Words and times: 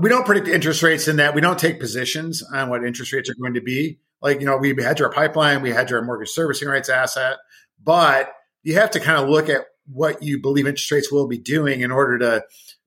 we 0.00 0.08
don't 0.08 0.24
predict 0.24 0.48
interest 0.48 0.82
rates 0.82 1.08
in 1.08 1.16
that 1.16 1.34
we 1.34 1.40
don't 1.40 1.58
take 1.58 1.78
positions 1.80 2.42
on 2.42 2.70
what 2.70 2.84
interest 2.84 3.12
rates 3.12 3.28
are 3.28 3.34
going 3.34 3.54
to 3.54 3.60
be. 3.60 3.98
Like, 4.20 4.40
you 4.40 4.46
know, 4.46 4.56
we 4.56 4.74
hedge 4.80 5.00
our 5.00 5.10
pipeline, 5.10 5.62
we 5.62 5.70
hedge 5.70 5.92
our 5.92 6.02
mortgage 6.02 6.30
servicing 6.30 6.68
rights 6.68 6.88
asset, 6.88 7.38
but 7.82 8.32
you 8.62 8.74
have 8.74 8.92
to 8.92 9.00
kind 9.00 9.22
of 9.22 9.28
look 9.28 9.48
at 9.48 9.62
what 9.86 10.22
you 10.22 10.40
believe 10.40 10.66
interest 10.66 10.90
rates 10.92 11.10
will 11.10 11.26
be 11.26 11.38
doing 11.38 11.80
in 11.80 11.90
order 11.90 12.18
to 12.18 12.44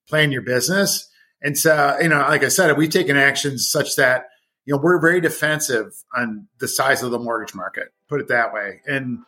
plan 0.08 0.32
your 0.32 0.42
business. 0.42 1.10
And 1.42 1.58
so, 1.58 1.98
you 2.02 2.08
know, 2.08 2.20
like 2.20 2.44
I 2.44 2.48
said, 2.48 2.76
we've 2.78 2.90
taken 2.90 3.18
actions 3.18 3.70
such 3.70 3.98
that, 3.98 4.28
you 4.64 4.74
know, 4.74 4.82
we're 4.82 5.00
very 5.00 5.22
defensive 5.22 5.94
on 6.16 6.48
the 6.60 6.68
size 6.68 7.04
of 7.04 7.12
the 7.12 7.20
mortgage 7.20 7.54
market, 7.54 7.90
put 8.08 8.22
it 8.22 8.30
that 8.30 8.54
way. 8.54 8.82
And 8.88 9.20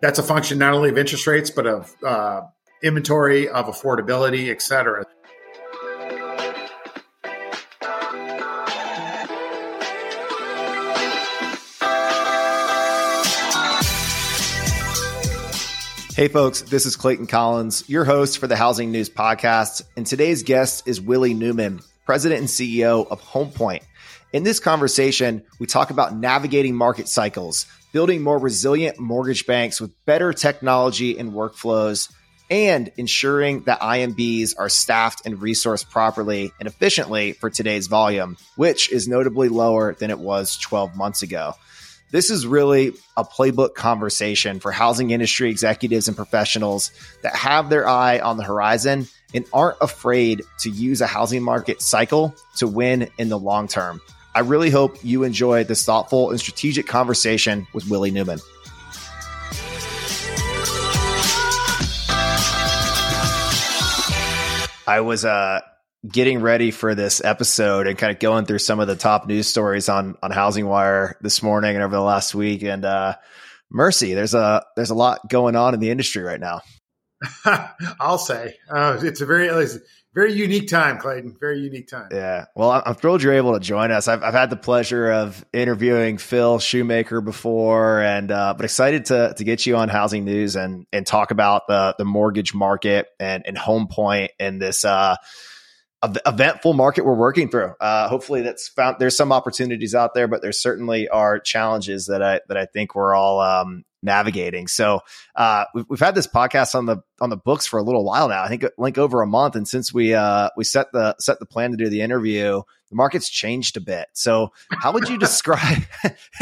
that's 0.00 0.18
a 0.18 0.22
function 0.22 0.58
not 0.58 0.72
only 0.72 0.88
of 0.90 0.96
interest 0.96 1.26
rates, 1.26 1.50
but 1.50 1.66
of 1.66 1.94
uh, 2.02 2.42
inventory, 2.82 3.48
of 3.48 3.66
affordability, 3.66 4.50
et 4.50 4.62
cetera. 4.62 5.04
Hey, 16.16 16.28
folks, 16.28 16.62
this 16.62 16.86
is 16.86 16.96
Clayton 16.96 17.26
Collins, 17.26 17.86
your 17.90 18.06
host 18.06 18.38
for 18.38 18.46
the 18.46 18.56
Housing 18.56 18.90
News 18.90 19.10
Podcast. 19.10 19.82
And 19.98 20.06
today's 20.06 20.44
guest 20.44 20.88
is 20.88 20.98
Willie 20.98 21.34
Newman, 21.34 21.80
President 22.06 22.40
and 22.40 22.48
CEO 22.48 23.06
of 23.06 23.20
HomePoint. 23.20 23.82
In 24.32 24.42
this 24.42 24.58
conversation, 24.58 25.44
we 25.58 25.66
talk 25.66 25.90
about 25.90 26.16
navigating 26.16 26.74
market 26.74 27.06
cycles, 27.06 27.66
building 27.92 28.22
more 28.22 28.38
resilient 28.38 28.98
mortgage 28.98 29.44
banks 29.44 29.78
with 29.78 29.92
better 30.06 30.32
technology 30.32 31.18
and 31.18 31.34
workflows, 31.34 32.10
and 32.48 32.90
ensuring 32.96 33.64
that 33.64 33.80
IMBs 33.80 34.54
are 34.58 34.70
staffed 34.70 35.26
and 35.26 35.36
resourced 35.36 35.90
properly 35.90 36.50
and 36.58 36.66
efficiently 36.66 37.32
for 37.32 37.50
today's 37.50 37.88
volume, 37.88 38.38
which 38.56 38.90
is 38.90 39.06
notably 39.06 39.50
lower 39.50 39.92
than 39.92 40.10
it 40.10 40.18
was 40.18 40.56
12 40.56 40.96
months 40.96 41.20
ago. 41.20 41.52
This 42.16 42.30
is 42.30 42.46
really 42.46 42.94
a 43.18 43.24
playbook 43.24 43.74
conversation 43.74 44.58
for 44.58 44.72
housing 44.72 45.10
industry 45.10 45.50
executives 45.50 46.08
and 46.08 46.16
professionals 46.16 46.90
that 47.20 47.36
have 47.36 47.68
their 47.68 47.86
eye 47.86 48.20
on 48.20 48.38
the 48.38 48.42
horizon 48.42 49.06
and 49.34 49.44
aren't 49.52 49.76
afraid 49.82 50.40
to 50.60 50.70
use 50.70 51.02
a 51.02 51.06
housing 51.06 51.42
market 51.42 51.82
cycle 51.82 52.34
to 52.56 52.66
win 52.66 53.10
in 53.18 53.28
the 53.28 53.38
long 53.38 53.68
term. 53.68 54.00
I 54.34 54.40
really 54.40 54.70
hope 54.70 54.96
you 55.04 55.24
enjoy 55.24 55.64
this 55.64 55.84
thoughtful 55.84 56.30
and 56.30 56.40
strategic 56.40 56.86
conversation 56.86 57.66
with 57.74 57.86
Willie 57.90 58.10
Newman. 58.10 58.38
I 64.86 65.00
was 65.00 65.26
uh, 65.26 65.60
getting 66.06 66.40
ready 66.40 66.70
for 66.70 66.94
this 66.94 67.24
episode 67.24 67.86
and 67.86 67.98
kind 67.98 68.12
of 68.12 68.18
going 68.18 68.44
through 68.44 68.58
some 68.58 68.80
of 68.80 68.86
the 68.86 68.96
top 68.96 69.26
news 69.26 69.48
stories 69.48 69.88
on 69.88 70.16
on 70.22 70.30
HousingWire 70.30 71.14
this 71.20 71.42
morning 71.42 71.74
and 71.74 71.82
over 71.82 71.94
the 71.94 72.02
last 72.02 72.34
week. 72.34 72.62
And 72.62 72.84
uh, 72.84 73.16
mercy, 73.70 74.14
there's 74.14 74.34
a 74.34 74.64
there's 74.76 74.90
a 74.90 74.94
lot 74.94 75.28
going 75.28 75.56
on 75.56 75.74
in 75.74 75.80
the 75.80 75.90
industry 75.90 76.22
right 76.22 76.40
now. 76.40 76.62
I'll 78.00 78.18
say 78.18 78.54
uh, 78.70 78.98
it's 79.02 79.20
a 79.20 79.26
very 79.26 79.48
it's 79.48 79.76
a 79.76 79.80
very 80.14 80.32
unique 80.32 80.68
time, 80.68 80.98
Clayton. 80.98 81.36
Very 81.38 81.60
unique 81.60 81.88
time. 81.88 82.08
Yeah. 82.10 82.46
Well, 82.54 82.82
I'm 82.84 82.94
thrilled 82.94 83.22
you're 83.22 83.34
able 83.34 83.52
to 83.52 83.60
join 83.60 83.90
us. 83.90 84.08
I've, 84.08 84.22
I've 84.22 84.34
had 84.34 84.48
the 84.48 84.56
pleasure 84.56 85.10
of 85.10 85.44
interviewing 85.52 86.18
Phil 86.18 86.58
Shoemaker 86.58 87.20
before, 87.20 88.00
and 88.00 88.30
uh, 88.30 88.54
but 88.56 88.64
excited 88.64 89.06
to 89.06 89.34
to 89.36 89.44
get 89.44 89.66
you 89.66 89.76
on 89.76 89.88
Housing 89.88 90.24
News 90.24 90.56
and 90.56 90.86
and 90.92 91.06
talk 91.06 91.30
about 91.30 91.66
the 91.68 91.94
the 91.98 92.04
mortgage 92.04 92.54
market 92.54 93.08
and 93.18 93.46
and 93.46 93.58
Home 93.58 93.88
Point 93.88 94.30
and 94.38 94.60
this. 94.60 94.84
Uh, 94.84 95.16
eventful 96.02 96.74
market 96.74 97.04
we're 97.04 97.14
working 97.14 97.50
through. 97.50 97.72
Uh, 97.80 98.08
hopefully, 98.08 98.42
that's 98.42 98.68
found. 98.68 98.96
There's 98.98 99.16
some 99.16 99.32
opportunities 99.32 99.94
out 99.94 100.14
there, 100.14 100.28
but 100.28 100.42
there 100.42 100.52
certainly 100.52 101.08
are 101.08 101.38
challenges 101.38 102.06
that 102.06 102.22
I 102.22 102.40
that 102.48 102.56
I 102.56 102.66
think 102.66 102.94
we're 102.94 103.14
all 103.14 103.40
um, 103.40 103.84
navigating. 104.02 104.68
So 104.68 105.00
uh, 105.34 105.64
we've, 105.74 105.84
we've 105.88 106.00
had 106.00 106.14
this 106.14 106.26
podcast 106.26 106.74
on 106.74 106.86
the 106.86 106.98
on 107.20 107.30
the 107.30 107.36
books 107.36 107.66
for 107.66 107.78
a 107.78 107.82
little 107.82 108.04
while 108.04 108.28
now. 108.28 108.42
I 108.42 108.48
think 108.48 108.64
like 108.78 108.98
over 108.98 109.22
a 109.22 109.26
month, 109.26 109.56
and 109.56 109.66
since 109.66 109.92
we 109.92 110.14
uh, 110.14 110.50
we 110.56 110.64
set 110.64 110.92
the 110.92 111.16
set 111.18 111.38
the 111.38 111.46
plan 111.46 111.72
to 111.72 111.76
do 111.76 111.88
the 111.88 112.02
interview, 112.02 112.62
the 112.90 112.96
market's 112.96 113.28
changed 113.28 113.76
a 113.76 113.80
bit. 113.80 114.06
So 114.12 114.52
how 114.70 114.92
would 114.92 115.08
you 115.08 115.18
describe? 115.18 115.82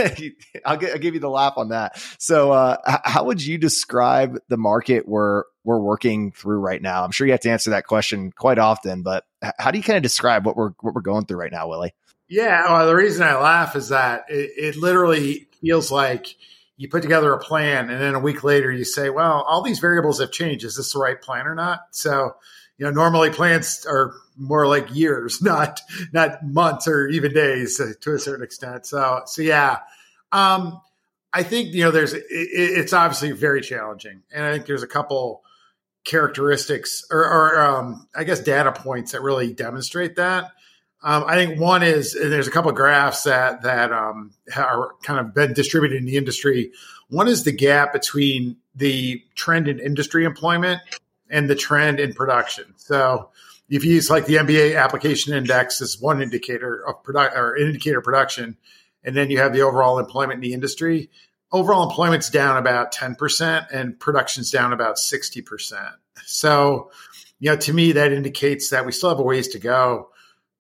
I'll, 0.65 0.77
get, 0.77 0.93
I'll 0.93 0.99
give 0.99 1.15
you 1.15 1.21
the 1.21 1.31
laugh 1.31 1.55
on 1.57 1.71
that. 1.71 2.03
So 2.19 2.53
uh, 2.53 2.77
how 3.05 3.25
would 3.25 3.45
you 3.45 3.59
describe 3.59 4.39
the 4.49 4.57
market 4.57 5.09
we're 5.09 5.45
we're 5.65 5.81
working 5.81 6.33
through 6.33 6.59
right 6.59 6.83
now? 6.83 7.05
I'm 7.05 7.11
sure 7.11 7.27
you 7.27 7.33
have 7.33 7.41
to 7.41 7.51
answer 7.51 7.71
that 7.71 7.87
question 7.87 8.33
quite 8.33 8.59
often, 8.59 9.03
but 9.03 9.25
how 9.59 9.71
do 9.71 9.79
you 9.79 9.85
kind 9.85 9.97
of 9.97 10.03
describe 10.03 10.45
what 10.45 10.57
we're 10.57 10.73
what 10.81 10.95
we're 10.95 11.01
going 11.01 11.25
through 11.27 11.39
right 11.39 11.53
now, 11.53 11.69
Willie? 11.69 11.95
Yeah, 12.29 12.65
well, 12.71 12.87
the 12.87 12.95
reason 12.95 13.27
I 13.27 13.39
laugh 13.39 13.77
is 13.77 13.89
that 13.91 14.25
it, 14.29 14.51
it 14.57 14.77
literally 14.77 15.49
feels 15.61 15.91
like 15.91 16.35
you 16.77 16.89
put 16.89 17.03
together 17.03 17.33
a 17.33 17.39
plan 17.39 17.91
and 17.91 18.01
then 18.01 18.15
a 18.15 18.21
week 18.21 18.43
later 18.43 18.73
you 18.73 18.85
say, 18.85 19.11
well, 19.11 19.45
all 19.49 19.63
these 19.63 19.79
variables 19.79 20.21
have 20.21 20.33
changed. 20.33 20.65
Is 20.65 20.77
this 20.77 20.93
the 20.93 20.99
right 20.99 21.21
plan 21.21 21.47
or 21.47 21.55
not? 21.55 21.83
So, 21.91 22.35
you 22.79 22.85
know, 22.85 22.91
normally 22.91 23.31
plants 23.31 23.87
are 23.87 24.15
more 24.37 24.67
like 24.67 24.95
years, 24.95 25.41
not, 25.43 25.81
not 26.13 26.45
months 26.45 26.89
or 26.89 27.09
even 27.09 27.33
days 27.33 27.81
to 28.01 28.15
a 28.15 28.19
certain 28.19 28.45
extent. 28.45 28.87
So, 28.87 29.23
so 29.27 29.43
yeah. 29.43 29.79
Um, 30.33 30.81
I 31.33 31.43
think, 31.43 31.75
you 31.75 31.85
know, 31.85 31.91
there's, 31.91 32.13
it, 32.13 32.25
it's 32.31 32.93
obviously 32.93 33.33
very 33.33 33.61
challenging. 33.61 34.23
And 34.33 34.45
I 34.45 34.53
think 34.53 34.67
there's 34.67 34.83
a 34.83 34.89
couple 34.89 35.43
characteristics 36.05 37.05
or, 37.11 37.25
or 37.25 37.61
um, 37.61 38.09
I 38.15 38.25
guess 38.25 38.41
data 38.41 38.73
points 38.73 39.13
that 39.13 39.23
really 39.23 39.53
demonstrate 39.53 40.17
that. 40.17 40.53
Um, 41.03 41.25
I 41.27 41.35
think 41.35 41.61
one 41.61 41.83
is 41.83 42.15
there's 42.15 42.49
a 42.49 42.51
couple 42.51 42.73
graphs 42.73 43.25
that 43.25 43.63
that 43.63 43.93
um, 43.93 44.33
are 44.57 44.93
kind 45.03 45.21
of 45.21 45.35
been 45.35 45.53
distributed 45.53 45.99
in 45.99 46.07
the 46.07 46.17
industry. 46.17 46.73
One 47.09 47.29
is 47.29 47.45
the 47.45 47.53
gap 47.53 47.93
between 47.93 48.57
the 48.75 49.23
trend 49.35 49.69
in 49.69 49.81
industry 49.81 50.25
employment 50.25 50.81
and 51.35 51.51
the 51.51 51.57
trend 51.57 51.99
in 51.99 52.15
production. 52.15 52.73
So 52.77 53.31
if 53.69 53.85
you 53.85 53.95
use 53.95 54.09
like 54.09 54.27
the 54.27 54.37
MBA 54.37 54.81
application 54.81 55.35
index 55.35 55.83
as 55.83 56.01
one 56.01 56.23
indicator 56.23 56.87
of 56.87 57.03
product 57.03 57.37
or 57.37 57.57
indicator 57.57 58.01
production, 58.01 58.57
and 59.03 59.17
then 59.17 59.31
you 59.31 59.39
have 59.39 59.53
the 59.53 59.63
overall 59.63 59.99
employment 59.99 60.35
in 60.35 60.41
the 60.49 60.55
industry, 60.55 61.11
overall 61.51 61.83
employment's 61.83 62.31
down 62.31 62.57
about 62.57 62.95
10% 62.95 63.67
and 63.73 63.99
production's 63.99 64.53
down 64.53 64.73
about 64.73 64.97
60%. 64.97 65.95
So, 66.25 66.93
you 67.41 67.51
know, 67.51 67.57
to 67.57 67.73
me, 67.73 67.93
that 67.93 68.13
indicates 68.13 68.71
that 68.71 68.87
we 68.87 68.93
still 68.93 69.09
have 69.09 69.19
a 69.19 69.23
ways 69.23 69.49
to 69.49 69.59
go 69.59 70.11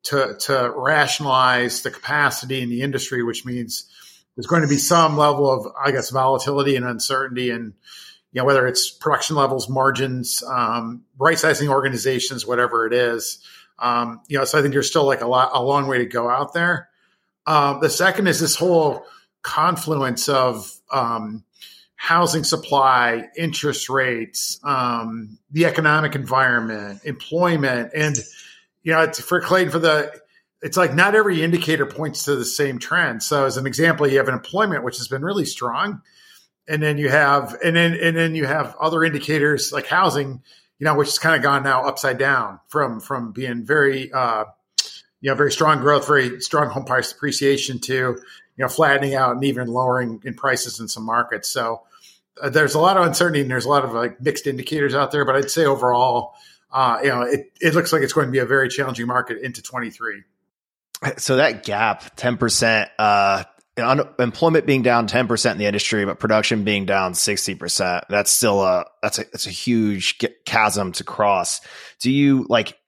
to, 0.05 0.37
to 0.41 0.73
rationalize 0.77 1.83
the 1.83 1.93
capacity 1.93 2.62
in 2.62 2.69
the 2.69 2.83
industry, 2.83 3.23
which 3.23 3.45
means 3.45 3.89
there's 4.35 4.49
going 4.49 4.62
to 4.62 4.69
be 4.69 4.77
some 4.77 5.17
level 5.17 5.49
of, 5.49 5.73
I 5.83 5.93
guess, 5.93 6.11
volatility 6.11 6.75
and 6.75 6.85
uncertainty 6.85 7.51
and, 7.51 7.75
you 8.34 8.41
know, 8.41 8.45
whether 8.45 8.67
it's 8.67 8.91
production 8.91 9.37
levels, 9.37 9.69
margins, 9.69 10.43
um, 10.43 11.05
right 11.19 11.39
sizing 11.39 11.69
organizations, 11.69 12.45
whatever 12.45 12.84
it 12.87 12.93
is. 12.93 13.39
Um, 13.78 14.21
you 14.28 14.37
know, 14.37 14.45
so 14.45 14.59
I 14.59 14.62
think 14.62 14.75
there's 14.75 14.91
still 14.91 15.05
like 15.05 15.21
a 15.21 15.27
lot, 15.27 15.53
a 15.55 15.62
long 15.62 15.87
way 15.87 15.99
to 15.99 16.06
go 16.06 16.28
out 16.28 16.53
there. 16.53 16.89
Um, 17.47 17.81
the 17.81 17.89
second 17.89 18.27
is 18.27 18.41
this 18.41 18.56
whole 18.56 19.05
confluence 19.43 20.28
of, 20.28 20.71
um, 20.91 21.44
housing 21.94 22.44
supply, 22.44 23.28
interest 23.37 23.89
rates, 23.89 24.59
um, 24.65 25.39
the 25.53 25.65
economic 25.65 26.15
environment, 26.15 27.00
employment, 27.05 27.93
and 27.94 28.17
you 28.83 28.93
know, 28.93 29.00
it's 29.00 29.21
for 29.21 29.41
Clayton 29.41 29.73
for 29.73 29.78
the 29.78 30.12
it's 30.61 30.77
like 30.77 30.94
not 30.94 31.15
every 31.15 31.43
indicator 31.43 31.87
points 31.87 32.25
to 32.25 32.37
the 32.37 32.44
same 32.44 32.78
trend. 32.78 33.23
So 33.23 33.47
as 33.47 33.56
an 33.56 33.67
example, 33.67 34.06
you 34.06 34.19
have 34.19 34.28
an 34.28 34.34
employment 34.34 34.83
which 34.83 34.97
has 34.99 35.09
been 35.09 35.23
really 35.23 35.44
strong, 35.44 36.03
and 36.69 36.82
then 36.82 36.98
you 36.98 37.08
have 37.08 37.56
and 37.64 37.76
then 37.76 37.94
and 37.94 38.16
then 38.16 38.34
you 38.34 38.47
have 38.47 38.75
other 38.80 39.04
indicators 39.04 39.72
like 39.72 39.86
housing, 39.86 40.42
you 40.78 40.84
know, 40.84 40.94
which 40.94 41.08
has 41.08 41.19
kind 41.19 41.36
of 41.36 41.42
gone 41.42 41.62
now 41.62 41.84
upside 41.84 42.19
down 42.19 42.60
from 42.69 43.00
from 43.00 43.32
being 43.32 43.64
very 43.64 44.12
uh, 44.12 44.44
you 45.20 45.30
know 45.30 45.36
very 45.36 45.52
strong 45.52 45.80
growth, 45.80 46.06
very 46.06 46.40
strong 46.40 46.70
home 46.70 46.84
price 46.84 47.12
appreciation 47.12 47.78
to 47.81 47.94
you 47.94 48.19
know 48.58 48.69
flattening 48.69 49.14
out 49.14 49.32
and 49.32 49.44
even 49.44 49.69
lowering 49.69 50.20
in 50.25 50.34
prices 50.34 50.81
in 50.81 50.88
some 50.88 51.05
markets. 51.05 51.49
So 51.49 51.82
uh, 52.43 52.50
there's 52.50 52.75
a 52.75 52.81
lot 52.81 52.96
of 52.96 53.06
uncertainty 53.06 53.43
and 53.43 53.50
there's 53.50 53.67
a 53.67 53.70
lot 53.70 53.84
of 53.84 53.93
like 53.93 54.20
mixed 54.20 54.46
indicators 54.46 54.94
out 54.94 55.10
there, 55.12 55.25
but 55.25 55.37
I'd 55.37 55.50
say 55.50 55.64
overall 55.64 56.34
uh, 56.75 56.99
you 57.05 57.08
know, 57.08 57.22
it, 57.22 57.52
it 57.60 57.75
looks 57.75 57.93
like 57.93 58.02
it's 58.02 58.12
going 58.12 58.26
to 58.26 58.32
be 58.32 58.40
a 58.40 58.46
very 58.46 58.69
challenging 58.69 59.06
market 59.06 59.38
into 59.40 59.62
23. 59.62 60.25
So 61.19 61.37
that 61.37 61.62
gap, 61.62 62.17
10%, 62.17 62.88
uh, 62.99 63.44
unemployment 63.76 64.67
being 64.67 64.82
down 64.82 65.09
10% 65.09 65.53
in 65.53 65.59
the 65.59 65.67
industry, 65.67 66.05
but 66.05 66.19
production 66.19 66.65
being 66.65 66.87
down 66.87 67.12
60%, 67.12 68.03
that's 68.09 68.31
still 68.31 68.62
a, 68.62 68.87
that's 69.03 69.19
a, 69.19 69.25
that's 69.25 69.47
a 69.47 69.50
huge 69.50 70.19
chasm 70.44 70.93
to 70.93 71.05
cross. 71.05 71.61
Do 72.00 72.11
you 72.11 72.47
like, 72.49 72.79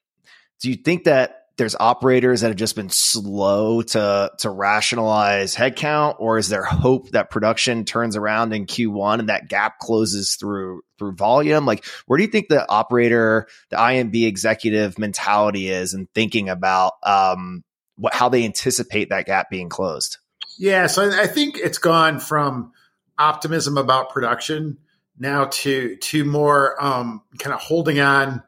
do 0.60 0.70
you 0.70 0.76
think 0.76 1.04
that 1.04 1.46
there's 1.56 1.74
operators 1.74 2.42
that 2.42 2.48
have 2.48 2.56
just 2.56 2.76
been 2.76 2.90
slow 2.90 3.80
to 3.80 4.30
to 4.38 4.50
rationalize 4.50 5.54
headcount, 5.56 6.16
or 6.18 6.38
is 6.38 6.48
there 6.48 6.62
hope 6.62 7.10
that 7.10 7.30
production 7.30 7.84
turns 7.84 8.14
around 8.14 8.52
in 8.52 8.66
Q1 8.66 9.20
and 9.20 9.28
that 9.28 9.48
gap 9.48 9.78
closes 9.78 10.36
through 10.36 10.82
through 10.98 11.14
volume? 11.14 11.64
Like, 11.64 11.84
where 12.06 12.18
do 12.18 12.24
you 12.24 12.30
think 12.30 12.48
the 12.48 12.68
operator, 12.70 13.46
the 13.70 13.76
IMB 13.76 14.26
executive 14.26 14.98
mentality 14.98 15.70
is, 15.70 15.94
and 15.94 16.08
thinking 16.14 16.48
about 16.50 16.94
um, 17.02 17.64
what 17.96 18.14
how 18.14 18.28
they 18.28 18.44
anticipate 18.44 19.08
that 19.08 19.26
gap 19.26 19.48
being 19.48 19.70
closed? 19.70 20.18
Yeah, 20.58 20.86
so 20.86 21.10
I 21.10 21.26
think 21.26 21.58
it's 21.58 21.78
gone 21.78 22.20
from 22.20 22.72
optimism 23.18 23.78
about 23.78 24.10
production 24.10 24.78
now 25.18 25.46
to 25.46 25.96
to 25.96 26.24
more 26.24 26.82
um, 26.82 27.22
kind 27.38 27.54
of 27.54 27.60
holding 27.60 28.00
on 28.00 28.42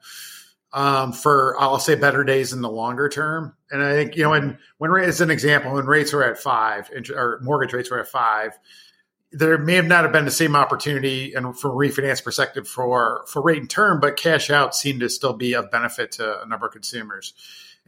um, 0.73 1.13
for 1.13 1.57
I'll 1.59 1.79
say 1.79 1.95
better 1.95 2.25
days 2.25 2.53
in 2.53 2.61
the 2.61 2.71
longer 2.71 3.09
term. 3.09 3.55
And 3.71 3.83
I 3.83 3.93
think 3.93 4.17
you 4.17 4.25
know 4.25 4.31
when 4.31 4.59
when 4.79 4.95
as 5.03 5.21
an 5.21 5.31
example 5.31 5.75
when 5.75 5.87
rates 5.87 6.13
were 6.13 6.25
at 6.25 6.39
five 6.39 6.91
or 7.15 7.41
mortgage 7.43 7.73
rates 7.73 7.91
were 7.91 8.01
at 8.01 8.09
five, 8.09 8.59
there 9.33 9.59
may 9.59 9.75
have 9.75 9.87
not 9.87 10.05
have 10.05 10.13
been 10.13 10.25
the 10.25 10.31
same 10.31 10.57
opportunity 10.57 11.35
and 11.35 11.59
from 11.59 11.73
refinance 11.73 12.23
perspective 12.23 12.69
for 12.69 13.25
for 13.29 13.43
rate 13.43 13.59
and 13.59 13.71
term, 13.71 14.01
but 14.01 14.17
cash 14.17 14.51
out 14.51 14.75
seemed 14.75 15.01
to 15.01 15.09
still 15.09 15.35
be 15.35 15.55
of 15.55 15.71
benefit 15.71 16.13
to 16.13 16.43
a 16.43 16.47
number 16.47 16.67
of 16.67 16.73
consumers. 16.73 17.35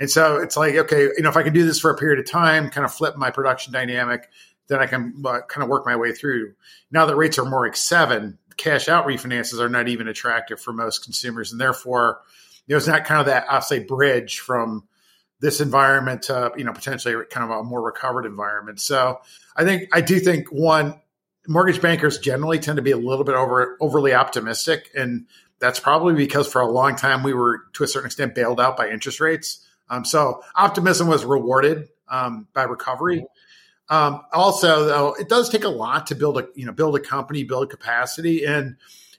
And 0.00 0.10
so 0.10 0.38
it's 0.38 0.56
like 0.56 0.74
okay, 0.74 1.02
you 1.02 1.22
know, 1.22 1.28
if 1.28 1.36
I 1.36 1.42
can 1.42 1.52
do 1.52 1.64
this 1.64 1.78
for 1.78 1.90
a 1.90 1.96
period 1.96 2.18
of 2.18 2.26
time, 2.26 2.70
kind 2.70 2.84
of 2.84 2.92
flip 2.92 3.16
my 3.16 3.30
production 3.30 3.72
dynamic, 3.72 4.28
then 4.66 4.80
I 4.80 4.86
can 4.86 5.22
uh, 5.24 5.40
kind 5.48 5.62
of 5.62 5.68
work 5.68 5.86
my 5.86 5.96
way 5.96 6.12
through. 6.12 6.54
Now 6.90 7.06
that 7.06 7.16
rates 7.16 7.38
are 7.38 7.44
more 7.44 7.66
like 7.66 7.76
seven, 7.76 8.38
cash 8.56 8.88
out 8.88 9.06
refinances 9.06 9.60
are 9.60 9.68
not 9.68 9.88
even 9.88 10.08
attractive 10.08 10.60
for 10.60 10.72
most 10.72 11.04
consumers, 11.04 11.52
and 11.52 11.60
therefore 11.60 12.20
you 12.66 12.74
know, 12.74 12.78
it's 12.78 12.86
not 12.86 13.04
kind 13.04 13.20
of 13.20 13.26
that 13.26 13.46
I'll 13.50 13.60
say 13.60 13.80
bridge 13.80 14.40
from 14.40 14.86
this 15.40 15.60
environment 15.60 16.22
to 16.22 16.52
you 16.56 16.64
know 16.64 16.72
potentially 16.72 17.14
kind 17.30 17.50
of 17.50 17.58
a 17.58 17.62
more 17.62 17.82
recovered 17.82 18.26
environment. 18.26 18.80
So 18.80 19.20
I 19.56 19.64
think 19.64 19.88
I 19.92 20.00
do 20.00 20.20
think 20.20 20.48
one 20.48 21.00
mortgage 21.48 21.82
bankers 21.82 22.18
generally 22.18 22.58
tend 22.58 22.76
to 22.76 22.82
be 22.82 22.92
a 22.92 22.96
little 22.96 23.24
bit 23.24 23.34
over 23.34 23.76
overly 23.80 24.14
optimistic, 24.14 24.90
and 24.96 25.26
that's 25.58 25.80
probably 25.80 26.14
because 26.14 26.50
for 26.50 26.60
a 26.60 26.70
long 26.70 26.96
time 26.96 27.22
we 27.22 27.34
were 27.34 27.62
to 27.74 27.84
a 27.84 27.88
certain 27.88 28.06
extent 28.06 28.34
bailed 28.34 28.60
out 28.60 28.76
by 28.76 28.88
interest 28.88 29.20
rates. 29.20 29.66
Um, 29.90 30.04
so 30.04 30.42
optimism 30.54 31.08
was 31.08 31.24
rewarded 31.24 31.88
um, 32.08 32.46
by 32.54 32.62
recovery. 32.62 33.26
Um, 33.88 34.22
also, 34.32 34.84
though, 34.84 35.14
it 35.14 35.28
does 35.28 35.50
take 35.50 35.64
a 35.64 35.68
lot 35.68 36.06
to 36.06 36.14
build 36.14 36.38
a 36.38 36.46
you 36.54 36.64
know 36.64 36.72
build 36.72 36.94
a 36.96 37.00
company, 37.00 37.42
build 37.42 37.68
capacity, 37.70 38.44
and 38.44 38.76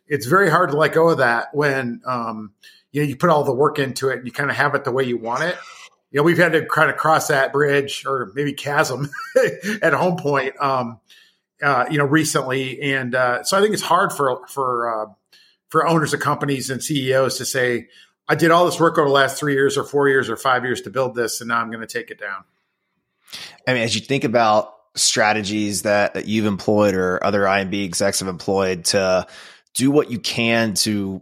it's 0.07 0.25
very 0.25 0.49
hard 0.49 0.71
to 0.71 0.77
let 0.77 0.93
go 0.93 1.09
of 1.09 1.17
that 1.17 1.53
when 1.53 2.01
um, 2.05 2.53
you 2.91 3.01
know, 3.01 3.07
you 3.07 3.15
put 3.15 3.29
all 3.29 3.43
the 3.43 3.53
work 3.53 3.79
into 3.79 4.09
it 4.09 4.19
and 4.19 4.25
you 4.25 4.31
kind 4.31 4.49
of 4.49 4.55
have 4.55 4.75
it 4.75 4.83
the 4.83 4.91
way 4.91 5.03
you 5.03 5.17
want 5.17 5.43
it. 5.43 5.57
You 6.11 6.19
know, 6.19 6.23
we've 6.23 6.37
had 6.37 6.53
to 6.53 6.65
kind 6.65 6.89
of 6.89 6.97
cross 6.97 7.27
that 7.27 7.53
bridge 7.53 8.05
or 8.05 8.31
maybe 8.35 8.53
chasm 8.53 9.09
at 9.81 9.93
home 9.93 10.17
point, 10.17 10.55
um, 10.59 10.99
uh, 11.61 11.85
you 11.89 11.97
know, 11.97 12.05
recently. 12.05 12.81
And, 12.81 13.15
uh, 13.15 13.43
so 13.43 13.57
I 13.57 13.61
think 13.61 13.73
it's 13.73 13.83
hard 13.83 14.11
for, 14.11 14.45
for, 14.47 15.03
uh, 15.03 15.13
for 15.69 15.87
owners 15.87 16.13
of 16.13 16.19
companies 16.19 16.69
and 16.69 16.83
CEOs 16.83 17.37
to 17.37 17.45
say, 17.45 17.87
I 18.31 18.35
did 18.35 18.49
all 18.49 18.63
this 18.63 18.79
work 18.79 18.97
over 18.97 19.09
the 19.09 19.13
last 19.13 19.37
three 19.37 19.55
years 19.55 19.77
or 19.77 19.83
four 19.83 20.07
years 20.07 20.29
or 20.29 20.37
five 20.37 20.63
years 20.63 20.79
to 20.83 20.89
build 20.89 21.15
this, 21.15 21.41
and 21.41 21.49
now 21.49 21.59
I'm 21.59 21.69
going 21.69 21.85
to 21.85 21.85
take 21.85 22.11
it 22.11 22.17
down. 22.17 22.45
I 23.67 23.73
mean, 23.73 23.83
as 23.83 23.93
you 23.93 23.99
think 23.99 24.23
about 24.23 24.73
strategies 24.95 25.81
that, 25.81 26.13
that 26.13 26.29
you've 26.29 26.45
employed 26.45 26.93
or 26.95 27.21
other 27.25 27.41
IMB 27.41 27.83
execs 27.83 28.19
have 28.19 28.29
employed 28.29 28.85
to 28.85 29.27
do 29.73 29.91
what 29.91 30.09
you 30.09 30.17
can 30.17 30.75
to 30.75 31.21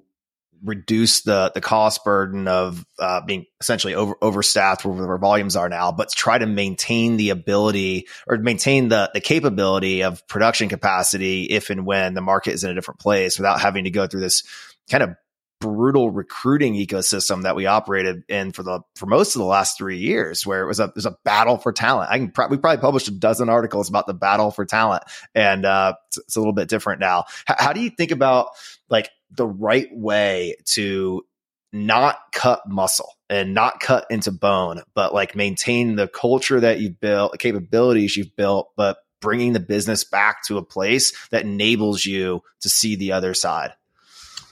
reduce 0.64 1.22
the 1.22 1.52
the 1.56 1.62
cost 1.62 2.04
burden 2.04 2.48
of 2.48 2.86
uh, 3.00 3.22
being 3.22 3.46
essentially 3.60 3.96
over 3.96 4.14
overstaffed 4.22 4.86
where, 4.86 5.08
where 5.08 5.18
volumes 5.18 5.56
are 5.56 5.70
now, 5.70 5.92
but 5.92 6.12
try 6.12 6.38
to 6.38 6.46
maintain 6.46 7.18
the 7.18 7.32
ability 7.32 8.08
or 8.28 8.38
maintain 8.38 8.90
the 8.90 9.10
the 9.16 9.22
capability 9.22 10.04
of 10.04 10.28
production 10.28 10.70
capacity 10.70 11.46
if 11.46 11.72
and 11.72 11.88
when 11.88 12.14
the 12.14 12.22
market 12.22 12.54
is 12.54 12.64
in 12.64 12.70
a 12.70 12.76
different 12.76 13.00
place 13.00 13.40
without 13.40 13.60
having 13.60 13.86
to 13.86 13.90
go 13.90 14.06
through 14.06 14.22
this 14.22 14.44
kind 14.92 15.02
of 15.02 15.16
brutal 15.60 16.10
recruiting 16.10 16.74
ecosystem 16.76 17.44
that 17.44 17.56
we 17.56 17.66
operated 17.66 18.24
in 18.30 18.52
for 18.52 18.64
the 18.64 18.82
for 18.96 19.06
most 19.06 19.36
of 19.36 19.40
the 19.40 19.46
last 19.46 19.78
three 19.78 19.98
years, 19.98 20.46
where 20.46 20.64
it 20.64 20.68
was 20.68 20.80
a 20.80 20.86
it 20.86 20.96
was 20.96 21.06
a 21.06 21.18
battle 21.24 21.58
for 21.58 21.72
talent. 21.72 22.12
I 22.12 22.18
can 22.18 22.32
pro- 22.32 22.48
we 22.48 22.58
probably 22.58 22.82
published 22.82 23.08
a 23.08 23.12
dozen 23.12 23.50
articles 23.50 23.90
about 23.90 24.08
the 24.08 24.14
battle 24.14 24.52
for 24.52 24.66
talent, 24.66 25.04
and 25.36 25.66
uh, 25.66 25.94
it's, 26.08 26.18
it's 26.18 26.36
a 26.36 26.40
little 26.40 26.54
bit 26.54 26.70
different 26.70 27.00
now. 27.00 27.26
H- 27.50 27.58
how 27.60 27.74
do 27.74 27.82
you 27.82 27.90
think 27.90 28.12
about 28.12 28.50
like 28.90 29.10
the 29.32 29.48
right 29.48 29.88
way 29.92 30.56
to 30.66 31.26
not 31.72 32.18
cut 32.32 32.68
muscle 32.68 33.14
and 33.30 33.54
not 33.54 33.80
cut 33.80 34.06
into 34.10 34.32
bone, 34.32 34.82
but 34.96 35.14
like 35.14 35.36
maintain 35.36 35.96
the 35.96 36.08
culture 36.08 36.60
that 36.60 36.80
you've 36.80 37.00
built, 37.00 37.32
the 37.32 37.38
capabilities 37.38 38.18
you've 38.18 38.36
built, 38.36 38.72
but 38.76 38.98
bringing 39.22 39.54
the 39.54 39.60
business 39.60 40.04
back 40.04 40.44
to 40.46 40.58
a 40.58 40.64
place 40.64 41.14
that 41.28 41.44
enables 41.44 42.06
you 42.06 42.42
to 42.62 42.70
see 42.70 42.96
the 42.96 43.12
other 43.12 43.34
side. 43.34 43.74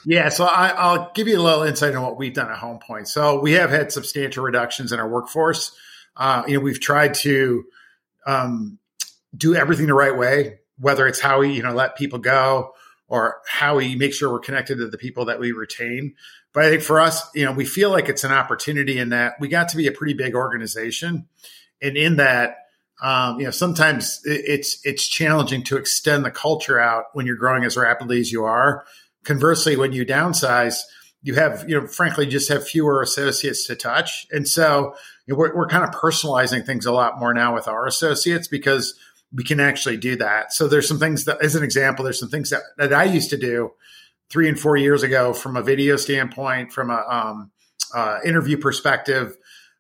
Yeah, 0.10 0.30
so 0.30 0.46
I, 0.46 0.96
will 0.96 1.12
give 1.14 1.28
you 1.28 1.38
a 1.38 1.44
little 1.44 1.64
insight 1.64 1.94
on 1.94 2.02
what 2.02 2.18
we've 2.18 2.34
done 2.34 2.50
at 2.50 2.60
Home 2.60 2.80
Point. 2.80 3.10
So 3.10 3.42
we 3.42 3.52
have 3.54 3.70
had 3.70 3.92
substantial 3.92 4.42
reductions 4.42 4.94
in 4.94 5.02
our 5.02 5.10
workforce. 5.10 5.76
Uh, 6.16 6.44
you 6.48 6.54
know, 6.54 6.62
we've 6.62 6.80
tried 6.80 7.14
to 7.16 7.66
um, 8.26 8.80
do 9.36 9.54
everything 9.54 9.88
the 9.88 9.94
right 9.94 10.18
way, 10.18 10.60
whether 10.80 11.08
it's 11.08 11.20
how 11.20 11.40
we 11.42 11.52
you 11.52 11.62
know 11.62 11.74
let 11.74 11.98
people 11.98 12.20
go 12.20 12.72
or 13.10 13.42
how 13.50 13.76
we 13.76 13.98
make 13.98 14.14
sure 14.14 14.32
we're 14.32 14.40
connected 14.40 14.78
to 14.78 14.88
the 14.88 14.98
people 14.98 15.26
that 15.26 15.42
we 15.42 15.52
retain. 15.52 16.16
But 16.54 16.64
I 16.64 16.70
think 16.70 16.84
for 16.84 17.02
us, 17.02 17.30
you 17.36 17.44
know, 17.44 17.52
we 17.52 17.66
feel 17.66 17.90
like 17.90 18.08
it's 18.08 18.24
an 18.24 18.32
opportunity 18.32 19.00
in 19.00 19.10
that 19.10 19.34
we 19.42 19.50
got 19.50 19.68
to 19.70 19.78
be 19.78 19.88
a 19.88 19.92
pretty 19.92 20.14
big 20.14 20.36
organization, 20.36 21.28
and 21.82 21.98
in 21.98 22.16
that, 22.16 22.60
um, 23.04 23.40
you 23.40 23.46
know, 23.46 23.52
sometimes 23.52 24.22
it's 24.24 24.80
it's 24.86 25.06
challenging 25.06 25.64
to 25.64 25.76
extend 25.76 26.24
the 26.24 26.32
culture 26.32 26.80
out 26.80 27.08
when 27.12 27.26
you're 27.26 27.36
growing 27.36 27.66
as 27.66 27.76
rapidly 27.76 28.22
as 28.22 28.32
you 28.32 28.46
are. 28.46 28.86
Conversely, 29.28 29.76
when 29.76 29.92
you 29.92 30.06
downsize, 30.06 30.80
you 31.22 31.34
have 31.34 31.66
you 31.68 31.82
know, 31.82 31.86
frankly, 31.86 32.26
just 32.26 32.48
have 32.48 32.66
fewer 32.66 33.02
associates 33.02 33.68
to 33.68 33.76
touch, 33.76 34.26
and 34.32 34.48
so 34.48 34.96
you 35.26 35.34
know, 35.34 35.38
we're, 35.38 35.54
we're 35.54 35.68
kind 35.68 35.84
of 35.84 35.92
personalizing 35.92 36.66
things 36.66 36.86
a 36.86 36.94
lot 36.94 37.20
more 37.20 37.34
now 37.34 37.54
with 37.54 37.68
our 37.68 37.86
associates 37.86 38.48
because 38.48 38.98
we 39.34 39.44
can 39.44 39.60
actually 39.60 39.98
do 39.98 40.16
that. 40.16 40.54
So 40.54 40.70
there's 40.70 40.88
some 40.88 40.98
things 40.98 41.26
that, 41.26 41.44
as 41.44 41.56
an 41.56 41.64
example, 41.64 42.06
there's 42.06 42.22
some 42.22 42.30
things 42.30 42.52
that, 42.52 42.62
that 42.78 42.94
I 42.94 43.04
used 43.04 43.30
to 43.32 43.38
do 43.38 43.74
three 44.30 44.48
and 44.48 44.58
four 44.58 44.78
years 44.78 45.04
ago 45.04 45.34
from 45.34 45.58
a 45.58 45.62
video 45.62 45.98
standpoint, 45.98 46.72
from 46.72 46.90
a 46.90 47.04
um, 47.10 47.52
uh, 47.94 48.20
interview 48.24 48.56
perspective 48.56 49.36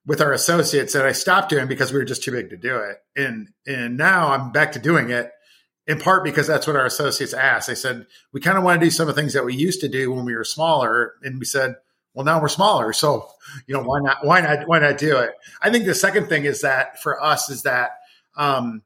with 0.05 0.19
our 0.19 0.33
associates 0.33 0.91
that 0.91 1.05
I 1.05 1.13
stopped 1.13 1.47
doing 1.47 1.69
because 1.69 1.93
we 1.93 1.99
were 1.99 2.05
just 2.05 2.21
too 2.21 2.31
big 2.31 2.49
to 2.49 2.57
do 2.57 2.75
it. 2.79 2.97
And 3.15 3.47
and 3.65 3.95
now 3.95 4.33
I'm 4.33 4.51
back 4.51 4.73
to 4.73 4.79
doing 4.79 5.09
it 5.09 5.31
in 5.87 5.99
part 5.99 6.23
because 6.23 6.47
that's 6.47 6.67
what 6.67 6.75
our 6.75 6.85
associates 6.85 7.33
asked. 7.33 7.67
They 7.67 7.75
said, 7.75 8.05
we 8.33 8.41
kind 8.41 8.57
of 8.57 8.63
want 8.63 8.79
to 8.79 8.85
do 8.85 8.91
some 8.91 9.07
of 9.07 9.15
the 9.15 9.21
things 9.21 9.33
that 9.33 9.45
we 9.45 9.55
used 9.55 9.81
to 9.81 9.87
do 9.87 10.11
when 10.11 10.25
we 10.25 10.35
were 10.35 10.43
smaller. 10.43 11.13
And 11.23 11.39
we 11.39 11.45
said, 11.45 11.75
well, 12.13 12.25
now 12.25 12.41
we're 12.41 12.49
smaller. 12.49 12.93
So, 12.93 13.29
you 13.67 13.75
know, 13.75 13.83
why 13.83 13.99
not, 14.01 14.25
why 14.25 14.41
not, 14.41 14.67
why 14.67 14.79
not 14.79 14.97
do 14.97 15.17
it? 15.17 15.31
I 15.61 15.69
think 15.69 15.85
the 15.85 15.95
second 15.95 16.27
thing 16.27 16.45
is 16.45 16.61
that 16.61 17.01
for 17.01 17.23
us 17.23 17.49
is 17.49 17.63
that, 17.63 17.91
um, 18.35 18.83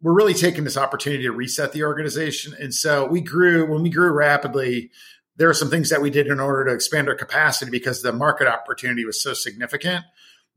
we're 0.00 0.14
really 0.14 0.34
taking 0.34 0.62
this 0.62 0.76
opportunity 0.76 1.24
to 1.24 1.32
reset 1.32 1.72
the 1.72 1.82
organization. 1.82 2.54
And 2.60 2.72
so 2.72 3.04
we 3.06 3.20
grew, 3.20 3.68
when 3.68 3.82
we 3.82 3.90
grew 3.90 4.12
rapidly, 4.12 4.90
there 5.36 5.48
are 5.48 5.54
some 5.54 5.70
things 5.70 5.90
that 5.90 6.02
we 6.02 6.10
did 6.10 6.28
in 6.28 6.38
order 6.38 6.64
to 6.66 6.74
expand 6.74 7.08
our 7.08 7.14
capacity 7.14 7.70
because 7.70 8.02
the 8.02 8.12
market 8.12 8.46
opportunity 8.46 9.04
was 9.04 9.20
so 9.20 9.34
significant 9.34 10.04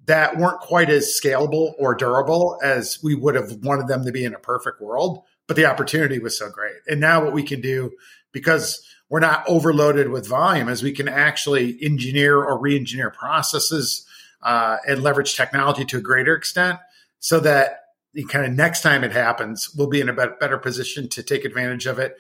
that 0.06 0.38
weren't 0.38 0.60
quite 0.60 0.90
as 0.90 1.06
scalable 1.06 1.74
or 1.80 1.96
durable 1.96 2.60
as 2.64 3.00
we 3.04 3.16
would 3.16 3.36
have 3.36 3.52
wanted 3.64 3.88
them 3.88 4.06
to 4.06 4.12
be 4.12 4.26
in 4.26 4.34
a 4.34 4.40
perfect 4.40 4.82
world. 4.82 5.24
But 5.52 5.58
the 5.58 5.66
opportunity 5.66 6.18
was 6.18 6.38
so 6.38 6.50
great. 6.50 6.78
And 6.88 7.02
now 7.02 7.26
what 7.26 7.34
we 7.34 7.44
can 7.44 7.60
do, 7.60 7.92
because 8.32 8.82
we're 9.10 9.20
not 9.20 9.44
overloaded 9.50 10.08
with 10.08 10.26
volume, 10.26 10.70
is 10.70 10.82
we 10.82 10.94
can 10.94 11.10
actually 11.10 11.78
engineer 11.84 12.38
or 12.38 12.58
re 12.58 12.74
engineer 12.74 13.10
processes 13.10 14.06
uh, 14.42 14.78
and 14.88 15.04
leverage 15.04 15.36
technology 15.36 15.84
to 15.84 15.98
a 15.98 16.00
greater 16.00 16.34
extent 16.34 16.80
so 17.20 17.42
that 17.42 17.82
the 18.14 18.24
kind 18.24 18.46
of 18.46 18.54
next 18.54 18.82
time 18.82 19.04
it 19.04 19.12
happens, 19.12 19.76
we'll 19.76 19.90
be 19.90 20.00
in 20.00 20.08
a 20.08 20.14
better 20.14 20.58
position 20.58 21.10
to 21.10 21.22
take 21.22 21.44
advantage 21.44 21.86
of 21.86 22.00
it 22.00 22.16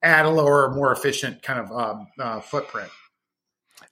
at 0.00 0.24
a 0.24 0.30
lower, 0.30 0.72
more 0.72 0.92
efficient 0.92 1.42
kind 1.42 1.58
of 1.58 1.72
um, 1.72 2.06
uh, 2.20 2.40
footprint. 2.40 2.90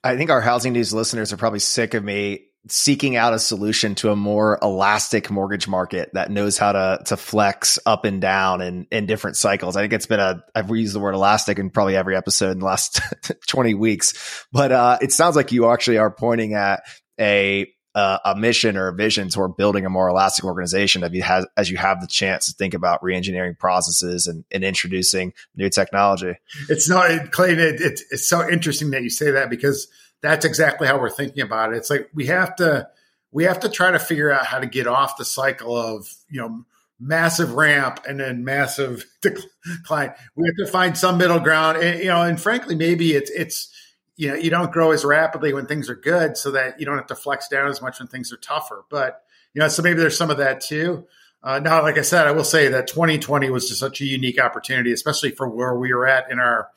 I 0.05 0.17
think 0.17 0.31
our 0.31 0.41
housing 0.41 0.73
news 0.73 0.95
listeners 0.95 1.33
are 1.33 1.37
probably 1.37 1.59
sick 1.59 1.95
of 1.95 2.05
me 2.05 2.45
seeking 2.69 3.17
out 3.17 3.35
a 3.35 3.39
solution 3.39 3.95
to 3.95 4.11
a 4.11 4.17
more 4.17 4.59
elastic 4.63 5.31
mortgage 5.31 5.69
market 5.69 6.11
that 6.15 6.31
knows 6.31 6.57
how 6.57 6.73
to 6.73 7.01
to 7.07 7.17
flex 7.17 7.79
up 7.85 8.05
and 8.05 8.21
down 8.21 8.61
in 8.61 8.87
in 8.91 9.07
different 9.07 9.37
cycles. 9.37 9.77
I 9.77 9.83
think 9.83 9.93
it's 9.93 10.07
been 10.07 10.21
a 10.21 10.43
I've 10.55 10.71
used 10.71 10.95
the 10.95 11.01
word 11.01 11.15
elastic 11.15 11.59
in 11.59 11.71
probably 11.71 11.97
every 11.97 12.17
episode 12.17 12.53
in 12.53 12.61
the 12.61 12.65
last 12.65 13.01
20 13.49 13.75
weeks. 13.75 14.47
But 14.53 14.73
uh, 14.73 14.99
it 15.01 15.13
sounds 15.13 15.37
like 15.37 15.53
you 15.53 15.71
actually 15.71 15.99
are 15.99 16.11
pointing 16.11 16.55
at 16.55 16.83
a 17.21 17.71
uh, 17.95 18.19
a 18.25 18.35
mission 18.35 18.77
or 18.77 18.89
a 18.89 18.95
vision 18.95 19.29
toward 19.29 19.57
building 19.57 19.87
a 19.87 19.91
more 19.91 20.09
elastic 20.09 20.45
organization 20.45 21.09
you 21.13 21.23
have, 21.23 21.47
as 21.57 21.71
you 21.71 21.77
have 21.77 22.01
the 22.01 22.09
chance 22.09 22.47
to 22.47 22.53
think 22.53 22.75
about 22.75 23.01
reengineering 23.03 23.57
processes 23.57 24.27
and, 24.27 24.45
and 24.51 24.65
introducing 24.65 25.33
new 25.55 25.71
technology. 25.71 26.35
It's 26.69 26.89
not, 26.89 27.31
Clayton, 27.31 27.61
it, 27.61 27.81
it, 27.81 28.01
it's 28.11 28.29
so 28.29 28.49
interesting 28.49 28.91
that 28.91 29.03
you 29.05 29.11
say 29.11 29.31
that 29.31 29.49
because 29.49 29.87
that's 30.25 30.47
exactly 30.47 30.89
how 30.89 30.99
we're 30.99 31.11
thinking 31.11 31.43
about 31.43 31.75
it. 31.75 31.77
It's 31.77 31.91
like 31.91 32.09
we 32.15 32.27
have 32.27 32.57
to, 32.57 32.89
we 33.31 33.45
have 33.45 33.61
to 33.61 33.69
try 33.69 33.91
to 33.91 33.99
figure 33.99 34.33
out 34.33 34.47
how 34.47 34.59
to 34.59 34.67
get 34.67 34.87
off 34.87 35.19
the 35.19 35.25
cycle 35.25 35.77
of 35.77 36.13
you 36.31 36.41
know 36.41 36.65
massive 36.99 37.53
ramp 37.53 38.01
and 38.09 38.19
then 38.19 38.43
massive 38.43 39.05
decline. 39.23 40.15
We 40.35 40.49
have 40.49 40.67
to 40.67 40.73
find 40.73 40.97
some 40.97 41.19
middle 41.19 41.41
ground, 41.41 41.79
and, 41.79 41.99
you 41.99 42.07
know. 42.07 42.23
And 42.23 42.41
frankly, 42.41 42.75
maybe 42.75 43.13
it's 43.13 43.31
it's 43.31 43.71
you 44.17 44.29
know 44.29 44.35
you 44.35 44.49
don't 44.49 44.73
grow 44.73 44.93
as 44.93 45.05
rapidly 45.05 45.53
when 45.53 45.67
things 45.67 45.91
are 45.91 45.95
good, 45.95 46.39
so 46.39 46.53
that 46.53 46.81
you 46.81 46.87
don't 46.87 46.97
have 46.97 47.09
to 47.09 47.15
flex 47.15 47.49
down 47.49 47.69
as 47.69 47.83
much 47.83 47.99
when 47.99 48.09
things 48.09 48.33
are 48.33 48.39
tougher. 48.39 48.85
But 48.89 49.23
you 49.53 49.61
know, 49.61 49.69
so 49.69 49.83
maybe 49.83 50.01
there's 50.01 50.17
some 50.17 50.31
of 50.31 50.39
that 50.39 50.63
too. 50.63 51.07
Uh, 51.43 51.59
now, 51.59 51.83
like 51.83 51.99
I 51.99 52.03
said, 52.03 52.27
I 52.27 52.33
will 52.33 52.45
say 52.45 52.69
that 52.69 52.87
2020 52.87 53.51
was 53.51 53.69
just 53.69 53.79
such 53.79 54.01
a 54.01 54.07
unique 54.07 54.41
opportunity, 54.41 54.93
especially 54.93 55.31
for 55.31 55.47
where 55.47 55.75
we 55.75 55.93
were 55.93 56.07
at 56.07 56.31
in 56.31 56.39
our 56.39 56.71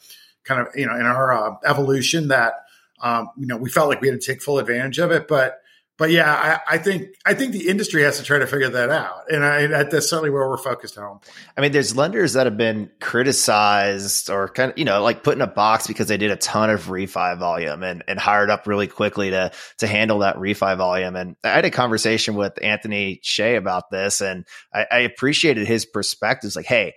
kind 0.44 0.60
of 0.60 0.68
you 0.76 0.86
know 0.86 0.96
in 0.96 1.06
our 1.06 1.32
uh, 1.32 1.56
evolution 1.64 2.28
that 2.28 2.67
um, 3.02 3.30
you 3.38 3.48
know 3.48 3.58
we 3.58 3.70
felt 3.70 3.90
like 3.90 4.02
we 4.02 4.10
had 4.10 4.20
to 4.20 4.26
take 4.26 4.42
full 4.42 4.60
advantage 4.60 5.00
of 5.00 5.12
it, 5.12 5.28
but 5.28 5.62
but 5.98 6.12
yeah, 6.12 6.32
I, 6.32 6.76
I, 6.76 6.78
think 6.78 7.16
I 7.26 7.34
think 7.34 7.54
the 7.54 7.68
industry 7.68 8.04
has 8.04 8.20
to 8.20 8.24
try 8.24 8.38
to 8.38 8.46
figure 8.46 8.70
that 8.70 8.92
out, 8.92 9.32
and 9.32 9.44
I, 9.44 9.84
that's 9.84 10.08
certainly 10.08 10.30
where 10.30 10.48
we're 10.48 10.58
focused 10.58 10.96
at 10.96 11.04
home. 11.04 11.20
I 11.58 11.62
mean, 11.62 11.72
there's 11.72 11.96
lenders 11.96 12.34
that 12.34 12.46
have 12.46 12.56
been 12.56 12.92
criticized 13.02 14.30
or 14.30 14.48
kind 14.48 14.72
of 14.72 14.78
you 14.78 14.86
know 14.86 15.02
like 15.02 15.24
put 15.24 15.36
in 15.36 15.42
a 15.42 15.48
box 15.48 15.88
because 15.88 16.08
they 16.08 16.18
did 16.18 16.30
a 16.30 16.36
ton 16.36 16.70
of 16.70 16.86
refi 16.86 17.38
volume 17.40 17.82
and 17.82 18.04
and 18.08 18.20
hired 18.20 18.52
up 18.52 18.68
really 18.68 18.86
quickly 18.86 19.32
to 19.32 19.52
to 19.80 19.88
handle 19.88 20.20
that 20.20 20.36
refi 20.36 20.78
volume. 20.78 21.16
And 21.16 21.36
I 21.44 21.50
had 21.50 21.66
a 21.66 21.72
conversation 21.72 22.36
with 22.36 22.62
Anthony 22.62 23.20
Hsieh 23.24 23.58
about 23.58 23.90
this, 23.90 24.22
and 24.22 24.46
I, 24.72 24.86
I 24.92 25.00
appreciated 25.00 25.68
his 25.68 25.88
perspectives. 25.88 26.56
Like, 26.56 26.68
hey, 26.68 26.94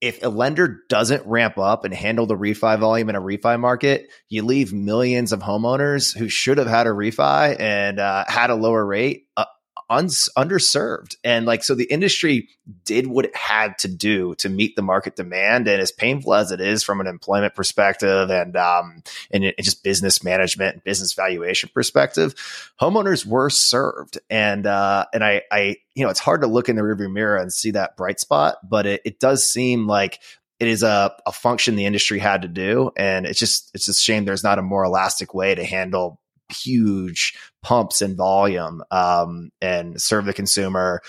if 0.00 0.22
a 0.22 0.28
lender 0.28 0.82
doesn't 0.88 1.26
ramp 1.26 1.58
up 1.58 1.84
and 1.84 1.92
handle 1.92 2.26
the 2.26 2.36
refi 2.36 2.78
volume 2.78 3.08
in 3.08 3.16
a 3.16 3.20
refi 3.20 3.58
market, 3.58 4.08
you 4.28 4.44
leave 4.44 4.72
millions 4.72 5.32
of 5.32 5.40
homeowners 5.40 6.16
who 6.16 6.28
should 6.28 6.58
have 6.58 6.66
had 6.66 6.86
a 6.86 6.90
refi 6.90 7.58
and 7.58 7.98
uh, 7.98 8.24
had 8.28 8.50
a 8.50 8.54
lower 8.54 8.84
rate 8.84 9.26
uh, 9.36 9.44
uns- 9.90 10.28
underserved. 10.36 11.16
And 11.24 11.46
like, 11.46 11.64
so 11.64 11.74
the 11.74 11.84
industry 11.84 12.48
did 12.84 13.06
what 13.06 13.24
it 13.24 13.34
had 13.34 13.78
to 13.78 13.88
do 13.88 14.34
to 14.36 14.48
meet 14.48 14.76
the 14.76 14.82
market 14.82 15.16
demand. 15.16 15.68
And 15.68 15.80
as 15.80 15.90
painful 15.90 16.34
as 16.34 16.52
it 16.52 16.60
is 16.60 16.82
from 16.82 17.00
an 17.00 17.06
employment 17.06 17.54
perspective 17.54 18.30
and, 18.30 18.56
um, 18.56 19.02
and 19.30 19.44
it, 19.44 19.58
just 19.58 19.82
business 19.82 20.22
management 20.22 20.74
and 20.74 20.84
business 20.84 21.14
valuation 21.14 21.70
perspective, 21.72 22.34
homeowners 22.80 23.24
were 23.24 23.50
served. 23.50 24.18
And, 24.28 24.66
uh, 24.66 25.06
and 25.12 25.24
I, 25.24 25.42
I, 25.50 25.76
you 25.94 26.04
know, 26.04 26.10
it's 26.10 26.20
hard 26.20 26.42
to 26.42 26.46
look 26.46 26.68
in 26.68 26.76
the 26.76 26.82
rearview 26.82 27.10
mirror 27.10 27.36
and 27.36 27.52
see 27.52 27.70
that 27.72 27.96
bright 27.96 28.20
spot, 28.20 28.56
but 28.68 28.86
it, 28.86 29.02
it 29.04 29.20
does 29.20 29.50
seem 29.50 29.86
like 29.86 30.20
it 30.60 30.68
is 30.68 30.82
a, 30.82 31.14
a 31.24 31.32
function 31.32 31.76
the 31.76 31.86
industry 31.86 32.18
had 32.18 32.42
to 32.42 32.48
do. 32.48 32.90
And 32.96 33.26
it's 33.26 33.38
just, 33.38 33.70
it's 33.74 33.88
a 33.88 33.94
shame 33.94 34.24
there's 34.24 34.44
not 34.44 34.58
a 34.58 34.62
more 34.62 34.84
elastic 34.84 35.32
way 35.32 35.54
to 35.54 35.64
handle 35.64 36.20
huge 36.50 37.36
pumps 37.62 38.02
in 38.02 38.16
volume 38.16 38.82
um, 38.90 39.50
and 39.60 40.00
serve 40.00 40.24
the 40.24 40.32
consumer 40.32 41.02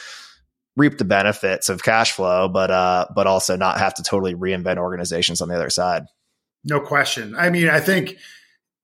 reap 0.79 0.97
the 0.97 1.05
benefits 1.05 1.69
of 1.69 1.83
cash 1.83 2.13
flow 2.13 2.47
but 2.47 2.71
uh 2.71 3.05
but 3.13 3.27
also 3.27 3.55
not 3.55 3.77
have 3.77 3.93
to 3.93 4.01
totally 4.01 4.33
reinvent 4.33 4.77
organizations 4.77 5.41
on 5.41 5.49
the 5.49 5.55
other 5.55 5.69
side. 5.69 6.05
No 6.63 6.79
question. 6.79 7.35
I 7.37 7.49
mean 7.49 7.69
i 7.69 7.79
think 7.79 8.17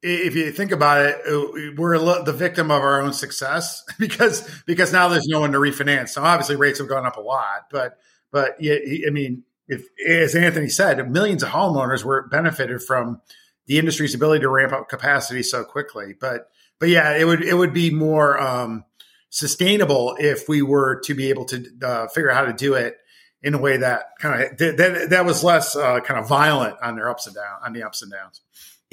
if 0.03 0.35
you 0.35 0.51
think 0.51 0.71
about 0.71 1.05
it 1.05 1.15
uh, 1.27 1.73
we're 1.77 1.97
the 2.23 2.33
victim 2.33 2.69
of 2.69 2.81
our 2.81 3.01
own 3.01 3.13
success 3.13 3.83
because 3.99 4.47
because 4.65 4.91
now 4.91 5.07
there's 5.07 5.27
no 5.27 5.39
one 5.39 5.53
to 5.53 5.57
refinance. 5.57 6.09
So 6.09 6.21
obviously 6.21 6.57
rates 6.57 6.79
have 6.79 6.89
gone 6.89 7.05
up 7.05 7.17
a 7.17 7.21
lot 7.21 7.67
but 7.71 7.97
but 8.31 8.57
i 8.61 9.09
mean 9.09 9.43
if 9.67 9.87
as 10.07 10.35
anthony 10.35 10.69
said 10.69 11.09
millions 11.09 11.43
of 11.43 11.49
homeowners 11.49 12.03
were 12.03 12.27
benefited 12.27 12.81
from 12.83 13.21
the 13.67 13.79
industry's 13.79 14.13
ability 14.13 14.41
to 14.41 14.49
ramp 14.49 14.73
up 14.73 14.89
capacity 14.89 15.43
so 15.43 15.63
quickly. 15.63 16.13
But 16.19 16.49
but 16.79 16.89
yeah, 16.89 17.15
it 17.17 17.25
would 17.25 17.41
it 17.41 17.55
would 17.55 17.73
be 17.73 17.89
more 17.89 18.39
um, 18.39 18.85
sustainable 19.29 20.15
if 20.19 20.47
we 20.47 20.61
were 20.61 21.01
to 21.05 21.13
be 21.13 21.29
able 21.29 21.45
to 21.45 21.65
uh, 21.83 22.07
figure 22.07 22.31
out 22.31 22.37
how 22.37 22.51
to 22.51 22.53
do 22.53 22.73
it 22.73 22.97
in 23.41 23.53
a 23.53 23.59
way 23.59 23.77
that 23.77 24.05
kind 24.19 24.43
of 24.43 24.57
that 24.57 25.07
that 25.09 25.25
was 25.25 25.43
less 25.43 25.75
uh, 25.75 25.99
kind 26.01 26.19
of 26.19 26.27
violent 26.27 26.77
on 26.81 26.95
their 26.95 27.09
ups 27.09 27.27
and 27.27 27.35
downs 27.35 27.61
on 27.63 27.73
the 27.73 27.83
ups 27.83 28.01
and 28.01 28.11
downs. 28.11 28.41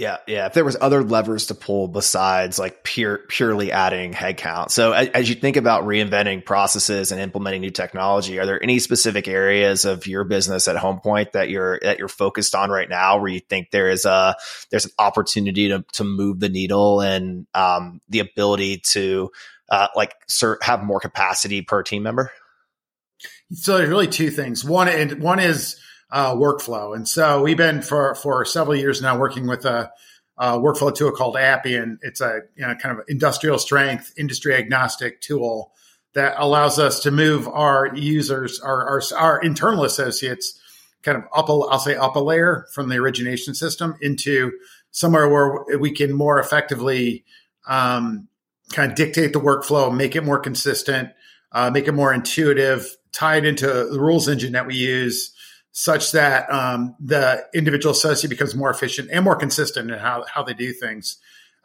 Yeah, 0.03 0.17
yeah. 0.27 0.47
If 0.47 0.55
there 0.55 0.65
was 0.65 0.77
other 0.81 1.05
levers 1.05 1.47
to 1.47 1.55
pull 1.55 1.87
besides 1.87 2.59
like 2.59 2.83
pure 2.83 3.19
purely 3.29 3.71
adding 3.71 4.13
headcount. 4.13 4.73
So 4.73 4.91
as, 4.91 5.07
as, 5.11 5.29
you 5.29 5.37
think 5.37 5.57
about 5.57 5.85
reinventing 5.85 6.45
processes 6.45 7.13
and 7.13 7.21
implementing 7.21 7.61
new 7.61 7.71
technology, 7.71 8.41
are 8.41 8.45
there 8.45 8.61
any 8.61 8.81
specific 8.81 9.29
areas 9.29 9.85
of 9.85 10.09
your 10.09 10.25
business 10.25 10.67
at 10.67 10.75
Homepoint 10.75 11.31
that 11.33 11.51
you're 11.51 11.79
that 11.85 12.01
you're 12.01 12.09
focused 12.09 12.57
on 12.57 12.69
right 12.69 12.89
now, 12.89 13.21
where 13.21 13.29
you 13.29 13.39
think 13.39 13.71
there 13.71 13.91
is 13.91 14.05
a 14.05 14.35
there's 14.71 14.87
an 14.87 14.91
opportunity 14.99 15.69
to 15.69 15.85
to 15.93 16.03
move 16.03 16.41
the 16.41 16.49
needle 16.49 17.01
and 17.01 17.47
um, 17.55 18.01
the 18.09 18.19
ability 18.19 18.79
to 18.79 19.31
uh, 19.71 19.87
like 19.95 20.17
have 20.63 20.83
more 20.83 20.99
capacity 20.99 21.63
per 21.63 21.85
team 21.85 22.03
member? 22.03 22.33
So 23.53 23.79
there's 23.79 23.89
really 23.89 24.09
two 24.09 24.31
things. 24.31 24.65
One 24.65 24.89
and 24.89 25.23
one 25.23 25.39
is 25.39 25.81
uh, 26.13 26.35
workflow. 26.37 26.95
And 26.95 27.09
so 27.09 27.43
we've 27.43 27.57
been 27.57 27.83
for 27.83 28.15
for 28.15 28.45
several 28.45 28.77
years 28.77 29.01
now 29.01 29.19
working 29.19 29.47
with 29.47 29.65
a, 29.65 29.91
a 30.39 30.59
workflow 30.59 30.95
tool 30.95 31.11
called 31.11 31.37
Appian. 31.37 31.99
It's 32.03 32.21
a 32.21 32.43
you 32.55 32.67
know, 32.67 32.75
kind 32.75 32.97
of 32.97 33.05
industrial 33.09 33.59
strength, 33.59 34.13
industry 34.17 34.55
agnostic 34.55 35.23
tool 35.23 35.73
that 36.13 36.35
allows 36.37 36.79
us 36.79 37.01
to 37.01 37.11
move 37.11 37.49
our 37.49 37.97
users, 37.97 38.61
our, 38.61 38.87
our, 38.87 39.03
our 39.17 39.41
internal 39.41 39.85
associates, 39.85 40.61
kind 41.03 41.17
of 41.17 41.25
up, 41.35 41.49
a, 41.49 41.53
I'll 41.53 41.79
say 41.79 41.97
up 41.97 42.17
a 42.17 42.21
layer 42.21 42.67
from 42.75 42.91
the 42.91 42.97
origination 42.97 43.55
system 43.55 43.97
into 44.03 44.53
somewhere 44.91 45.27
where 45.31 45.79
we 45.79 45.91
can 45.91 46.13
more 46.13 46.39
effectively 46.39 47.25
um, 47.67 48.29
kind 48.73 48.91
of 48.91 48.97
dictate 48.97 49.33
the 49.33 49.41
workflow, 49.41 49.95
make 49.95 50.15
it 50.15 50.23
more 50.23 50.39
consistent, 50.39 51.09
uh, 51.53 51.71
make 51.71 51.89
it 51.89 51.93
more 51.93 52.13
intuitive, 52.13 52.95
tie 53.13 53.37
it 53.37 53.47
into 53.47 53.67
the 53.67 53.99
rules 53.99 54.29
engine 54.29 54.53
that 54.53 54.67
we 54.67 54.75
use, 54.75 55.32
such 55.73 56.13
that 56.13 56.51
um, 56.53 56.95
the 57.01 57.45
individual 57.55 57.93
associate 57.93 58.29
becomes 58.29 58.55
more 58.55 58.71
efficient 58.71 59.09
and 59.11 59.25
more 59.25 59.37
consistent 59.37 59.91
in 59.91 59.99
how, 59.99 60.25
how 60.33 60.43
they 60.43 60.55
do 60.55 60.73
things. 60.73 61.17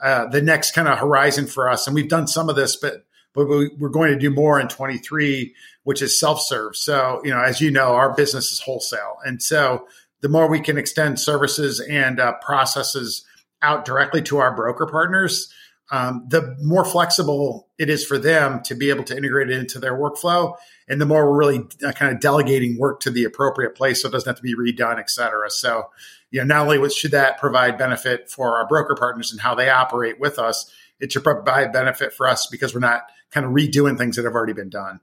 Uh, 0.01 0.27
the 0.27 0.41
next 0.41 0.71
kind 0.71 0.87
of 0.87 0.97
horizon 0.97 1.45
for 1.45 1.69
us, 1.69 1.87
and 1.87 1.95
we've 1.95 2.09
done 2.09 2.27
some 2.27 2.49
of 2.49 2.55
this, 2.55 2.75
but 2.75 3.03
but 3.33 3.45
we, 3.45 3.69
are 3.83 3.89
going 3.89 4.11
to 4.11 4.17
do 4.17 4.31
more 4.31 4.59
in 4.59 4.67
23, 4.67 5.53
which 5.83 6.01
is 6.01 6.19
self 6.19 6.41
serve. 6.41 6.75
So 6.75 7.21
you 7.23 7.31
know, 7.31 7.41
as 7.41 7.61
you 7.61 7.71
know, 7.71 7.93
our 7.93 8.13
business 8.13 8.51
is 8.51 8.59
wholesale, 8.59 9.17
and 9.25 9.41
so 9.41 9.87
the 10.21 10.29
more 10.29 10.47
we 10.47 10.59
can 10.59 10.77
extend 10.77 11.19
services 11.19 11.79
and 11.79 12.19
uh, 12.19 12.33
processes 12.41 13.25
out 13.61 13.85
directly 13.85 14.21
to 14.23 14.37
our 14.37 14.55
broker 14.55 14.85
partners, 14.85 15.51
um, 15.91 16.25
the 16.29 16.55
more 16.61 16.85
flexible 16.85 17.66
it 17.77 17.89
is 17.89 18.05
for 18.05 18.17
them 18.17 18.61
to 18.63 18.75
be 18.75 18.89
able 18.89 19.03
to 19.03 19.15
integrate 19.15 19.49
it 19.49 19.57
into 19.57 19.79
their 19.79 19.93
workflow. 19.93 20.55
And 20.87 20.99
the 20.99 21.05
more 21.05 21.29
we're 21.29 21.37
really 21.37 21.67
uh, 21.85 21.91
kind 21.91 22.13
of 22.13 22.19
delegating 22.19 22.77
work 22.77 23.01
to 23.01 23.11
the 23.11 23.23
appropriate 23.23 23.75
place 23.75 24.01
so 24.01 24.07
it 24.07 24.11
doesn't 24.11 24.27
have 24.27 24.37
to 24.37 24.41
be 24.41 24.55
redone, 24.55 24.99
et 24.99 25.09
cetera. 25.09 25.49
So, 25.49 25.89
you 26.31 26.39
know, 26.39 26.45
not 26.45 26.67
only 26.67 26.89
should 26.89 27.11
that 27.11 27.37
provide 27.37 27.77
benefit 27.77 28.29
for 28.29 28.57
our 28.57 28.67
broker 28.67 28.95
partners 28.95 29.31
and 29.31 29.41
how 29.41 29.53
they 29.53 29.69
operate 29.69 30.19
with 30.19 30.39
us, 30.39 30.71
it 30.99 31.11
should 31.11 31.23
provide 31.23 31.71
benefit 31.71 32.13
for 32.13 32.27
us 32.27 32.47
because 32.47 32.73
we're 32.73 32.79
not 32.79 33.03
kind 33.31 33.45
of 33.45 33.51
redoing 33.51 33.97
things 33.97 34.15
that 34.15 34.25
have 34.25 34.33
already 34.33 34.53
been 34.53 34.69
done. 34.69 34.99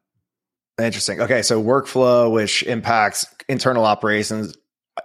Interesting. 0.78 1.20
Okay. 1.20 1.42
So 1.42 1.62
workflow, 1.62 2.32
which 2.32 2.64
impacts 2.64 3.26
internal 3.48 3.84
operations, 3.84 4.56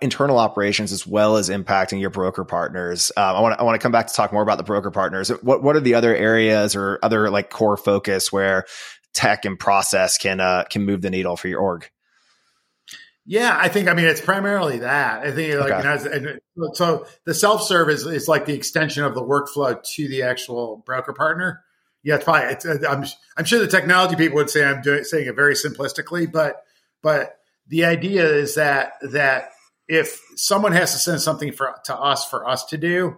internal 0.01 0.37
operations 0.37 0.91
as 0.91 1.05
well 1.05 1.37
as 1.37 1.49
impacting 1.49 1.99
your 1.99 2.09
broker 2.09 2.45
partners. 2.45 3.11
Um, 3.17 3.35
I 3.35 3.41
want 3.41 3.55
to 3.55 3.59
I 3.59 3.63
want 3.63 3.75
to 3.75 3.83
come 3.83 3.91
back 3.91 4.07
to 4.07 4.13
talk 4.13 4.31
more 4.31 4.43
about 4.43 4.57
the 4.57 4.63
broker 4.63 4.91
partners. 4.91 5.29
What 5.41 5.63
what 5.63 5.75
are 5.75 5.81
the 5.81 5.95
other 5.95 6.15
areas 6.15 6.75
or 6.75 6.99
other 7.01 7.29
like 7.29 7.49
core 7.49 7.77
focus 7.77 8.31
where 8.31 8.65
tech 9.13 9.45
and 9.45 9.57
process 9.57 10.17
can 10.17 10.39
uh, 10.39 10.65
can 10.69 10.85
move 10.85 11.01
the 11.01 11.09
needle 11.09 11.35
for 11.35 11.47
your 11.47 11.59
org? 11.59 11.89
Yeah, 13.25 13.55
I 13.59 13.67
think 13.67 13.87
I 13.87 13.93
mean 13.93 14.05
it's 14.05 14.21
primarily 14.21 14.79
that. 14.79 15.25
I 15.25 15.31
think 15.31 15.59
like 15.59 15.71
okay. 15.71 16.19
you 16.19 16.39
know, 16.55 16.73
so 16.73 17.05
the 17.25 17.33
self 17.33 17.63
serve 17.63 17.89
is, 17.89 18.05
is 18.05 18.27
like 18.27 18.45
the 18.45 18.55
extension 18.55 19.03
of 19.03 19.15
the 19.15 19.21
workflow 19.21 19.81
to 19.95 20.07
the 20.07 20.23
actual 20.23 20.83
broker 20.85 21.13
partner. 21.13 21.63
Yeah, 22.01 22.15
it's 22.15 22.25
fine. 22.25 22.49
It's, 22.49 22.65
I'm 22.65 23.05
I'm 23.37 23.45
sure 23.45 23.59
the 23.59 23.67
technology 23.67 24.15
people 24.15 24.37
would 24.37 24.49
say 24.49 24.65
I'm 24.65 24.81
doing, 24.81 25.03
saying 25.03 25.27
it 25.27 25.35
very 25.35 25.53
simplistically, 25.53 26.31
but 26.31 26.63
but 27.01 27.35
the 27.67 27.85
idea 27.85 28.25
is 28.25 28.55
that 28.55 28.93
that 29.01 29.51
if 29.89 30.21
someone 30.35 30.71
has 30.71 30.93
to 30.93 30.99
send 30.99 31.19
something 31.19 31.51
for, 31.51 31.75
to 31.85 31.97
us 31.97 32.23
for 32.23 32.47
us 32.47 32.63
to 32.65 32.77
do, 32.77 33.17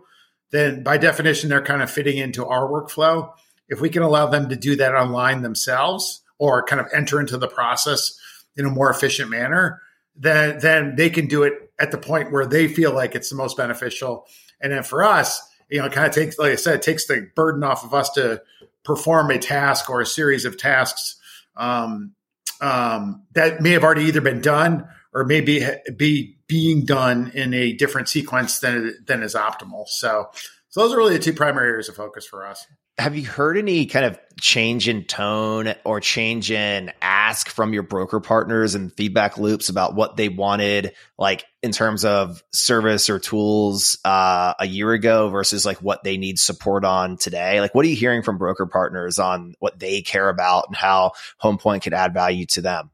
then 0.52 0.84
by 0.84 0.98
definition, 0.98 1.50
they're 1.50 1.64
kind 1.64 1.84
of 1.84 1.92
fitting 1.92 2.18
into 2.18 2.46
our 2.46 2.68
workflow. 2.68 3.32
If 3.68 3.82
we 3.82 3.90
can 3.90 4.02
allow 4.02 4.28
them 4.28 4.50
to 4.50 4.56
do 4.56 4.78
that 4.78 4.96
online 4.96 5.42
themselves 5.42 6.24
or 6.40 6.64
kind 6.64 6.80
of 6.80 6.88
enter 6.94 7.20
into 7.20 7.38
the 7.38 7.48
process 7.48 8.18
in 8.56 8.66
a 8.66 8.70
more 8.70 8.90
efficient 8.90 9.30
manner, 9.30 9.82
then, 10.16 10.60
then 10.60 10.96
they 10.96 11.10
can 11.10 11.28
do 11.28 11.44
it 11.44 11.54
at 11.78 11.92
the 11.92 11.98
point 11.98 12.32
where 12.32 12.46
they 12.46 12.68
feel 12.70 12.94
like 12.94 13.16
it's 13.16 13.30
the 13.30 13.36
most 13.36 13.58
beneficial. 13.58 14.26
And 14.62 14.72
then 14.72 14.84
for 14.84 15.04
us, 15.04 15.42
you 15.70 15.80
know, 15.80 15.86
it 15.86 15.92
kind 15.92 16.08
of 16.08 16.14
takes, 16.14 16.38
like 16.38 16.54
I 16.54 16.56
said, 16.56 16.76
it 16.76 16.82
takes 16.82 17.06
the 17.06 17.30
burden 17.36 17.64
off 17.64 17.84
of 17.84 17.94
us 17.94 18.10
to 18.12 18.42
perform 18.84 19.30
a 19.30 19.38
task 19.38 19.90
or 19.90 20.02
a 20.02 20.06
series 20.06 20.46
of 20.46 20.58
tasks 20.58 21.18
um, 21.58 22.14
um, 22.62 23.24
that 23.34 23.62
may 23.62 23.72
have 23.72 23.84
already 23.84 24.06
either 24.06 24.22
been 24.22 24.42
done 24.42 24.88
or 25.14 25.26
maybe 25.26 25.66
be 25.96 26.38
being 26.48 26.86
done 26.86 27.32
in 27.34 27.54
a 27.54 27.74
different 27.74 28.10
sequence 28.10 28.60
than 28.60 28.96
than 29.06 29.24
is 29.24 29.36
optimal. 29.36 29.88
So, 29.88 30.30
so 30.70 30.82
those 30.82 30.94
are 30.94 30.98
really 30.98 31.18
the 31.18 31.24
two 31.24 31.34
primary 31.34 31.70
areas 31.70 31.90
of 31.90 31.96
focus 31.96 32.26
for 32.26 32.46
us. 32.46 32.66
have 32.98 33.16
you 33.16 33.26
heard 33.26 33.58
any 33.58 33.86
kind 33.88 34.06
of 34.06 34.20
change 34.40 34.88
in 34.88 35.04
tone 35.06 35.74
or 35.86 36.00
change 36.00 36.52
in 36.52 36.92
ask 37.02 37.50
from 37.50 37.74
your 37.74 37.84
broker 37.84 38.20
partners 38.20 38.76
and 38.76 38.94
feedback 38.94 39.38
loops 39.38 39.70
about 39.70 39.96
what 39.96 40.18
they 40.18 40.30
wanted, 40.30 40.94
like 41.18 41.46
in 41.64 41.72
terms 41.72 42.06
of 42.06 42.44
service 42.54 43.10
or 43.10 43.18
tools 43.18 43.98
uh, 44.06 44.54
a 44.60 44.68
year 44.68 44.92
ago 44.92 45.30
versus 45.30 45.66
like 45.66 45.78
what 45.78 46.04
they 46.04 46.18
need 46.18 46.38
support 46.38 46.86
on 46.86 47.18
today? 47.18 47.60
Like, 47.60 47.74
what 47.74 47.86
are 47.86 47.90
you 47.90 47.96
hearing 47.96 48.22
from 48.24 48.38
broker 48.38 48.66
partners 48.66 49.20
on 49.20 49.56
what 49.60 49.80
they 49.80 50.02
care 50.02 50.30
about 50.30 50.66
and 50.68 50.76
how 50.76 51.14
HomePoint 51.42 51.82
could 51.82 51.94
add 51.94 52.14
value 52.14 52.46
to 52.48 52.62
them? 52.62 52.92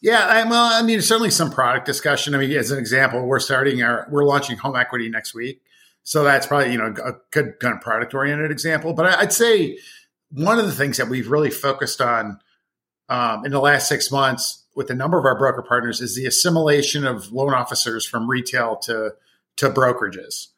Yeah, 0.00 0.26
I, 0.26 0.48
well, 0.48 0.64
I 0.64 0.82
mean, 0.82 1.00
certainly 1.00 1.30
some 1.30 1.50
product 1.50 1.86
discussion. 1.86 2.34
I 2.34 2.38
mean, 2.38 2.50
as 2.52 2.70
an 2.70 2.78
example, 2.78 3.24
we're 3.24 3.38
starting 3.40 3.82
our, 3.82 4.06
we're 4.10 4.24
launching 4.24 4.56
home 4.56 4.74
equity 4.76 5.08
next 5.08 5.32
week. 5.34 5.62
So 6.02 6.24
that's 6.24 6.46
probably, 6.46 6.72
you 6.72 6.78
know, 6.78 6.92
a 7.04 7.12
good 7.30 7.60
kind 7.60 7.74
of 7.74 7.80
product 7.80 8.12
oriented 8.12 8.50
example. 8.50 8.92
But 8.92 9.06
I'd 9.06 9.32
say 9.32 9.78
one 10.30 10.58
of 10.58 10.66
the 10.66 10.72
things 10.72 10.96
that 10.96 11.08
we've 11.08 11.30
really 11.30 11.50
focused 11.50 12.00
on 12.00 12.40
um, 13.08 13.44
in 13.44 13.52
the 13.52 13.60
last 13.60 13.88
six 13.88 14.10
months 14.10 14.64
with 14.74 14.90
a 14.90 14.94
number 14.94 15.18
of 15.18 15.24
our 15.24 15.38
broker 15.38 15.62
partners 15.62 16.00
is 16.00 16.16
the 16.16 16.26
assimilation 16.26 17.04
of 17.04 17.30
loan 17.30 17.54
officers 17.54 18.06
from 18.06 18.28
retail 18.28 18.76
to 18.76 19.14
to 19.56 19.68
brokerages. 19.68 20.48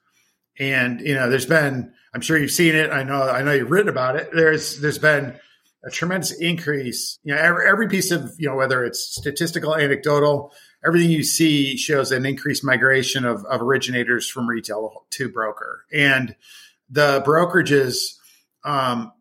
And 0.58 1.00
you 1.00 1.14
know, 1.14 1.28
there's 1.28 1.46
been, 1.46 1.92
I'm 2.14 2.20
sure 2.20 2.38
you've 2.38 2.52
seen 2.52 2.76
it. 2.76 2.90
I 2.90 3.02
know, 3.02 3.22
I 3.22 3.42
know 3.42 3.52
you've 3.52 3.72
written 3.72 3.88
about 3.88 4.16
it. 4.16 4.30
There's 4.32 4.80
there's 4.80 4.98
been 4.98 5.38
a 5.86 5.90
tremendous 5.90 6.32
increase. 6.32 7.18
You 7.24 7.34
know, 7.34 7.40
every, 7.40 7.68
every 7.68 7.88
piece 7.88 8.10
of 8.10 8.32
you 8.38 8.48
know 8.48 8.56
whether 8.56 8.84
it's 8.84 9.00
statistical, 9.00 9.76
anecdotal, 9.76 10.52
everything 10.84 11.10
you 11.10 11.22
see 11.22 11.76
shows 11.76 12.12
an 12.12 12.26
increased 12.26 12.64
migration 12.64 13.24
of, 13.24 13.44
of 13.46 13.60
originators 13.62 14.28
from 14.28 14.48
retail 14.48 15.06
to 15.10 15.28
broker. 15.28 15.84
And 15.92 16.36
the 16.90 17.22
brokerages 17.26 18.14
um, 18.64 19.12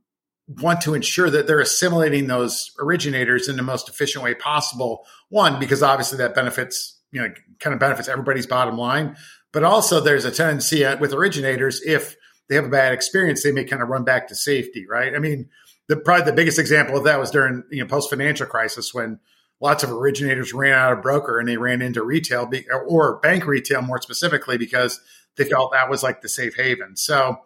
want 0.48 0.82
to 0.82 0.94
ensure 0.94 1.30
that 1.30 1.48
they're 1.48 1.60
assimilating 1.60 2.28
those 2.28 2.72
originators 2.80 3.48
in 3.48 3.56
the 3.56 3.64
most 3.64 3.90
efficient 3.90 4.24
way 4.24 4.34
possible. 4.34 5.06
One, 5.30 5.60
because 5.60 5.82
obviously 5.82 6.18
that 6.20 6.36
benefits, 6.36 7.00
you 7.12 7.22
know, 7.22 7.34
kind 7.60 7.74
of 7.74 7.80
benefits 7.80 8.08
everybody's 8.08 8.48
bottom 8.48 8.78
line. 8.78 9.16
But 9.52 9.64
also 9.64 10.00
there's 10.00 10.26
a 10.26 10.32
tendency 10.32 10.84
with 11.00 11.14
originators, 11.14 11.82
if 11.86 12.16
they 12.50 12.56
have 12.56 12.66
a 12.66 12.70
bad 12.70 12.94
experience, 12.94 13.44
they 13.44 13.52
may 13.52 13.64
kind 13.64 13.82
of 13.82 13.90
run 13.90 14.04
back 14.04 14.28
to 14.28 14.36
safety, 14.36 14.86
right? 14.90 15.16
I 15.16 15.20
mean, 15.20 15.50
the 15.88 15.98
probably 15.98 16.26
the 16.26 16.34
biggest 16.34 16.60
example 16.60 16.98
of 16.98 17.04
that 17.04 17.20
was 17.20 17.32
during, 17.32 17.64
you 17.72 17.82
know, 17.82 17.88
post 17.88 18.10
financial 18.10 18.48
crisis 18.48 18.94
when 18.94 19.20
lots 19.60 19.84
of 19.84 19.92
originators 19.92 20.54
ran 20.54 20.74
out 20.74 20.94
of 20.94 21.02
broker 21.02 21.40
and 21.40 21.48
they 21.48 21.58
ran 21.58 21.82
into 21.82 22.04
retail 22.04 22.46
be, 22.46 22.66
or 22.88 23.20
bank 23.20 23.46
retail 23.46 23.82
more 23.82 24.02
specifically 24.02 24.58
because 24.58 25.00
they 25.36 25.46
felt 25.46 25.72
that 25.72 25.90
was 25.90 26.04
like 26.04 26.22
the 26.22 26.30
safe 26.30 26.56
haven. 26.56 26.96
So, 26.96 27.38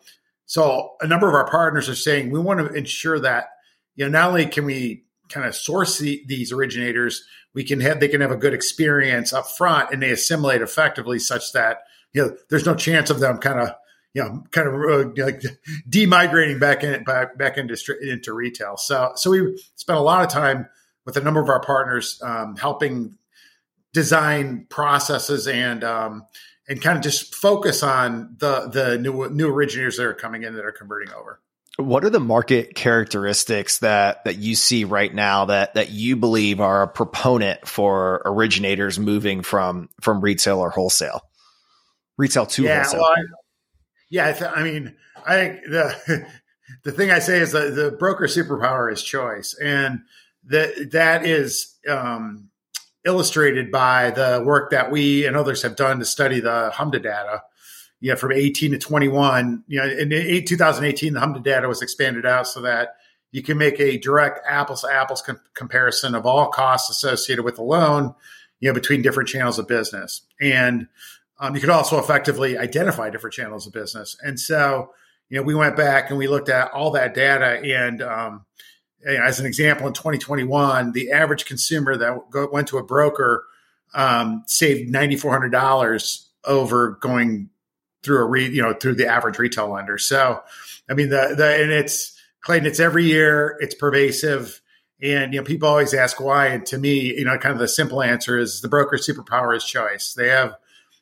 so 0.45 0.95
a 1.01 1.07
number 1.07 1.27
of 1.27 1.35
our 1.35 1.49
partners 1.49 1.89
are 1.89 1.95
saying 1.95 2.31
we 2.31 2.39
want 2.39 2.59
to 2.59 2.73
ensure 2.73 3.19
that 3.19 3.49
you 3.95 4.05
know 4.05 4.11
not 4.11 4.29
only 4.29 4.45
can 4.45 4.65
we 4.65 5.05
kind 5.29 5.45
of 5.45 5.55
source 5.55 5.97
the, 5.97 6.23
these 6.27 6.51
originators, 6.51 7.23
we 7.53 7.63
can 7.63 7.79
have 7.81 7.99
they 7.99 8.07
can 8.07 8.21
have 8.21 8.31
a 8.31 8.37
good 8.37 8.53
experience 8.53 9.33
up 9.33 9.47
front 9.47 9.91
and 9.91 10.01
they 10.01 10.11
assimilate 10.11 10.61
effectively 10.61 11.19
such 11.19 11.51
that 11.53 11.79
you 12.13 12.21
know 12.21 12.35
there's 12.49 12.65
no 12.65 12.75
chance 12.75 13.09
of 13.09 13.19
them 13.19 13.37
kind 13.39 13.59
of 13.59 13.71
you 14.17 14.23
know 14.23 14.43
kind 14.49 14.67
of 14.67 14.73
uh, 14.73 15.23
like 15.23 15.43
demigrating 15.87 16.59
back 16.59 16.83
in 16.83 17.03
back 17.03 17.37
back 17.37 17.59
into 17.59 17.77
into 18.01 18.33
retail. 18.33 18.75
So 18.77 19.11
so 19.15 19.29
we 19.29 19.63
spent 19.75 19.99
a 19.99 20.01
lot 20.01 20.23
of 20.23 20.29
time 20.31 20.67
with 21.05 21.17
a 21.17 21.21
number 21.21 21.39
of 21.39 21.49
our 21.49 21.59
partners 21.59 22.19
um, 22.23 22.55
helping 22.55 23.15
design 23.93 24.65
processes 24.69 25.47
and 25.47 25.83
um, 25.83 26.25
and 26.67 26.81
kind 26.81 26.97
of 26.97 27.03
just 27.03 27.35
focus 27.35 27.83
on 27.83 28.37
the 28.39 28.67
the 28.67 28.97
new 28.97 29.29
new 29.29 29.53
originators 29.53 29.97
that 29.97 30.07
are 30.07 30.15
coming 30.15 30.41
in 30.41 30.55
that 30.55 30.65
are 30.65 30.71
converting 30.71 31.13
over. 31.13 31.39
What 31.77 32.03
are 32.03 32.09
the 32.09 32.19
market 32.19 32.73
characteristics 32.73 33.77
that 33.79 34.23
that 34.23 34.37
you 34.37 34.55
see 34.55 34.83
right 34.83 35.13
now 35.13 35.45
that 35.45 35.75
that 35.75 35.91
you 35.91 36.15
believe 36.15 36.59
are 36.59 36.81
a 36.81 36.87
proponent 36.87 37.67
for 37.67 38.23
originators 38.25 38.97
moving 38.97 39.43
from 39.43 39.89
from 40.01 40.21
retail 40.21 40.57
or 40.59 40.71
wholesale, 40.71 41.21
retail 42.17 42.47
to 42.47 42.63
yeah, 42.63 42.81
wholesale? 42.81 43.01
Well, 43.01 43.11
I, 43.11 43.21
yeah, 44.09 44.29
I, 44.29 44.33
th- 44.33 44.51
I 44.55 44.63
mean, 44.63 44.95
I 45.25 45.59
the 45.67 46.27
the 46.83 46.91
thing 46.91 47.11
I 47.11 47.19
say 47.19 47.39
is 47.39 47.51
that 47.51 47.75
the 47.75 47.91
broker 47.91 48.25
superpower 48.25 48.91
is 48.91 49.03
choice, 49.03 49.55
and 49.61 50.01
that 50.45 50.91
that 50.91 51.25
is 51.25 51.75
um, 51.89 52.49
illustrated 53.05 53.71
by 53.71 54.11
the 54.11 54.41
work 54.45 54.71
that 54.71 54.91
we 54.91 55.25
and 55.25 55.35
others 55.35 55.61
have 55.63 55.75
done 55.75 55.99
to 55.99 56.05
study 56.05 56.39
the 56.39 56.71
HMDA 56.73 57.03
data. 57.03 57.43
Know, 57.99 58.15
from 58.15 58.31
18 58.31 58.71
to 58.71 58.77
21, 58.77 59.63
you 59.67 59.79
know, 59.79 59.87
in 59.87 60.45
2018, 60.45 61.13
the 61.13 61.19
HMDA 61.19 61.43
data 61.43 61.67
was 61.67 61.81
expanded 61.81 62.27
out 62.27 62.47
so 62.47 62.61
that 62.61 62.95
you 63.31 63.41
can 63.41 63.57
make 63.57 63.79
a 63.79 63.97
direct 63.97 64.39
apples 64.47 64.81
to 64.81 64.91
apples 64.91 65.23
com- 65.23 65.39
comparison 65.55 66.13
of 66.13 66.25
all 66.25 66.47
costs 66.49 66.89
associated 66.91 67.43
with 67.43 67.55
the 67.55 67.63
loan, 67.63 68.13
you 68.59 68.69
know, 68.69 68.73
between 68.73 69.01
different 69.01 69.29
channels 69.29 69.57
of 69.57 69.67
business. 69.67 70.21
And 70.39 70.87
um, 71.39 71.55
you 71.55 71.61
could 71.61 71.69
also 71.69 71.99
effectively 71.99 72.57
identify 72.57 73.09
different 73.09 73.33
channels 73.33 73.67
of 73.67 73.73
business. 73.73 74.17
And 74.21 74.39
so, 74.39 74.91
you 75.29 75.37
know, 75.37 75.43
we 75.43 75.55
went 75.55 75.75
back 75.75 76.09
and 76.09 76.17
we 76.17 76.27
looked 76.27 76.49
at 76.49 76.71
all 76.71 76.91
that 76.91 77.13
data 77.13 77.61
and, 77.63 78.01
um, 78.01 78.45
as 79.05 79.39
an 79.39 79.45
example, 79.45 79.87
in 79.87 79.93
2021, 79.93 80.91
the 80.91 81.11
average 81.11 81.45
consumer 81.45 81.95
that 81.97 82.49
went 82.51 82.67
to 82.69 82.77
a 82.77 82.83
broker 82.83 83.45
um, 83.93 84.43
saved 84.47 84.91
$9,400 84.91 86.25
over 86.43 86.97
going 87.01 87.49
through 88.03 88.23
a 88.23 88.25
re, 88.25 88.47
you 88.47 88.61
know 88.61 88.73
through 88.73 88.95
the 88.95 89.07
average 89.07 89.37
retail 89.37 89.69
lender. 89.69 89.97
So, 89.97 90.41
I 90.89 90.93
mean, 90.93 91.09
the 91.09 91.35
the 91.37 91.61
and 91.61 91.71
it's 91.71 92.17
Clayton. 92.41 92.65
It's 92.65 92.79
every 92.79 93.05
year. 93.05 93.57
It's 93.59 93.75
pervasive. 93.75 94.61
And 95.01 95.33
you 95.33 95.39
know, 95.39 95.45
people 95.45 95.67
always 95.67 95.93
ask 95.93 96.19
why. 96.19 96.47
And 96.47 96.65
to 96.67 96.77
me, 96.77 97.17
you 97.17 97.25
know, 97.25 97.37
kind 97.37 97.53
of 97.53 97.59
the 97.59 97.67
simple 97.67 98.01
answer 98.01 98.37
is 98.37 98.61
the 98.61 98.69
broker 98.69 98.97
superpower 98.97 99.55
is 99.55 99.63
choice. 99.63 100.13
They 100.13 100.29
have 100.29 100.55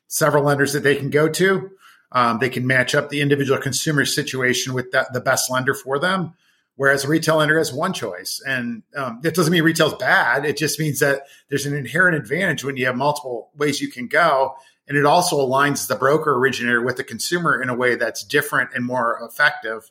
several 0.08 0.44
lenders 0.44 0.72
that 0.72 0.82
they 0.82 0.96
can 0.96 1.10
go 1.10 1.28
to. 1.28 1.70
Um, 2.12 2.38
they 2.38 2.48
can 2.48 2.66
match 2.66 2.94
up 2.94 3.08
the 3.08 3.20
individual 3.20 3.60
consumer 3.60 4.04
situation 4.04 4.72
with 4.72 4.90
the, 4.92 5.06
the 5.12 5.20
best 5.20 5.50
lender 5.50 5.74
for 5.74 5.98
them. 5.98 6.34
Whereas 6.76 7.04
a 7.04 7.08
retail 7.08 7.36
lender 7.36 7.58
has 7.58 7.72
one 7.72 7.92
choice. 7.92 8.40
And 8.46 8.82
um, 8.94 9.20
that 9.22 9.34
doesn't 9.34 9.52
mean 9.52 9.62
retail's 9.62 9.94
bad. 9.94 10.44
It 10.44 10.58
just 10.58 10.78
means 10.78 11.00
that 11.00 11.22
there's 11.48 11.66
an 11.66 11.74
inherent 11.74 12.16
advantage 12.16 12.64
when 12.64 12.76
you 12.76 12.86
have 12.86 12.96
multiple 12.96 13.50
ways 13.56 13.80
you 13.80 13.88
can 13.90 14.08
go. 14.08 14.54
And 14.86 14.96
it 14.96 15.06
also 15.06 15.38
aligns 15.38 15.88
the 15.88 15.96
broker 15.96 16.34
originator 16.34 16.82
with 16.82 16.96
the 16.96 17.04
consumer 17.04 17.60
in 17.60 17.70
a 17.70 17.74
way 17.74 17.96
that's 17.96 18.22
different 18.22 18.70
and 18.74 18.84
more 18.84 19.18
effective. 19.22 19.90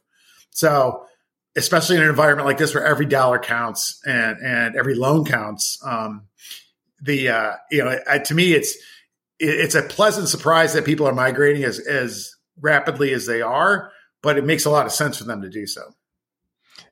So, 0.51 1.05
especially 1.57 1.97
in 1.97 2.03
an 2.03 2.09
environment 2.09 2.45
like 2.45 2.57
this 2.57 2.75
where 2.75 2.85
every 2.85 3.05
dollar 3.05 3.39
counts 3.39 3.99
and, 4.05 4.37
and 4.39 4.75
every 4.75 4.93
loan 4.93 5.25
counts, 5.25 5.79
um, 5.83 6.27
the, 7.01 7.29
uh, 7.29 7.53
you 7.71 7.83
know, 7.83 7.97
to 8.25 8.33
me, 8.35 8.53
it's, 8.53 8.77
it's 9.39 9.75
a 9.75 9.81
pleasant 9.81 10.27
surprise 10.27 10.73
that 10.73 10.85
people 10.85 11.07
are 11.07 11.13
migrating 11.13 11.63
as, 11.63 11.79
as 11.79 12.35
rapidly 12.59 13.13
as 13.13 13.25
they 13.25 13.41
are, 13.41 13.91
but 14.21 14.37
it 14.37 14.45
makes 14.45 14.65
a 14.65 14.69
lot 14.69 14.85
of 14.85 14.91
sense 14.91 15.17
for 15.17 15.23
them 15.25 15.41
to 15.41 15.49
do 15.49 15.67
so. 15.67 15.81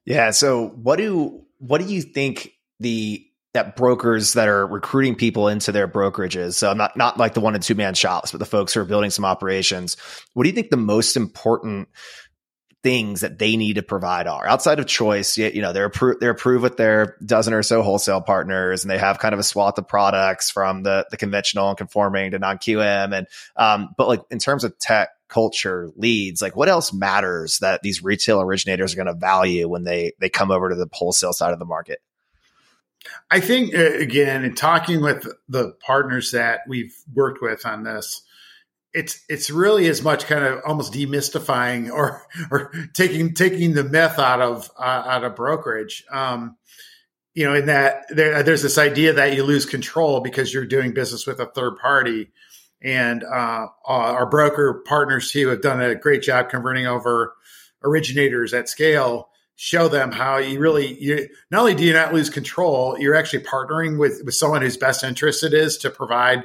Yeah. 0.05 0.31
So 0.31 0.67
what 0.69 0.97
do 0.97 1.45
what 1.59 1.79
do 1.79 1.87
you 1.87 2.01
think 2.01 2.51
the 2.79 3.25
that 3.53 3.75
brokers 3.75 4.33
that 4.33 4.47
are 4.47 4.65
recruiting 4.65 5.15
people 5.15 5.47
into 5.47 5.71
their 5.71 5.87
brokerages, 5.87 6.55
so 6.55 6.73
not 6.73 6.97
not 6.97 7.17
like 7.17 7.35
the 7.35 7.39
one 7.39 7.55
and 7.55 7.63
two 7.63 7.75
man 7.75 7.93
shops, 7.93 8.31
but 8.31 8.39
the 8.39 8.45
folks 8.45 8.73
who 8.73 8.81
are 8.81 8.85
building 8.85 9.11
some 9.11 9.25
operations, 9.25 9.95
what 10.33 10.43
do 10.43 10.49
you 10.49 10.55
think 10.55 10.71
the 10.71 10.77
most 10.77 11.15
important 11.15 11.87
things 12.83 13.21
that 13.21 13.39
they 13.39 13.55
need 13.55 13.75
to 13.75 13.81
provide 13.81 14.27
are 14.27 14.45
outside 14.45 14.77
of 14.77 14.85
choice. 14.85 15.37
You, 15.37 15.61
know, 15.61 15.71
they're 15.71 15.85
approved, 15.85 16.19
they're 16.19 16.31
approved 16.31 16.61
with 16.61 16.77
their 16.77 17.15
dozen 17.25 17.53
or 17.53 17.63
so 17.63 17.81
wholesale 17.81 18.21
partners 18.21 18.83
and 18.83 18.91
they 18.91 18.97
have 18.97 19.19
kind 19.19 19.33
of 19.33 19.39
a 19.39 19.43
swath 19.43 19.77
of 19.77 19.87
products 19.87 20.51
from 20.51 20.83
the, 20.83 21.07
the 21.09 21.17
conventional 21.17 21.69
and 21.69 21.77
conforming 21.77 22.31
to 22.31 22.39
non 22.39 22.57
QM. 22.57 23.17
And, 23.17 23.27
um, 23.55 23.95
but 23.97 24.07
like 24.09 24.21
in 24.29 24.39
terms 24.39 24.65
of 24.65 24.77
tech, 24.77 25.09
culture 25.29 25.89
leads 25.95 26.43
like 26.43 26.55
what 26.55 26.69
else 26.69 26.93
matters 26.93 27.57
that 27.57 27.81
these 27.81 28.03
retail 28.03 28.39
originators 28.39 28.93
are 28.93 28.97
going 28.97 29.07
to 29.07 29.15
value 29.15 29.67
when 29.67 29.83
they 29.83 30.13
they 30.19 30.29
come 30.29 30.51
over 30.51 30.69
to 30.69 30.75
the 30.75 30.87
wholesale 30.91 31.33
side 31.33 31.53
of 31.53 31.57
the 31.57 31.65
market 31.65 31.97
i 33.31 33.39
think 33.39 33.73
uh, 33.73 33.93
again 33.93 34.45
in 34.45 34.53
talking 34.53 35.01
with 35.01 35.27
the 35.49 35.71
partners 35.83 36.29
that 36.29 36.59
we've 36.67 36.95
worked 37.15 37.41
with 37.41 37.65
on 37.65 37.81
this 37.81 38.21
it's 38.93 39.23
it's 39.27 39.49
really 39.49 39.87
as 39.87 40.03
much 40.03 40.25
kind 40.25 40.43
of 40.43 40.61
almost 40.65 40.93
demystifying 40.93 41.91
or 41.91 42.25
or 42.51 42.71
taking 42.93 43.33
taking 43.33 43.73
the 43.73 43.83
myth 43.83 44.19
out 44.19 44.41
of 44.41 44.69
uh, 44.77 45.03
out 45.05 45.23
of 45.23 45.35
brokerage. 45.35 46.03
Um, 46.11 46.57
you 47.33 47.45
know 47.45 47.55
in 47.55 47.65
that 47.65 48.05
there, 48.09 48.43
there's 48.43 48.61
this 48.61 48.77
idea 48.77 49.13
that 49.13 49.35
you 49.35 49.43
lose 49.43 49.65
control 49.65 50.21
because 50.21 50.53
you're 50.53 50.65
doing 50.65 50.93
business 50.93 51.25
with 51.25 51.39
a 51.39 51.47
third 51.47 51.77
party. 51.77 52.31
And 52.85 53.23
uh, 53.23 53.67
our 53.85 54.25
broker 54.25 54.83
partners 54.85 55.31
who 55.31 55.47
have 55.47 55.61
done 55.61 55.81
a 55.81 55.95
great 55.95 56.21
job 56.21 56.49
converting 56.49 56.85
over 56.85 57.33
originators 57.81 58.53
at 58.53 58.67
scale 58.67 59.29
show 59.55 59.87
them 59.87 60.11
how 60.11 60.37
you 60.37 60.59
really 60.59 61.01
you 61.01 61.29
not 61.49 61.61
only 61.61 61.75
do 61.75 61.83
you 61.83 61.93
not 61.93 62.13
lose 62.13 62.29
control 62.29 62.97
you're 62.99 63.15
actually 63.15 63.43
partnering 63.43 63.99
with 63.99 64.21
with 64.25 64.33
someone 64.33 64.61
whose 64.61 64.77
best 64.77 65.03
interest 65.03 65.43
it 65.43 65.53
is 65.53 65.77
to 65.77 65.89
provide 65.89 66.39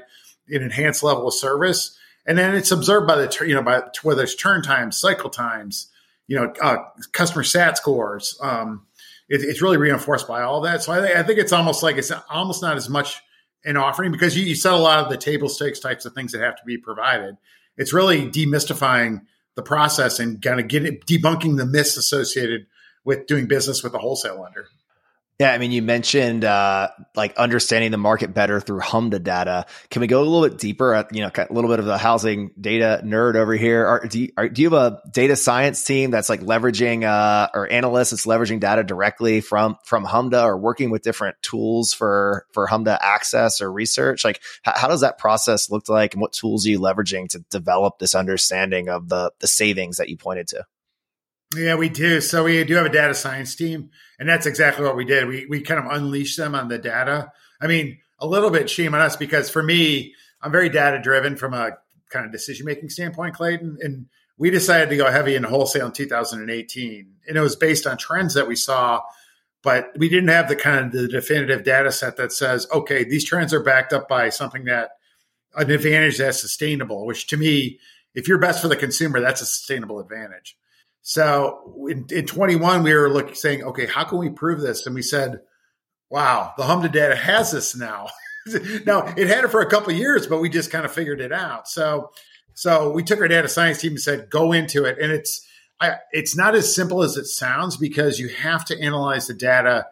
an 0.48 0.62
enhanced 0.62 1.02
level 1.02 1.26
of 1.26 1.34
service 1.34 1.96
and 2.28 2.38
then 2.38 2.54
it's 2.54 2.70
observed 2.70 3.08
by 3.08 3.16
the 3.16 3.44
you 3.46 3.54
know 3.54 3.62
by 3.62 3.82
whether 4.04 4.22
it's 4.22 4.36
turn 4.36 4.62
times 4.62 4.96
cycle 4.96 5.30
times 5.30 5.90
you 6.28 6.36
know, 6.36 6.52
uh, 6.62 6.76
customer 7.12 7.42
sat 7.42 7.76
scores. 7.76 8.38
Um, 8.40 8.86
it, 9.28 9.40
it's 9.42 9.60
really 9.60 9.78
reinforced 9.78 10.28
by 10.28 10.42
all 10.42 10.60
that. 10.60 10.82
So 10.82 10.92
I, 10.92 11.20
I, 11.20 11.22
think 11.24 11.38
it's 11.38 11.52
almost 11.52 11.82
like 11.82 11.96
it's 11.96 12.12
almost 12.30 12.62
not 12.62 12.76
as 12.76 12.88
much 12.88 13.20
an 13.64 13.76
offering 13.76 14.12
because 14.12 14.36
you, 14.36 14.44
you 14.44 14.54
set 14.54 14.72
a 14.72 14.76
lot 14.76 15.02
of 15.02 15.10
the 15.10 15.16
table 15.16 15.48
stakes 15.48 15.80
types 15.80 16.04
of 16.04 16.12
things 16.12 16.32
that 16.32 16.42
have 16.42 16.56
to 16.56 16.64
be 16.64 16.78
provided. 16.78 17.36
It's 17.76 17.92
really 17.92 18.30
demystifying 18.30 19.22
the 19.56 19.62
process 19.62 20.20
and 20.20 20.40
kind 20.40 20.60
of 20.60 20.68
getting 20.68 20.98
debunking 21.00 21.56
the 21.56 21.66
myths 21.66 21.96
associated 21.96 22.66
with 23.04 23.26
doing 23.26 23.46
business 23.46 23.82
with 23.82 23.94
a 23.94 23.98
wholesale 23.98 24.40
lender. 24.40 24.66
Yeah, 25.38 25.52
I 25.52 25.58
mean, 25.58 25.70
you 25.70 25.82
mentioned 25.82 26.44
uh, 26.44 26.88
like 27.14 27.36
understanding 27.36 27.92
the 27.92 27.96
market 27.96 28.34
better 28.34 28.60
through 28.60 28.80
HMDA 28.80 29.22
data. 29.22 29.66
Can 29.88 30.00
we 30.00 30.08
go 30.08 30.20
a 30.20 30.24
little 30.24 30.48
bit 30.48 30.58
deeper? 30.58 30.94
At, 30.94 31.14
you 31.14 31.22
know, 31.22 31.30
a 31.32 31.52
little 31.52 31.70
bit 31.70 31.78
of 31.78 31.84
the 31.84 31.96
housing 31.96 32.50
data 32.60 33.02
nerd 33.04 33.36
over 33.36 33.54
here. 33.54 33.86
Are, 33.86 34.04
do, 34.04 34.18
you, 34.18 34.32
are, 34.36 34.48
do 34.48 34.62
you 34.62 34.70
have 34.70 34.92
a 34.94 35.00
data 35.12 35.36
science 35.36 35.84
team 35.84 36.10
that's 36.10 36.28
like 36.28 36.40
leveraging 36.40 37.04
uh, 37.04 37.50
or 37.54 37.70
analysts 37.70 38.10
that's 38.10 38.26
leveraging 38.26 38.58
data 38.58 38.82
directly 38.82 39.40
from 39.40 39.76
from 39.84 40.04
HMDA 40.04 40.42
or 40.42 40.58
working 40.58 40.90
with 40.90 41.02
different 41.02 41.36
tools 41.40 41.92
for 41.92 42.44
for 42.50 42.66
HMDA 42.66 42.98
access 43.00 43.60
or 43.60 43.70
research? 43.72 44.24
Like, 44.24 44.42
how 44.64 44.88
does 44.88 45.02
that 45.02 45.18
process 45.18 45.70
look 45.70 45.88
like, 45.88 46.14
and 46.14 46.20
what 46.20 46.32
tools 46.32 46.66
are 46.66 46.70
you 46.70 46.80
leveraging 46.80 47.28
to 47.28 47.44
develop 47.48 48.00
this 48.00 48.16
understanding 48.16 48.88
of 48.88 49.08
the 49.08 49.30
the 49.38 49.46
savings 49.46 49.98
that 49.98 50.08
you 50.08 50.16
pointed 50.16 50.48
to? 50.48 50.64
Yeah, 51.56 51.76
we 51.76 51.88
do. 51.88 52.20
So 52.20 52.44
we 52.44 52.62
do 52.64 52.74
have 52.74 52.86
a 52.86 52.90
data 52.90 53.14
science 53.14 53.54
team, 53.54 53.90
and 54.18 54.28
that's 54.28 54.46
exactly 54.46 54.84
what 54.84 54.96
we 54.96 55.04
did. 55.04 55.26
We 55.26 55.46
we 55.46 55.62
kind 55.62 55.84
of 55.84 55.90
unleashed 55.90 56.36
them 56.36 56.54
on 56.54 56.68
the 56.68 56.78
data. 56.78 57.32
I 57.60 57.66
mean, 57.66 57.98
a 58.18 58.26
little 58.26 58.50
bit 58.50 58.68
shame 58.68 58.94
on 58.94 59.00
us 59.00 59.16
because 59.16 59.48
for 59.48 59.62
me, 59.62 60.14
I'm 60.42 60.52
very 60.52 60.68
data 60.68 61.00
driven 61.00 61.36
from 61.36 61.54
a 61.54 61.78
kind 62.10 62.26
of 62.26 62.32
decision 62.32 62.66
making 62.66 62.90
standpoint, 62.90 63.34
Clayton. 63.34 63.78
And 63.80 64.06
we 64.36 64.50
decided 64.50 64.90
to 64.90 64.96
go 64.96 65.10
heavy 65.10 65.34
in 65.34 65.42
wholesale 65.42 65.86
in 65.86 65.92
2018, 65.92 67.14
and 67.26 67.36
it 67.36 67.40
was 67.40 67.56
based 67.56 67.86
on 67.86 67.96
trends 67.96 68.34
that 68.34 68.46
we 68.46 68.54
saw, 68.54 69.00
but 69.62 69.90
we 69.96 70.08
didn't 70.08 70.28
have 70.28 70.48
the 70.48 70.56
kind 70.56 70.86
of 70.86 70.92
the 70.92 71.08
definitive 71.08 71.64
data 71.64 71.90
set 71.90 72.16
that 72.18 72.32
says, 72.32 72.66
okay, 72.72 73.04
these 73.04 73.24
trends 73.24 73.54
are 73.54 73.62
backed 73.62 73.92
up 73.92 74.08
by 74.08 74.28
something 74.28 74.64
that 74.64 74.90
an 75.56 75.70
advantage 75.70 76.18
that's 76.18 76.40
sustainable. 76.40 77.06
Which 77.06 77.26
to 77.28 77.36
me, 77.36 77.78
if 78.14 78.28
you're 78.28 78.38
best 78.38 78.60
for 78.60 78.68
the 78.68 78.76
consumer, 78.76 79.20
that's 79.20 79.40
a 79.40 79.46
sustainable 79.46 79.98
advantage. 79.98 80.56
So 81.08 81.86
in, 81.88 82.04
in 82.10 82.26
21, 82.26 82.82
we 82.82 82.92
were 82.92 83.08
looking, 83.08 83.34
saying, 83.34 83.62
okay, 83.62 83.86
how 83.86 84.04
can 84.04 84.18
we 84.18 84.28
prove 84.28 84.60
this? 84.60 84.84
And 84.84 84.94
we 84.94 85.00
said, 85.00 85.40
wow, 86.10 86.52
the 86.58 86.64
HMDA 86.64 86.92
data 86.92 87.16
has 87.16 87.50
this 87.50 87.74
now. 87.74 88.08
now 88.84 89.06
it 89.16 89.26
had 89.26 89.42
it 89.42 89.50
for 89.50 89.62
a 89.62 89.70
couple 89.70 89.90
years, 89.94 90.26
but 90.26 90.38
we 90.38 90.50
just 90.50 90.70
kind 90.70 90.84
of 90.84 90.92
figured 90.92 91.22
it 91.22 91.32
out. 91.32 91.66
So, 91.66 92.10
so 92.52 92.90
we 92.90 93.02
took 93.02 93.20
our 93.20 93.28
data 93.28 93.48
science 93.48 93.80
team 93.80 93.92
and 93.92 94.00
said, 94.02 94.28
go 94.28 94.52
into 94.52 94.84
it. 94.84 94.98
And 95.00 95.10
it's, 95.10 95.46
I, 95.80 95.94
it's 96.12 96.36
not 96.36 96.54
as 96.54 96.74
simple 96.74 97.02
as 97.02 97.16
it 97.16 97.24
sounds 97.24 97.78
because 97.78 98.20
you 98.20 98.28
have 98.28 98.66
to 98.66 98.78
analyze 98.78 99.28
the 99.28 99.34
data. 99.34 99.86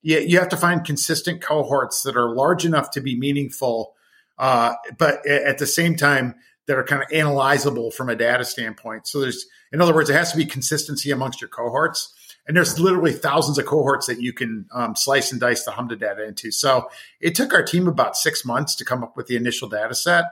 You, 0.00 0.20
you 0.20 0.38
have 0.38 0.50
to 0.50 0.56
find 0.56 0.84
consistent 0.84 1.42
cohorts 1.42 2.04
that 2.04 2.16
are 2.16 2.32
large 2.32 2.64
enough 2.64 2.92
to 2.92 3.00
be 3.00 3.18
meaningful, 3.18 3.94
uh, 4.38 4.74
but 4.96 5.26
at 5.26 5.58
the 5.58 5.66
same 5.66 5.96
time, 5.96 6.36
that 6.66 6.78
are 6.78 6.84
kind 6.84 7.02
of 7.02 7.08
analyzable 7.08 7.92
from 7.92 8.08
a 8.08 8.16
data 8.16 8.44
standpoint. 8.44 9.06
So 9.06 9.20
there's, 9.20 9.46
in 9.72 9.80
other 9.80 9.94
words, 9.94 10.10
it 10.10 10.14
has 10.14 10.30
to 10.32 10.36
be 10.36 10.44
consistency 10.44 11.10
amongst 11.10 11.40
your 11.40 11.48
cohorts. 11.48 12.14
And 12.46 12.56
there's 12.56 12.78
literally 12.78 13.12
thousands 13.12 13.58
of 13.58 13.66
cohorts 13.66 14.06
that 14.06 14.20
you 14.20 14.32
can 14.32 14.66
um, 14.72 14.96
slice 14.96 15.30
and 15.30 15.40
dice 15.40 15.64
the 15.64 15.70
HMDA 15.70 16.00
data 16.00 16.26
into. 16.26 16.50
So 16.50 16.88
it 17.20 17.34
took 17.34 17.52
our 17.54 17.62
team 17.62 17.86
about 17.86 18.16
six 18.16 18.44
months 18.44 18.74
to 18.76 18.84
come 18.84 19.04
up 19.04 19.16
with 19.16 19.26
the 19.26 19.36
initial 19.36 19.68
data 19.68 19.94
set 19.94 20.24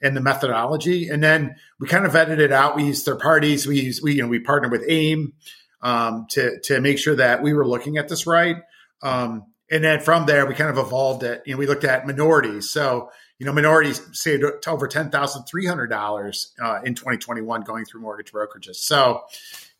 and 0.00 0.16
the 0.16 0.20
methodology. 0.20 1.08
And 1.08 1.22
then 1.22 1.56
we 1.78 1.86
kind 1.86 2.04
of 2.04 2.12
vetted 2.12 2.38
it 2.38 2.52
out. 2.52 2.74
We 2.74 2.84
used 2.84 3.04
third 3.04 3.20
parties. 3.20 3.66
We 3.66 3.80
used, 3.80 4.02
we, 4.02 4.14
you 4.14 4.22
know, 4.22 4.28
we 4.28 4.40
partnered 4.40 4.72
with 4.72 4.84
AIME 4.88 5.34
um, 5.82 6.26
to, 6.30 6.58
to 6.64 6.80
make 6.80 6.98
sure 6.98 7.16
that 7.16 7.42
we 7.42 7.52
were 7.52 7.66
looking 7.66 7.96
at 7.96 8.08
this 8.08 8.26
right. 8.26 8.56
Um, 9.02 9.46
and 9.70 9.82
then 9.82 10.00
from 10.00 10.26
there, 10.26 10.46
we 10.46 10.54
kind 10.54 10.70
of 10.70 10.84
evolved 10.84 11.22
it. 11.22 11.42
You 11.46 11.54
know, 11.54 11.58
we 11.58 11.66
looked 11.66 11.84
at 11.84 12.06
minorities. 12.06 12.70
So 12.70 13.10
you 13.42 13.46
know, 13.46 13.52
minorities 13.52 14.00
saved 14.12 14.44
over 14.68 14.86
ten 14.86 15.10
thousand 15.10 15.42
three 15.46 15.66
hundred 15.66 15.88
dollars 15.88 16.52
uh, 16.62 16.78
in 16.84 16.94
2021 16.94 17.62
going 17.62 17.84
through 17.84 18.00
mortgage 18.00 18.30
brokerages. 18.30 18.76
So, 18.76 19.24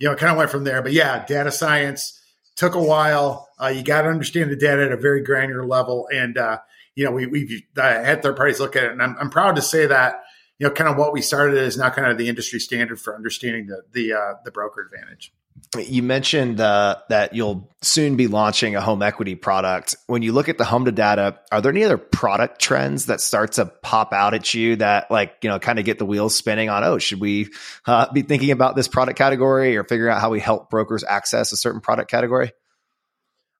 you 0.00 0.08
know, 0.08 0.14
it 0.14 0.18
kind 0.18 0.32
of 0.32 0.36
went 0.36 0.50
from 0.50 0.64
there. 0.64 0.82
But 0.82 0.90
yeah, 0.90 1.24
data 1.24 1.52
science 1.52 2.20
took 2.56 2.74
a 2.74 2.82
while. 2.82 3.48
Uh, 3.60 3.68
you 3.68 3.84
got 3.84 4.02
to 4.02 4.08
understand 4.08 4.50
the 4.50 4.56
data 4.56 4.86
at 4.86 4.90
a 4.90 4.96
very 4.96 5.22
granular 5.22 5.64
level, 5.64 6.08
and 6.12 6.36
uh, 6.36 6.58
you 6.96 7.04
know, 7.04 7.12
we 7.12 7.26
we've 7.26 7.62
uh, 7.76 7.82
had 7.82 8.20
third 8.20 8.34
parties 8.34 8.58
look 8.58 8.74
at 8.74 8.82
it, 8.82 8.90
and 8.90 9.00
I'm, 9.00 9.16
I'm 9.20 9.30
proud 9.30 9.54
to 9.54 9.62
say 9.62 9.86
that 9.86 10.24
you 10.58 10.66
know, 10.66 10.72
kind 10.72 10.90
of 10.90 10.96
what 10.96 11.12
we 11.12 11.22
started 11.22 11.56
is 11.56 11.78
now 11.78 11.90
kind 11.90 12.10
of 12.10 12.18
the 12.18 12.28
industry 12.28 12.58
standard 12.58 13.00
for 13.00 13.14
understanding 13.14 13.68
the 13.68 13.82
the 13.92 14.12
uh, 14.12 14.34
the 14.44 14.50
broker 14.50 14.80
advantage. 14.80 15.32
You 15.78 16.02
mentioned 16.02 16.60
uh, 16.60 16.96
that 17.08 17.34
you'll 17.34 17.70
soon 17.80 18.16
be 18.16 18.26
launching 18.26 18.76
a 18.76 18.80
home 18.80 19.02
equity 19.02 19.34
product. 19.34 19.96
When 20.06 20.22
you 20.22 20.32
look 20.32 20.48
at 20.48 20.58
the 20.58 20.64
HMDA 20.64 20.94
data, 20.94 21.38
are 21.50 21.60
there 21.60 21.72
any 21.72 21.84
other 21.84 21.96
product 21.96 22.60
trends 22.60 23.06
that 23.06 23.20
start 23.20 23.52
to 23.52 23.66
pop 23.66 24.12
out 24.12 24.34
at 24.34 24.52
you 24.52 24.76
that, 24.76 25.10
like, 25.10 25.36
you 25.42 25.48
know, 25.48 25.58
kind 25.58 25.78
of 25.78 25.84
get 25.84 25.98
the 25.98 26.04
wheels 26.04 26.34
spinning 26.34 26.68
on? 26.68 26.84
Oh, 26.84 26.98
should 26.98 27.20
we 27.20 27.48
uh, 27.86 28.12
be 28.12 28.22
thinking 28.22 28.50
about 28.50 28.76
this 28.76 28.88
product 28.88 29.16
category 29.16 29.76
or 29.76 29.84
figuring 29.84 30.14
out 30.14 30.20
how 30.20 30.30
we 30.30 30.40
help 30.40 30.68
brokers 30.68 31.04
access 31.04 31.52
a 31.52 31.56
certain 31.56 31.80
product 31.80 32.10
category? 32.10 32.52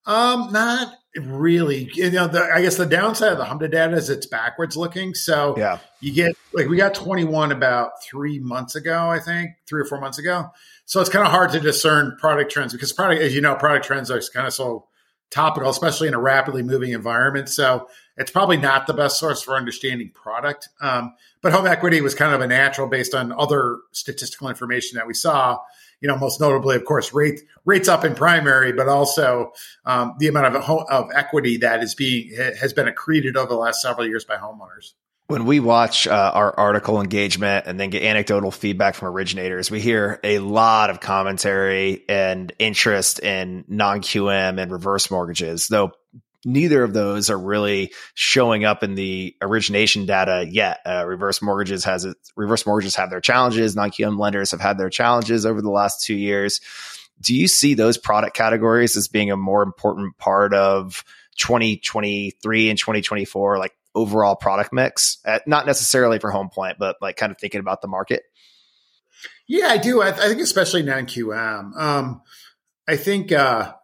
Um, 0.05 0.53
not 0.53 0.95
really. 1.16 1.90
You 1.94 2.11
know, 2.11 2.29
the, 2.29 2.42
I 2.42 2.62
guess 2.62 2.77
the 2.77 2.87
downside 2.87 3.33
of 3.33 3.38
the 3.38 3.44
HMDA 3.44 3.70
data 3.70 3.96
is 3.96 4.11
it's 4.11 4.27
backwards 4.27 4.77
looking. 4.77 5.14
So 5.14 5.55
yeah, 5.57 5.79
you 6.01 6.12
get 6.12 6.37
like 6.53 6.68
we 6.68 6.77
got 6.77 6.94
21 6.94 7.53
about 7.53 8.03
three 8.03 8.38
months 8.38 8.75
ago, 8.75 9.09
I 9.09 9.18
think, 9.18 9.51
three 9.66 9.81
or 9.81 9.85
four 9.85 10.01
months 10.01 10.18
ago. 10.18 10.51
So 10.85 11.01
it's 11.01 11.11
kind 11.11 11.25
of 11.25 11.31
hard 11.31 11.53
to 11.53 11.61
discern 11.61 12.16
product 12.18 12.51
trends 12.51 12.72
because 12.72 12.92
product, 12.92 13.22
as 13.22 13.35
you 13.35 13.40
know, 13.40 13.55
product 13.55 13.87
trends 13.87 14.11
are 14.11 14.20
kind 14.33 14.46
of 14.46 14.53
so 14.53 14.87
topical, 15.31 15.70
especially 15.70 16.09
in 16.09 16.14
a 16.14 16.20
rapidly 16.20 16.62
moving 16.62 16.92
environment. 16.92 17.48
So 17.48 17.88
it's 18.16 18.31
probably 18.31 18.59
not 18.59 18.87
the 18.87 18.92
best 18.92 19.18
source 19.18 19.42
for 19.42 19.57
understanding 19.57 20.11
product. 20.11 20.68
Um, 20.81 21.14
but 21.40 21.53
home 21.53 21.66
equity 21.66 22.01
was 22.01 22.14
kind 22.14 22.35
of 22.35 22.40
a 22.40 22.46
natural 22.46 22.87
based 22.87 23.14
on 23.14 23.33
other 23.33 23.79
statistical 23.92 24.48
information 24.48 24.96
that 24.96 25.07
we 25.07 25.14
saw. 25.14 25.59
You 26.03 26.09
know, 26.09 26.19
most 26.19 26.41
notably, 26.41 26.77
of 26.77 26.85
course, 26.85 27.15
rate, 27.15 27.41
rates 27.65 27.88
up 27.88 28.05
in 28.05 28.15
primary, 28.15 28.73
but 28.73 28.88
also 28.88 29.53
um, 29.87 30.17
the 30.19 30.29
amount 30.29 30.55
of, 30.55 30.69
of 30.91 31.11
equity 31.15 31.59
that 31.59 31.83
is 31.83 31.95
being 31.95 32.35
has 32.37 32.75
been 32.75 32.87
accreted 32.88 33.37
over 33.37 33.49
the 33.49 33.57
last 33.57 33.81
several 33.81 34.07
years 34.07 34.25
by 34.25 34.37
homeowners. 34.37 34.93
When 35.29 35.47
we 35.47 35.61
watch 35.61 36.07
uh, 36.07 36.33
our 36.35 36.59
article 36.59 37.01
engagement 37.01 37.67
and 37.67 37.81
then 37.81 37.88
get 37.88 38.03
anecdotal 38.03 38.51
feedback 38.51 38.95
from 38.95 39.09
originators, 39.09 39.71
we 39.71 39.81
hear 39.81 40.21
a 40.23 40.41
lot 40.41 40.91
of 40.91 41.01
commentary 41.01 42.05
and 42.09 42.53
interest 42.59 43.21
in 43.21 43.65
non 43.67 44.03
QM 44.03 44.61
and 44.61 44.71
reverse 44.71 45.11
mortgages, 45.11 45.69
though 45.69 45.93
neither 46.45 46.83
of 46.83 46.93
those 46.93 47.31
are 47.31 47.39
really 47.39 47.93
showing 48.15 48.65
up 48.65 48.83
in 48.83 48.95
the 48.95 49.37
origination 49.41 50.07
data 50.07 50.47
yet. 50.49 50.81
Uh, 50.85 51.05
reverse 51.07 51.41
mortgages 51.43 51.85
has 51.85 52.05
it, 52.05 52.17
reverse 52.37 52.67
mortgages 52.67 52.97
have 52.97 53.11
their 53.11 53.21
challenges. 53.21 53.77
Non 53.77 53.91
QM 53.91 54.19
lenders 54.19 54.51
have 54.51 54.61
had 54.61 54.79
their 54.79 54.91
challenges 54.91 55.47
over 55.47 55.63
the 55.63 55.71
last 55.71 56.05
two 56.05 56.15
years. 56.15 56.61
Do 57.21 57.35
you 57.35 57.47
see 57.47 57.75
those 57.75 57.99
product 57.99 58.35
categories 58.35 58.97
as 58.97 59.09
being 59.09 59.31
a 59.31 59.37
more 59.37 59.63
important 59.63 60.19
part 60.19 60.55
of 60.55 61.05
2023 61.39 62.71
and 62.71 62.79
2024? 62.79 63.59
Like 63.59 63.73
overall 63.95 64.35
product 64.35 64.73
mix, 64.73 65.19
at, 65.25 65.47
not 65.47 65.67
necessarily 65.67 66.19
for 66.19 66.31
Home 66.31 66.51
Point, 66.51 66.79
but 66.79 66.97
like 67.01 67.17
kind 67.17 67.31
of 67.31 67.39
thinking 67.39 67.61
about 67.61 67.83
the 67.83 67.89
market? 67.89 68.23
Yeah, 69.47 69.67
I 69.67 69.77
do. 69.77 70.03
I, 70.03 70.09
I 70.09 70.29
think 70.29 70.41
especially 70.41 70.83
non 70.83 71.07
QM. 71.07 71.77
Um, 71.77 72.23
I 72.89 72.97
think 72.97 73.31
uh, 73.33 73.75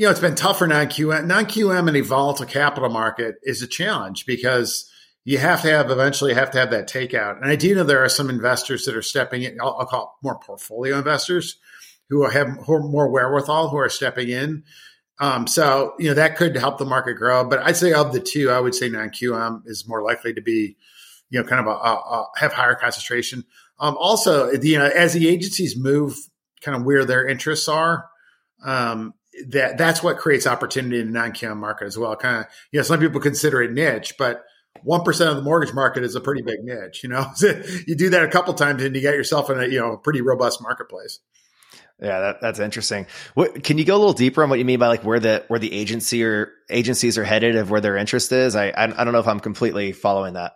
you 0.00 0.06
know 0.06 0.10
it's 0.10 0.20
been 0.20 0.34
tough 0.34 0.58
for 0.58 0.66
non 0.66 0.86
QM. 0.86 1.26
Non 1.26 1.44
QM 1.44 1.88
in 1.88 1.96
a 1.96 2.00
volatile 2.00 2.46
capital 2.46 2.88
market 2.88 3.34
is 3.42 3.60
a 3.60 3.66
challenge 3.66 4.24
because 4.24 4.90
you 5.24 5.36
have 5.36 5.60
to 5.60 5.68
have 5.68 5.90
eventually 5.90 6.32
have 6.32 6.50
to 6.52 6.58
have 6.58 6.70
that 6.70 6.88
takeout. 6.88 7.36
And 7.36 7.50
I 7.50 7.56
do 7.56 7.74
know 7.74 7.84
there 7.84 8.02
are 8.02 8.08
some 8.08 8.30
investors 8.30 8.86
that 8.86 8.96
are 8.96 9.02
stepping 9.02 9.42
in. 9.42 9.60
I'll, 9.60 9.76
I'll 9.78 9.86
call 9.86 10.18
more 10.22 10.38
portfolio 10.38 10.96
investors 10.96 11.58
who 12.08 12.26
have 12.26 12.48
who 12.66 12.90
more 12.90 13.10
wherewithal 13.10 13.68
who 13.68 13.76
are 13.76 13.90
stepping 13.90 14.30
in 14.30 14.64
um, 15.20 15.46
so 15.46 15.92
you 15.98 16.08
know 16.08 16.14
that 16.14 16.36
could 16.36 16.56
help 16.56 16.78
the 16.78 16.86
market 16.86 17.14
grow. 17.16 17.44
But 17.44 17.60
I'd 17.60 17.76
say 17.76 17.92
of 17.92 18.14
the 18.14 18.20
two, 18.20 18.50
I 18.50 18.58
would 18.58 18.74
say 18.74 18.88
non-QM 18.88 19.62
is 19.66 19.86
more 19.86 20.02
likely 20.02 20.32
to 20.32 20.40
be, 20.40 20.78
you 21.28 21.38
know, 21.38 21.46
kind 21.46 21.60
of 21.60 21.66
a, 21.66 21.78
a, 21.78 21.92
a 21.92 22.26
have 22.36 22.54
higher 22.54 22.74
concentration. 22.74 23.44
Um, 23.78 23.98
also, 24.00 24.50
you 24.50 24.78
know, 24.78 24.86
as 24.86 25.12
the 25.12 25.28
agencies 25.28 25.76
move 25.76 26.16
kind 26.62 26.74
of 26.74 26.84
where 26.84 27.04
their 27.04 27.28
interests 27.28 27.68
are, 27.68 28.06
um, 28.64 29.12
that 29.48 29.78
that's 29.78 30.02
what 30.02 30.18
creates 30.18 30.46
opportunity 30.46 31.00
in 31.00 31.06
the 31.06 31.12
non-QM 31.12 31.56
market 31.56 31.86
as 31.86 31.98
well. 31.98 32.14
Kind 32.16 32.40
of, 32.40 32.46
you 32.72 32.78
know, 32.78 32.84
some 32.84 33.00
people 33.00 33.20
consider 33.20 33.62
it 33.62 33.72
niche, 33.72 34.14
but 34.18 34.44
one 34.82 35.02
percent 35.02 35.30
of 35.30 35.36
the 35.36 35.42
mortgage 35.42 35.74
market 35.74 36.04
is 36.04 36.14
a 36.14 36.20
pretty 36.20 36.42
big 36.42 36.62
niche. 36.62 37.02
You 37.02 37.10
know, 37.10 37.26
you 37.86 37.94
do 37.96 38.10
that 38.10 38.22
a 38.22 38.28
couple 38.28 38.54
times 38.54 38.82
and 38.82 38.94
you 38.94 39.02
get 39.02 39.14
yourself 39.14 39.50
in 39.50 39.60
a 39.60 39.66
you 39.66 39.80
know 39.80 39.96
pretty 39.96 40.20
robust 40.20 40.62
marketplace. 40.62 41.20
Yeah, 42.02 42.20
that, 42.20 42.40
that's 42.40 42.58
interesting. 42.60 43.06
What, 43.34 43.62
can 43.62 43.76
you 43.76 43.84
go 43.84 43.94
a 43.94 43.98
little 43.98 44.14
deeper 44.14 44.42
on 44.42 44.48
what 44.48 44.58
you 44.58 44.64
mean 44.64 44.78
by 44.78 44.86
like 44.86 45.04
where 45.04 45.20
the 45.20 45.44
where 45.48 45.60
the 45.60 45.72
agency 45.72 46.24
or 46.24 46.50
agencies 46.70 47.18
are 47.18 47.24
headed 47.24 47.56
of 47.56 47.70
where 47.70 47.82
their 47.82 47.96
interest 47.96 48.32
is? 48.32 48.56
I 48.56 48.68
I, 48.68 48.84
I 48.84 49.04
don't 49.04 49.12
know 49.12 49.18
if 49.18 49.28
I'm 49.28 49.40
completely 49.40 49.92
following 49.92 50.34
that. 50.34 50.52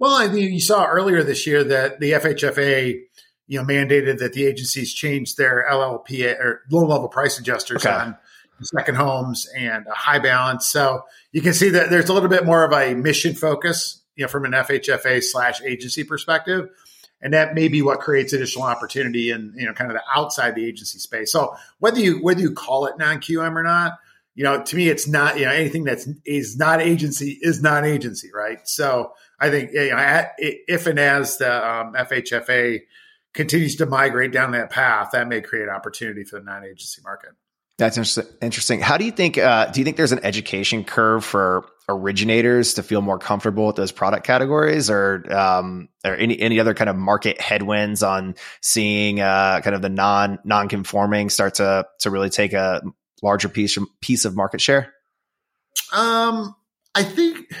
Well, 0.00 0.16
I 0.16 0.28
mean, 0.28 0.52
you 0.52 0.60
saw 0.60 0.86
earlier 0.86 1.22
this 1.22 1.46
year 1.46 1.64
that 1.64 2.00
the 2.00 2.12
FHFA 2.12 3.00
you 3.46 3.58
know, 3.58 3.64
mandated 3.64 4.18
that 4.18 4.32
the 4.32 4.46
agencies 4.46 4.92
change 4.92 5.36
their 5.36 5.66
LLP 5.70 6.38
or 6.38 6.62
loan 6.70 6.88
level 6.88 7.08
price 7.08 7.38
adjusters 7.38 7.84
okay. 7.84 7.94
on 7.94 8.16
second 8.62 8.94
homes 8.94 9.48
and 9.56 9.86
a 9.86 9.94
high 9.94 10.18
balance. 10.18 10.66
So 10.68 11.02
you 11.32 11.42
can 11.42 11.52
see 11.52 11.70
that 11.70 11.90
there's 11.90 12.08
a 12.08 12.12
little 12.12 12.28
bit 12.28 12.44
more 12.44 12.64
of 12.64 12.72
a 12.72 12.94
mission 12.94 13.34
focus, 13.34 14.02
you 14.16 14.24
know, 14.24 14.28
from 14.28 14.44
an 14.44 14.52
FHFA 14.52 15.22
slash 15.22 15.60
agency 15.62 16.04
perspective. 16.04 16.68
And 17.20 17.32
that 17.32 17.54
may 17.54 17.68
be 17.68 17.80
what 17.82 18.00
creates 18.00 18.32
additional 18.32 18.64
opportunity 18.64 19.30
in, 19.30 19.54
you 19.56 19.66
know, 19.66 19.72
kind 19.72 19.90
of 19.90 19.96
the 19.96 20.02
outside 20.14 20.54
the 20.54 20.66
agency 20.66 20.98
space. 20.98 21.32
So 21.32 21.56
whether 21.78 21.98
you 21.98 22.22
whether 22.22 22.40
you 22.40 22.52
call 22.52 22.86
it 22.86 22.98
non-QM 22.98 23.56
or 23.56 23.62
not, 23.62 23.98
you 24.34 24.44
know, 24.44 24.62
to 24.62 24.76
me 24.76 24.88
it's 24.88 25.08
not, 25.08 25.38
you 25.38 25.46
know, 25.46 25.52
anything 25.52 25.84
that's 25.84 26.08
is 26.26 26.56
not 26.56 26.82
agency 26.82 27.38
is 27.40 27.62
not 27.62 27.84
agency, 27.84 28.30
right? 28.34 28.66
So 28.68 29.12
I 29.40 29.50
think 29.50 29.72
you 29.72 29.90
know, 29.90 30.24
if 30.38 30.86
and 30.86 30.98
as 30.98 31.38
the 31.38 31.66
um, 31.66 31.94
FHFA 31.94 32.82
continues 33.34 33.76
to 33.76 33.86
migrate 33.86 34.32
down 34.32 34.52
that 34.52 34.70
path, 34.70 35.10
that 35.12 35.28
may 35.28 35.40
create 35.40 35.68
opportunity 35.68 36.24
for 36.24 36.38
the 36.38 36.44
non-agency 36.44 37.02
market. 37.02 37.30
That's 37.76 37.98
interesting. 38.40 38.80
How 38.80 38.96
do 38.98 39.04
you 39.04 39.10
think? 39.10 39.36
Uh, 39.36 39.66
do 39.66 39.80
you 39.80 39.84
think 39.84 39.96
there's 39.96 40.12
an 40.12 40.24
education 40.24 40.84
curve 40.84 41.24
for 41.24 41.66
originators 41.88 42.74
to 42.74 42.84
feel 42.84 43.02
more 43.02 43.18
comfortable 43.18 43.66
with 43.66 43.74
those 43.74 43.90
product 43.90 44.24
categories, 44.24 44.88
or 44.90 45.24
um, 45.34 45.88
or 46.04 46.14
any 46.14 46.38
any 46.38 46.60
other 46.60 46.72
kind 46.72 46.88
of 46.88 46.94
market 46.94 47.40
headwinds 47.40 48.04
on 48.04 48.36
seeing 48.60 49.18
uh, 49.20 49.60
kind 49.60 49.74
of 49.74 49.82
the 49.82 49.88
non 49.88 50.38
non 50.44 50.68
conforming 50.68 51.30
start 51.30 51.54
to 51.54 51.84
to 51.98 52.10
really 52.10 52.30
take 52.30 52.52
a 52.52 52.80
larger 53.24 53.48
piece 53.48 53.76
piece 54.00 54.24
of 54.24 54.36
market 54.36 54.60
share? 54.60 54.94
Um, 55.92 56.54
I 56.94 57.02
think 57.02 57.52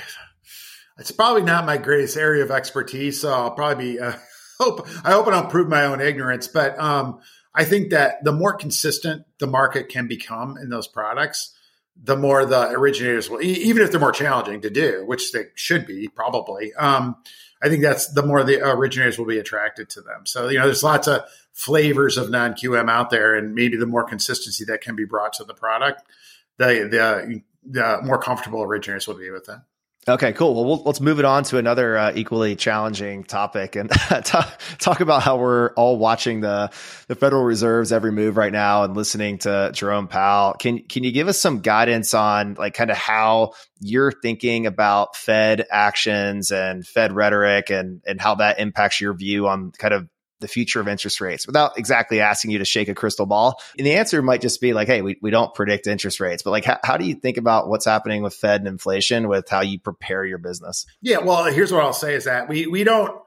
it's 0.96 1.10
probably 1.10 1.42
not 1.42 1.66
my 1.66 1.76
greatest 1.76 2.16
area 2.16 2.44
of 2.44 2.52
expertise, 2.52 3.20
so 3.20 3.32
I'll 3.32 3.50
probably 3.50 3.94
be. 3.94 4.00
Uh, 4.00 4.12
hope 4.58 4.86
I 5.04 5.12
hope 5.12 5.26
I 5.26 5.30
don't 5.30 5.50
prove 5.50 5.68
my 5.68 5.84
own 5.84 6.00
ignorance, 6.00 6.48
but 6.48 6.78
um, 6.78 7.20
I 7.54 7.64
think 7.64 7.90
that 7.90 8.24
the 8.24 8.32
more 8.32 8.54
consistent 8.54 9.24
the 9.38 9.46
market 9.46 9.88
can 9.88 10.08
become 10.08 10.56
in 10.56 10.70
those 10.70 10.88
products, 10.88 11.54
the 12.02 12.16
more 12.16 12.44
the 12.44 12.70
originators 12.70 13.30
will, 13.30 13.40
even 13.42 13.82
if 13.82 13.90
they're 13.90 14.00
more 14.00 14.12
challenging 14.12 14.60
to 14.62 14.70
do, 14.70 15.04
which 15.06 15.32
they 15.32 15.46
should 15.54 15.86
be 15.86 16.08
probably. 16.08 16.72
Um, 16.74 17.16
I 17.62 17.68
think 17.68 17.82
that's 17.82 18.08
the 18.08 18.22
more 18.22 18.42
the 18.42 18.60
originators 18.60 19.18
will 19.18 19.26
be 19.26 19.38
attracted 19.38 19.88
to 19.90 20.02
them. 20.02 20.26
So, 20.26 20.48
you 20.48 20.58
know, 20.58 20.66
there's 20.66 20.82
lots 20.82 21.06
of 21.06 21.22
flavors 21.52 22.18
of 22.18 22.30
non 22.30 22.52
QM 22.52 22.90
out 22.90 23.10
there, 23.10 23.34
and 23.34 23.54
maybe 23.54 23.76
the 23.76 23.86
more 23.86 24.04
consistency 24.04 24.64
that 24.66 24.80
can 24.80 24.96
be 24.96 25.04
brought 25.04 25.32
to 25.34 25.44
the 25.44 25.54
product, 25.54 26.02
the, 26.58 26.88
the, 26.90 27.42
the 27.64 28.02
more 28.02 28.18
comfortable 28.18 28.62
originators 28.62 29.06
will 29.06 29.14
be 29.14 29.30
with 29.30 29.46
that. 29.46 29.62
Okay, 30.06 30.34
cool. 30.34 30.66
Well, 30.66 30.82
let's 30.84 31.00
move 31.00 31.18
it 31.18 31.24
on 31.24 31.44
to 31.44 31.56
another 31.56 31.96
uh, 31.96 32.12
equally 32.14 32.56
challenging 32.56 33.24
topic 33.24 33.74
and 33.74 33.90
talk, 34.24 34.60
talk 34.78 35.00
about 35.00 35.22
how 35.22 35.38
we're 35.38 35.72
all 35.74 35.96
watching 35.96 36.40
the 36.40 36.70
the 37.08 37.14
Federal 37.14 37.42
Reserve's 37.42 37.90
every 37.90 38.12
move 38.12 38.36
right 38.36 38.52
now 38.52 38.84
and 38.84 38.94
listening 38.94 39.38
to 39.38 39.70
Jerome 39.72 40.08
Powell. 40.08 40.54
Can 40.58 40.80
can 40.80 41.04
you 41.04 41.12
give 41.12 41.28
us 41.28 41.40
some 41.40 41.60
guidance 41.60 42.12
on 42.12 42.54
like 42.54 42.74
kind 42.74 42.90
of 42.90 42.98
how 42.98 43.52
you're 43.80 44.12
thinking 44.12 44.66
about 44.66 45.16
Fed 45.16 45.64
actions 45.70 46.50
and 46.50 46.86
Fed 46.86 47.12
rhetoric 47.12 47.70
and 47.70 48.02
and 48.06 48.20
how 48.20 48.34
that 48.36 48.60
impacts 48.60 49.00
your 49.00 49.14
view 49.14 49.48
on 49.48 49.72
kind 49.72 49.94
of 49.94 50.08
the 50.44 50.48
future 50.48 50.78
of 50.78 50.86
interest 50.86 51.22
rates 51.22 51.46
without 51.46 51.78
exactly 51.78 52.20
asking 52.20 52.50
you 52.50 52.58
to 52.58 52.66
shake 52.66 52.88
a 52.88 52.94
crystal 52.94 53.24
ball. 53.24 53.58
And 53.78 53.86
the 53.86 53.94
answer 53.94 54.20
might 54.20 54.42
just 54.42 54.60
be 54.60 54.74
like, 54.74 54.86
hey, 54.86 55.00
we, 55.00 55.16
we 55.22 55.30
don't 55.30 55.54
predict 55.54 55.86
interest 55.86 56.20
rates, 56.20 56.42
but 56.42 56.50
like, 56.50 56.66
how, 56.66 56.78
how 56.84 56.98
do 56.98 57.06
you 57.06 57.14
think 57.14 57.38
about 57.38 57.68
what's 57.68 57.86
happening 57.86 58.22
with 58.22 58.34
Fed 58.34 58.60
and 58.60 58.68
inflation 58.68 59.26
with 59.26 59.48
how 59.48 59.62
you 59.62 59.80
prepare 59.80 60.24
your 60.24 60.36
business? 60.36 60.84
Yeah, 61.00 61.18
well, 61.18 61.46
here's 61.46 61.72
what 61.72 61.82
I'll 61.82 61.94
say 61.94 62.14
is 62.14 62.24
that 62.24 62.48
we, 62.48 62.66
we 62.66 62.84
don't, 62.84 63.18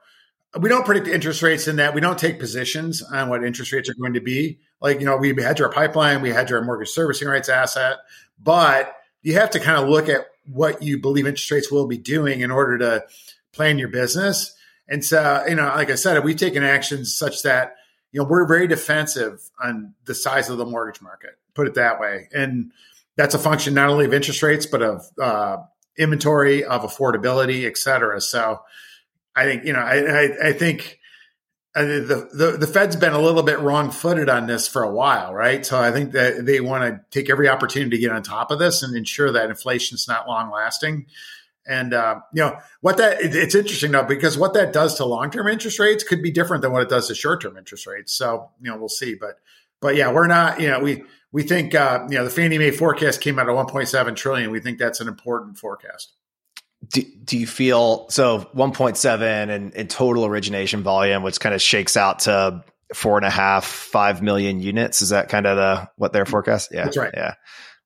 we 0.60 0.70
don't 0.70 0.86
predict 0.86 1.08
interest 1.08 1.42
rates 1.42 1.68
in 1.68 1.78
that 1.78 1.96
we 1.96 2.02
don't 2.02 2.20
take 2.20 2.40
positions 2.40 3.02
on 3.02 3.30
what 3.30 3.44
interest 3.44 3.74
rates 3.74 3.90
are 3.90 3.96
going 4.00 4.14
to 4.14 4.22
be. 4.22 4.60
Like, 4.80 5.00
you 5.00 5.06
know, 5.06 5.18
we 5.18 5.34
hedge 5.36 5.60
our 5.60 5.72
pipeline, 5.72 6.22
we 6.22 6.30
hedge 6.30 6.52
our 6.52 6.64
mortgage 6.64 6.90
servicing 6.90 7.28
rights 7.28 7.50
asset, 7.50 7.98
but 8.42 8.96
you 9.24 9.34
have 9.34 9.50
to 9.52 9.60
kind 9.60 9.82
of 9.82 9.90
look 9.90 10.08
at 10.08 10.28
what 10.46 10.82
you 10.82 11.00
believe 11.00 11.28
interest 11.28 11.52
rates 11.52 11.72
will 11.72 11.88
be 11.88 11.98
doing 11.98 12.42
in 12.42 12.52
order 12.52 12.78
to 12.78 13.06
plan 13.52 13.80
your 13.80 13.90
business. 13.90 14.54
And 14.90 15.04
so, 15.04 15.44
you 15.48 15.56
know, 15.56 15.66
like 15.68 15.90
I 15.90 15.96
said, 15.96 16.24
we've 16.24 16.38
taken 16.38 16.64
actions 16.64 17.16
such 17.16 17.44
that, 17.44 17.76
you 18.12 18.22
know, 18.22 18.28
we're 18.28 18.48
very 18.48 18.68
defensive 18.68 19.42
on 19.62 19.94
the 20.06 20.16
size 20.16 20.50
of 20.50 20.58
the 20.58 20.66
mortgage 20.66 21.02
market, 21.02 21.32
put 21.54 21.68
it 21.68 21.74
that 21.76 22.00
way. 22.00 22.30
And 22.34 22.72
that's 23.18 23.36
a 23.36 23.40
function 23.40 23.74
not 23.74 23.90
only 23.90 24.06
of 24.06 24.14
interest 24.14 24.42
rates, 24.42 24.66
but 24.66 24.82
of 24.82 25.06
uh, 25.22 25.58
inventory, 25.98 26.64
of 26.64 26.84
affordability, 26.84 27.66
et 27.66 27.78
cetera. 27.78 28.22
So 28.22 28.62
I 29.36 29.44
think, 29.44 29.66
you 29.66 29.74
know, 29.74 29.80
I, 29.80 29.98
I, 29.98 30.48
I 30.50 30.54
think 30.54 31.00
uh, 31.76 31.84
the, 31.84 32.30
the, 32.34 32.58
the 32.60 32.68
Fed's 32.68 32.96
been 32.96 33.14
a 33.14 33.22
little 33.22 33.44
bit 33.44 33.60
wrong 33.60 33.92
footed 33.92 34.30
on 34.30 34.48
this 34.48 34.68
for 34.68 34.84
a 34.84 34.92
while, 34.92 35.34
right? 35.34 35.66
So 35.66 35.80
I 35.80 35.92
think 35.92 36.14
that 36.14 36.46
they 36.46 36.62
want 36.62 36.84
to 36.84 37.02
take 37.12 37.30
every 37.30 37.50
opportunity 37.50 37.98
to 37.98 38.02
get 38.02 38.12
on 38.12 38.24
top 38.24 38.52
of 38.52 38.60
this 38.60 38.84
and 38.84 38.96
ensure 38.96 39.32
that 39.32 39.50
inflation's 39.50 40.08
not 40.08 40.28
long 40.28 40.50
lasting. 40.50 41.08
And 41.68 41.94
uh, 41.94 42.22
you 42.34 42.44
know 42.44 42.58
what 42.82 42.98
that 42.98 43.18
it's 43.20 43.56
interesting 43.56 43.92
though 43.92 44.04
because 44.04 44.38
what 44.38 44.54
that 44.54 44.72
does 44.72 44.96
to 44.96 45.06
long 45.06 45.30
term 45.32 45.48
interest 45.48 45.80
rates 45.80 46.04
could 46.04 46.24
be 46.24 46.32
different 46.32 46.62
than 46.62 46.72
what 46.72 46.82
it 46.82 46.90
does 46.90 47.08
to 47.10 47.16
short 47.16 47.42
term 47.42 47.58
interest 47.58 47.86
rates. 47.86 48.14
So 48.14 48.50
you 48.62 48.72
know 48.72 48.78
we'll 48.78 48.90
see, 48.90 49.16
but 49.16 49.40
but 49.82 49.96
yeah, 49.96 50.12
we're 50.12 50.28
not. 50.28 50.60
You 50.62 50.70
know 50.70 50.80
we 50.80 51.04
we 51.32 51.44
think 51.44 51.76
uh, 51.76 52.08
you 52.10 52.18
know 52.18 52.24
the 52.24 52.30
Fannie 52.30 52.58
Mae 52.58 52.72
forecast 52.72 53.22
came 53.22 53.38
out 53.38 53.50
at 53.50 53.56
1.7 53.56 54.16
trillion. 54.16 54.52
We 54.52 54.60
think 54.60 54.80
that's 54.80 55.02
an 55.02 55.08
important 55.08 55.58
forecast. 55.58 56.14
Do, 56.90 57.02
do 57.24 57.38
you 57.38 57.48
feel 57.48 58.08
so 58.10 58.50
1.7 58.56 59.50
and 59.50 59.74
in 59.74 59.88
total 59.88 60.26
origination 60.26 60.84
volume, 60.84 61.24
which 61.24 61.40
kind 61.40 61.54
of 61.56 61.62
shakes 61.62 61.98
out 61.98 62.20
to 62.20 62.64
four 62.94 63.18
and 63.18 63.26
a 63.26 63.30
half, 63.30 63.66
five 63.66 64.22
million 64.22 64.62
units? 64.62 65.02
Is 65.02 65.10
that 65.10 65.30
kind 65.30 65.46
of 65.46 65.58
the 65.58 65.90
what 65.98 66.14
their 66.14 66.26
forecast? 66.26 66.70
Yeah, 66.72 66.86
that's 66.86 66.98
right. 66.98 67.14
Yeah. 67.14 67.34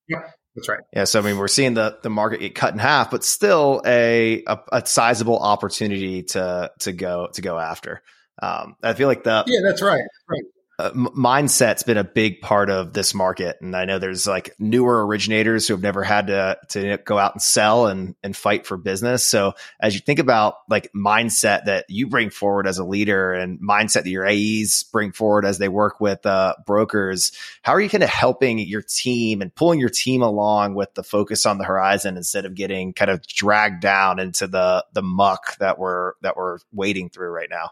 Yeah. 0.08 0.30
That's 0.56 0.68
right. 0.68 0.82
Yeah. 0.94 1.06
So 1.06 1.20
I 1.20 1.24
mean, 1.24 1.38
we're 1.38 1.48
seeing 1.48 1.74
the 1.76 1.98
the 2.04 2.10
market 2.10 2.40
get 2.42 2.56
cut 2.56 2.74
in 2.74 2.80
half, 2.80 3.12
but 3.12 3.24
still 3.24 3.82
a 3.86 4.44
a, 4.46 4.60
a 4.72 4.86
sizable 4.86 5.40
opportunity 5.40 6.24
to 6.24 6.72
to 6.80 6.92
go 6.92 7.30
to 7.34 7.42
go 7.42 7.58
after. 7.58 8.02
Um, 8.42 8.76
I 8.84 8.94
feel 8.94 9.08
like 9.08 9.24
the 9.24 9.44
yeah, 9.48 9.60
that's 9.64 9.82
right. 9.82 10.02
right 10.30 10.44
uh, 10.82 10.92
mindset's 10.94 11.84
been 11.84 11.98
a 11.98 12.04
big 12.04 12.42
part 12.42 12.72
of 12.72 12.94
this 12.94 13.14
market. 13.14 13.58
And 13.62 13.76
I 13.76 13.86
know 13.86 14.00
there's 14.00 14.26
like 14.26 14.56
newer 14.58 15.06
originators 15.06 15.68
who 15.68 15.76
have 15.76 15.84
never 15.84 16.04
had 16.04 16.28
to, 16.28 16.58
to 16.70 16.98
go 17.06 17.20
out 17.20 17.36
and 17.36 17.42
sell 17.42 17.86
and, 17.86 18.16
and 18.24 18.36
fight 18.36 18.66
for 18.66 18.78
business. 18.78 19.24
So 19.24 19.54
as 19.80 19.94
you 19.94 20.00
think 20.00 20.18
about 20.18 20.56
like 20.70 20.92
mindset 20.94 21.66
that 21.66 21.86
you 21.88 22.08
bring 22.08 22.32
forward 22.32 22.66
as 22.66 22.80
a 22.80 22.84
leader 22.84 23.32
and 23.32 23.60
mindset 23.60 24.04
that 24.04 24.08
your 24.08 24.26
AEs 24.26 24.84
bring 24.92 25.12
forward 25.12 25.46
as 25.46 25.60
they 25.60 25.70
work 25.70 26.02
with 26.02 26.26
uh, 26.26 26.56
brokers, 26.66 27.32
how 27.62 27.74
are 27.74 27.82
you 27.82 27.90
kind 27.90 28.04
of 28.04 28.10
helping 28.10 28.58
your 28.58 28.82
team 28.82 29.44
and 29.44 29.54
pulling 29.54 29.80
your 29.80 29.90
team 29.90 30.24
along 30.24 30.74
with 30.74 30.92
the 30.96 31.04
focus 31.04 31.46
on 31.46 31.60
the 31.60 31.64
horizon 31.64 32.18
instead 32.18 32.46
of 32.46 32.56
getting 32.56 32.92
kind 32.92 33.12
of 33.12 33.22
dragged 33.28 33.82
down 33.82 34.18
into 34.18 34.48
the, 34.48 34.84
the 34.94 35.04
muck 35.04 35.58
that 35.60 35.78
we're, 35.78 36.14
that 36.24 36.36
we're 36.36 36.58
wading 36.74 37.10
through 37.10 37.30
right 37.30 37.50
now? 37.52 37.70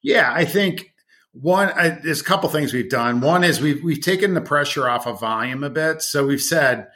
Yeah, 0.00 0.32
I 0.32 0.46
think 0.46 0.94
one, 1.40 1.68
I, 1.68 1.90
there's 1.90 2.20
a 2.20 2.24
couple 2.24 2.48
things 2.48 2.72
we've 2.72 2.88
done. 2.88 3.20
One 3.20 3.44
is 3.44 3.60
we've 3.60 3.82
we've 3.82 4.00
taken 4.00 4.34
the 4.34 4.40
pressure 4.40 4.88
off 4.88 5.06
of 5.06 5.20
volume 5.20 5.64
a 5.64 5.70
bit. 5.70 6.02
So 6.02 6.26
we've 6.26 6.40
said, 6.40 6.88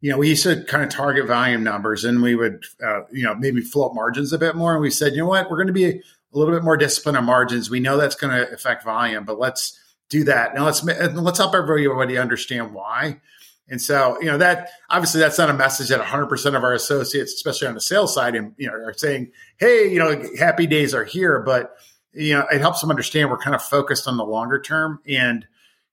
you 0.00 0.10
know, 0.10 0.18
we 0.18 0.28
used 0.28 0.42
to 0.42 0.64
kind 0.64 0.82
of 0.82 0.90
target 0.90 1.26
volume 1.26 1.62
numbers, 1.62 2.04
and 2.04 2.20
we 2.20 2.34
would, 2.34 2.64
uh, 2.84 3.02
you 3.12 3.24
know, 3.24 3.34
maybe 3.34 3.60
float 3.60 3.94
margins 3.94 4.32
a 4.32 4.38
bit 4.38 4.56
more. 4.56 4.72
And 4.72 4.82
we 4.82 4.90
said, 4.90 5.12
you 5.12 5.18
know 5.18 5.28
what, 5.28 5.48
we're 5.48 5.56
going 5.56 5.68
to 5.68 5.72
be 5.72 5.86
a 5.86 6.00
little 6.32 6.52
bit 6.52 6.64
more 6.64 6.76
disciplined 6.76 7.16
on 7.16 7.24
margins. 7.24 7.70
We 7.70 7.80
know 7.80 7.96
that's 7.96 8.16
going 8.16 8.36
to 8.36 8.52
affect 8.52 8.84
volume, 8.84 9.24
but 9.24 9.38
let's 9.38 9.78
do 10.08 10.24
that. 10.24 10.54
Now 10.54 10.64
let's 10.64 10.82
let's 10.82 11.38
help 11.38 11.54
everybody 11.54 12.18
understand 12.18 12.74
why. 12.74 13.20
And 13.68 13.80
so, 13.80 14.20
you 14.20 14.26
know, 14.26 14.36
that 14.38 14.70
obviously 14.90 15.20
that's 15.20 15.38
not 15.38 15.48
a 15.48 15.54
message 15.54 15.88
that 15.88 16.00
100% 16.00 16.54
of 16.54 16.62
our 16.62 16.74
associates, 16.74 17.32
especially 17.32 17.68
on 17.68 17.74
the 17.74 17.80
sales 17.80 18.12
side, 18.12 18.34
and 18.34 18.54
you 18.58 18.66
know, 18.66 18.74
are 18.74 18.92
saying, 18.92 19.32
"Hey, 19.56 19.90
you 19.90 19.98
know, 19.98 20.22
happy 20.38 20.66
days 20.66 20.94
are 20.94 21.04
here." 21.04 21.40
But 21.40 21.74
you 22.14 22.34
know, 22.34 22.46
it 22.52 22.60
helps 22.60 22.80
them 22.80 22.90
understand 22.90 23.30
we're 23.30 23.38
kind 23.38 23.54
of 23.54 23.62
focused 23.62 24.06
on 24.06 24.16
the 24.16 24.24
longer 24.24 24.60
term 24.60 25.00
and, 25.06 25.46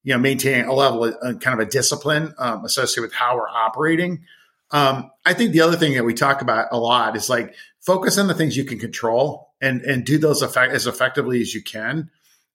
you 0.03 0.13
know, 0.13 0.19
maintaining 0.19 0.65
a 0.65 0.73
level 0.73 1.05
of 1.05 1.15
uh, 1.21 1.33
kind 1.39 1.59
of 1.59 1.67
a 1.67 1.69
discipline 1.69 2.33
um, 2.37 2.65
associated 2.65 3.01
with 3.01 3.13
how 3.13 3.35
we're 3.35 3.49
operating. 3.49 4.25
Um, 4.71 5.11
I 5.25 5.33
think 5.33 5.51
the 5.51 5.61
other 5.61 5.77
thing 5.77 5.93
that 5.95 6.05
we 6.05 6.13
talk 6.13 6.41
about 6.41 6.69
a 6.71 6.77
lot 6.77 7.15
is 7.15 7.29
like 7.29 7.55
focus 7.81 8.17
on 8.17 8.27
the 8.27 8.33
things 8.33 8.55
you 8.55 8.63
can 8.63 8.79
control 8.79 9.51
and 9.61 9.81
and 9.81 10.05
do 10.05 10.17
those 10.17 10.41
effect- 10.41 10.73
as 10.73 10.87
effectively 10.87 11.41
as 11.41 11.53
you 11.53 11.61
can, 11.61 12.09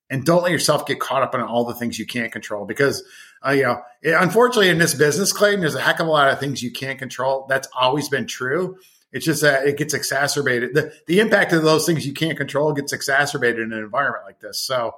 and 0.09 0.25
don't 0.25 0.43
let 0.43 0.53
yourself 0.53 0.87
get 0.87 0.99
caught 0.99 1.23
up 1.23 1.35
in 1.35 1.43
all 1.43 1.65
the 1.65 1.75
things 1.75 1.99
you 1.99 2.07
can't 2.07 2.33
control 2.33 2.65
because 2.65 3.05
uh, 3.47 3.51
you 3.51 3.65
know 3.65 3.83
unfortunately 4.03 4.71
in 4.71 4.79
this 4.79 4.95
business 4.95 5.33
claim 5.33 5.61
there's 5.61 5.75
a 5.75 5.81
heck 5.81 6.01
of 6.01 6.07
a 6.07 6.11
lot 6.11 6.33
of 6.33 6.41
things 6.41 6.63
you 6.63 6.73
can't 6.73 6.99
control. 6.99 7.47
That's 7.51 7.69
always 7.79 8.09
been 8.09 8.27
true. 8.27 8.79
It's 9.13 9.25
just 9.25 9.43
that 9.43 9.67
it 9.67 9.79
gets 9.79 9.95
exacerbated. 9.95 10.75
The, 10.75 10.93
the 11.07 11.21
impact 11.21 11.53
of 11.53 11.63
those 11.63 11.87
things 11.87 12.07
you 12.07 12.13
can't 12.13 12.37
control 12.37 12.73
gets 12.73 12.93
exacerbated 12.93 13.61
in 13.61 13.73
an 13.73 13.79
environment 13.79 14.25
like 14.25 14.41
this. 14.41 14.61
So 14.61 14.97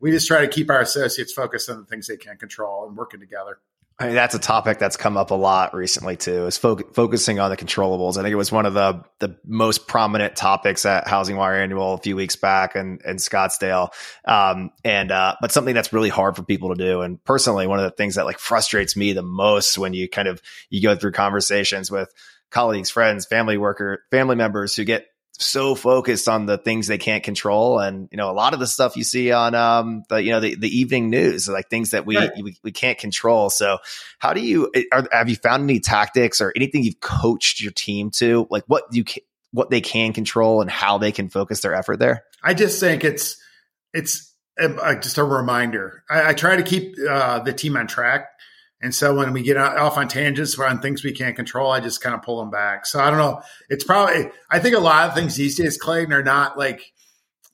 we 0.00 0.10
just 0.10 0.26
try 0.26 0.40
to 0.40 0.48
keep 0.48 0.70
our 0.70 0.80
associates 0.80 1.32
focused 1.32 1.68
on 1.68 1.78
the 1.78 1.84
things 1.84 2.06
they 2.06 2.16
can 2.16 2.36
control 2.36 2.86
and 2.86 2.96
working 2.96 3.20
together. 3.20 3.58
I 4.00 4.06
mean, 4.06 4.14
that's 4.14 4.34
a 4.34 4.38
topic 4.38 4.78
that's 4.78 4.96
come 4.96 5.18
up 5.18 5.30
a 5.30 5.34
lot 5.34 5.74
recently 5.74 6.16
too. 6.16 6.46
Is 6.46 6.56
fo- 6.56 6.78
focusing 6.94 7.38
on 7.38 7.50
the 7.50 7.56
controllables. 7.58 8.16
I 8.16 8.22
think 8.22 8.32
it 8.32 8.36
was 8.36 8.50
one 8.50 8.64
of 8.64 8.72
the 8.72 9.04
the 9.18 9.36
most 9.44 9.86
prominent 9.86 10.36
topics 10.36 10.86
at 10.86 11.04
HousingWire 11.04 11.62
Annual 11.62 11.94
a 11.94 11.98
few 11.98 12.16
weeks 12.16 12.34
back 12.34 12.74
and 12.74 12.98
in, 13.02 13.10
in 13.10 13.16
Scottsdale. 13.16 13.90
Um, 14.24 14.70
and 14.84 15.12
uh, 15.12 15.36
but 15.42 15.52
something 15.52 15.74
that's 15.74 15.92
really 15.92 16.08
hard 16.08 16.34
for 16.34 16.42
people 16.42 16.74
to 16.74 16.82
do. 16.82 17.02
And 17.02 17.22
personally, 17.24 17.66
one 17.66 17.78
of 17.78 17.84
the 17.84 17.90
things 17.90 18.14
that 18.14 18.24
like 18.24 18.38
frustrates 18.38 18.96
me 18.96 19.12
the 19.12 19.22
most 19.22 19.76
when 19.76 19.92
you 19.92 20.08
kind 20.08 20.28
of 20.28 20.40
you 20.70 20.80
go 20.80 20.96
through 20.96 21.12
conversations 21.12 21.90
with 21.90 22.10
colleagues, 22.50 22.90
friends, 22.90 23.26
family 23.26 23.56
worker, 23.56 24.04
family 24.10 24.36
members 24.36 24.74
who 24.74 24.84
get 24.84 25.06
so 25.32 25.74
focused 25.74 26.28
on 26.28 26.44
the 26.44 26.58
things 26.58 26.86
they 26.86 26.98
can't 26.98 27.24
control. 27.24 27.78
And 27.78 28.08
you 28.10 28.18
know 28.18 28.30
a 28.30 28.32
lot 28.32 28.52
of 28.52 28.60
the 28.60 28.66
stuff 28.66 28.96
you 28.96 29.04
see 29.04 29.32
on 29.32 29.54
um 29.54 30.02
the 30.08 30.22
you 30.22 30.30
know 30.30 30.40
the, 30.40 30.54
the 30.54 30.68
evening 30.68 31.08
news 31.08 31.48
like 31.48 31.70
things 31.70 31.90
that 31.90 32.04
we, 32.04 32.16
right. 32.16 32.30
we, 32.40 32.56
we 32.62 32.72
can't 32.72 32.98
control. 32.98 33.48
So 33.48 33.78
how 34.18 34.34
do 34.34 34.40
you 34.40 34.70
are, 34.92 35.08
have 35.10 35.28
you 35.28 35.36
found 35.36 35.64
any 35.64 35.80
tactics 35.80 36.40
or 36.40 36.52
anything 36.54 36.84
you've 36.84 37.00
coached 37.00 37.60
your 37.60 37.72
team 37.72 38.10
to 38.12 38.46
like 38.50 38.64
what 38.66 38.84
you 38.92 39.04
can, 39.04 39.22
what 39.52 39.70
they 39.70 39.80
can 39.80 40.12
control 40.12 40.60
and 40.60 40.70
how 40.70 40.98
they 40.98 41.12
can 41.12 41.30
focus 41.30 41.60
their 41.60 41.74
effort 41.74 41.98
there? 41.98 42.24
I 42.42 42.54
just 42.54 42.78
think 42.78 43.04
it's 43.04 43.40
it's 43.94 44.34
a, 44.58 44.96
just 44.96 45.16
a 45.16 45.24
reminder. 45.24 46.04
I, 46.10 46.30
I 46.30 46.34
try 46.34 46.56
to 46.56 46.62
keep 46.62 46.96
uh, 47.08 47.40
the 47.40 47.52
team 47.52 47.76
on 47.76 47.86
track 47.86 48.28
and 48.80 48.94
so 48.94 49.14
when 49.14 49.32
we 49.32 49.42
get 49.42 49.58
off 49.58 49.98
on 49.98 50.08
tangents 50.08 50.58
or 50.58 50.66
on 50.66 50.80
things 50.80 51.04
we 51.04 51.12
can't 51.12 51.36
control, 51.36 51.70
I 51.70 51.80
just 51.80 52.00
kind 52.00 52.14
of 52.14 52.22
pull 52.22 52.38
them 52.40 52.50
back. 52.50 52.86
So 52.86 52.98
I 52.98 53.10
don't 53.10 53.18
know. 53.18 53.42
It's 53.68 53.84
probably, 53.84 54.30
I 54.50 54.58
think 54.58 54.74
a 54.74 54.80
lot 54.80 55.08
of 55.08 55.14
things 55.14 55.36
these 55.36 55.56
days, 55.56 55.76
Clayton, 55.76 56.12
are 56.14 56.22
not 56.22 56.56
like 56.56 56.92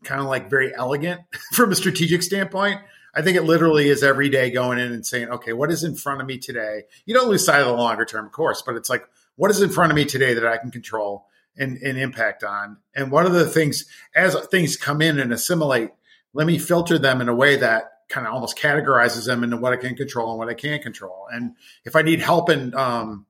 kind 0.05 0.21
of 0.21 0.29
like 0.29 0.49
very 0.49 0.73
elegant 0.75 1.23
from 1.53 1.73
a 1.73 1.77
strategic 1.77 2.23
standpoint. 2.23 2.81
I 3.13 3.23
think 3.23 3.37
it 3.37 3.43
literally 3.43 3.89
is 3.89 4.03
every 4.03 4.29
day 4.29 4.51
going 4.51 4.79
in 4.79 4.93
and 4.93 5.05
saying, 5.05 5.31
okay, 5.31 5.53
what 5.53 5.73
is 5.73 5.83
in 5.83 5.97
front 5.97 6.21
of 6.21 6.27
me 6.27 6.39
today? 6.39 6.83
You 7.07 7.15
don't 7.15 7.29
lose 7.29 7.45
sight 7.45 7.61
of 7.61 7.67
the 7.67 7.73
longer 7.73 8.05
term, 8.05 8.27
of 8.27 8.33
course, 8.33 8.63
but 8.63 8.77
it's 8.77 8.91
like, 8.91 9.05
what 9.37 9.51
is 9.51 9.63
in 9.63 9.71
front 9.71 9.91
of 9.91 9.97
me 9.97 10.05
today 10.05 10.35
that 10.35 10.47
I 10.47 10.59
can 10.59 10.71
control 10.71 11.27
and, 11.57 11.79
and 11.79 11.99
impact 11.99 12.45
on? 12.45 12.77
And 12.95 13.11
one 13.11 13.27
of 13.27 13.33
the 13.33 13.47
things, 13.47 13.87
as 14.15 14.37
things 14.47 14.77
come 14.77 15.01
in 15.01 15.19
and 15.19 15.33
assimilate, 15.33 15.91
let 16.35 16.47
me 16.47 16.59
filter 16.59 16.99
them 16.99 17.23
in 17.23 17.29
a 17.29 17.35
way 17.35 17.57
that 17.57 17.96
kind 18.09 18.27
of 18.27 18.33
almost 18.33 18.59
categorizes 18.59 19.27
them 19.27 19.43
into 19.43 19.57
what 19.57 19.73
I 19.73 19.77
can 19.77 19.97
control 19.97 20.31
and 20.31 20.39
what 20.39 20.49
I 20.49 20.55
can't 20.55 20.83
control. 20.83 21.27
And 21.31 21.55
if 21.85 21.97
I 21.97 22.03
need 22.03 22.21
help 22.21 22.51
in 22.51 22.75
um, 22.75 23.27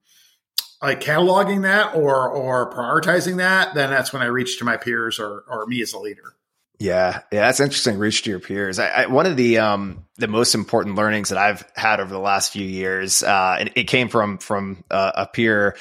like 0.83 1.01
cataloging 1.01 1.63
that 1.63 1.95
or 1.95 2.29
or 2.29 2.71
prioritizing 2.71 3.39
that, 3.39 3.75
then 3.75 3.91
that's 3.91 4.13
when 4.13 4.23
I 4.23 4.27
reach 4.27 4.59
to 4.59 4.65
my 4.65 4.77
peers 4.77 5.19
or 5.19 5.45
or 5.49 5.67
me 5.67 5.83
as 5.83 5.93
a 5.93 5.99
leader. 5.99 6.35
Yeah, 6.79 7.23
yeah, 7.33 7.47
that's 7.47 7.61
interesting. 7.61 7.99
Reach 7.99 8.23
to 8.25 8.31
your 8.31 8.39
peers. 8.39 8.79
I, 8.79 8.89
I, 8.89 9.07
one 9.07 9.25
of 9.25 9.37
the 9.37 9.59
um, 9.59 10.05
the 10.17 10.29
most 10.29 10.55
important 10.55 10.97
learnings 10.97 11.31
that 11.31 11.39
I've 11.39 11.65
had 11.75 12.01
over 12.01 12.13
the 12.13 12.21
last 12.21 12.53
few 12.53 12.67
years, 12.67 13.23
uh, 13.23 13.57
and 13.59 13.71
it 13.77 13.85
came 13.85 14.09
from 14.09 14.39
from 14.39 14.85
uh, 14.91 15.13
a 15.15 15.27
peer 15.27 15.77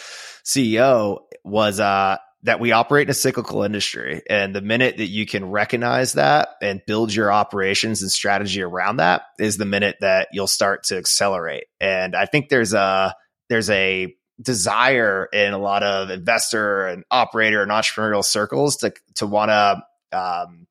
CEO, 0.45 1.23
was 1.43 1.81
uh, 1.81 2.17
that 2.45 2.60
we 2.60 2.71
operate 2.71 3.08
in 3.08 3.12
a 3.12 3.15
cyclical 3.15 3.63
industry. 3.63 4.21
And 4.29 4.55
the 4.55 4.62
minute 4.62 4.97
that 4.97 5.08
you 5.08 5.25
can 5.25 5.49
recognize 5.49 6.13
that 6.13 6.49
and 6.62 6.79
build 6.86 7.13
your 7.13 7.31
operations 7.31 8.03
and 8.03 8.12
strategy 8.12 8.62
around 8.62 8.97
that 8.97 9.23
is 9.39 9.58
the 9.58 9.65
minute 9.65 9.97
that 10.01 10.27
you'll 10.31 10.45
start 10.45 10.84
to 10.86 10.97
accelerate. 10.97 11.65
And 11.81 12.15
I 12.15 12.27
think 12.27 12.49
there's 12.49 12.73
a, 12.73 13.15
there's 13.49 13.71
a 13.71 14.15
desire 14.39 15.27
in 15.34 15.53
a 15.53 15.58
lot 15.58 15.81
of 15.81 16.12
investor 16.12 16.86
and 16.86 17.03
operator 17.10 17.63
and 17.63 17.71
entrepreneurial 17.71 18.23
circles 18.23 18.77
to, 18.77 18.93
to 19.15 19.25
want 19.25 19.49
to, 19.49 19.84
um, 20.17 20.67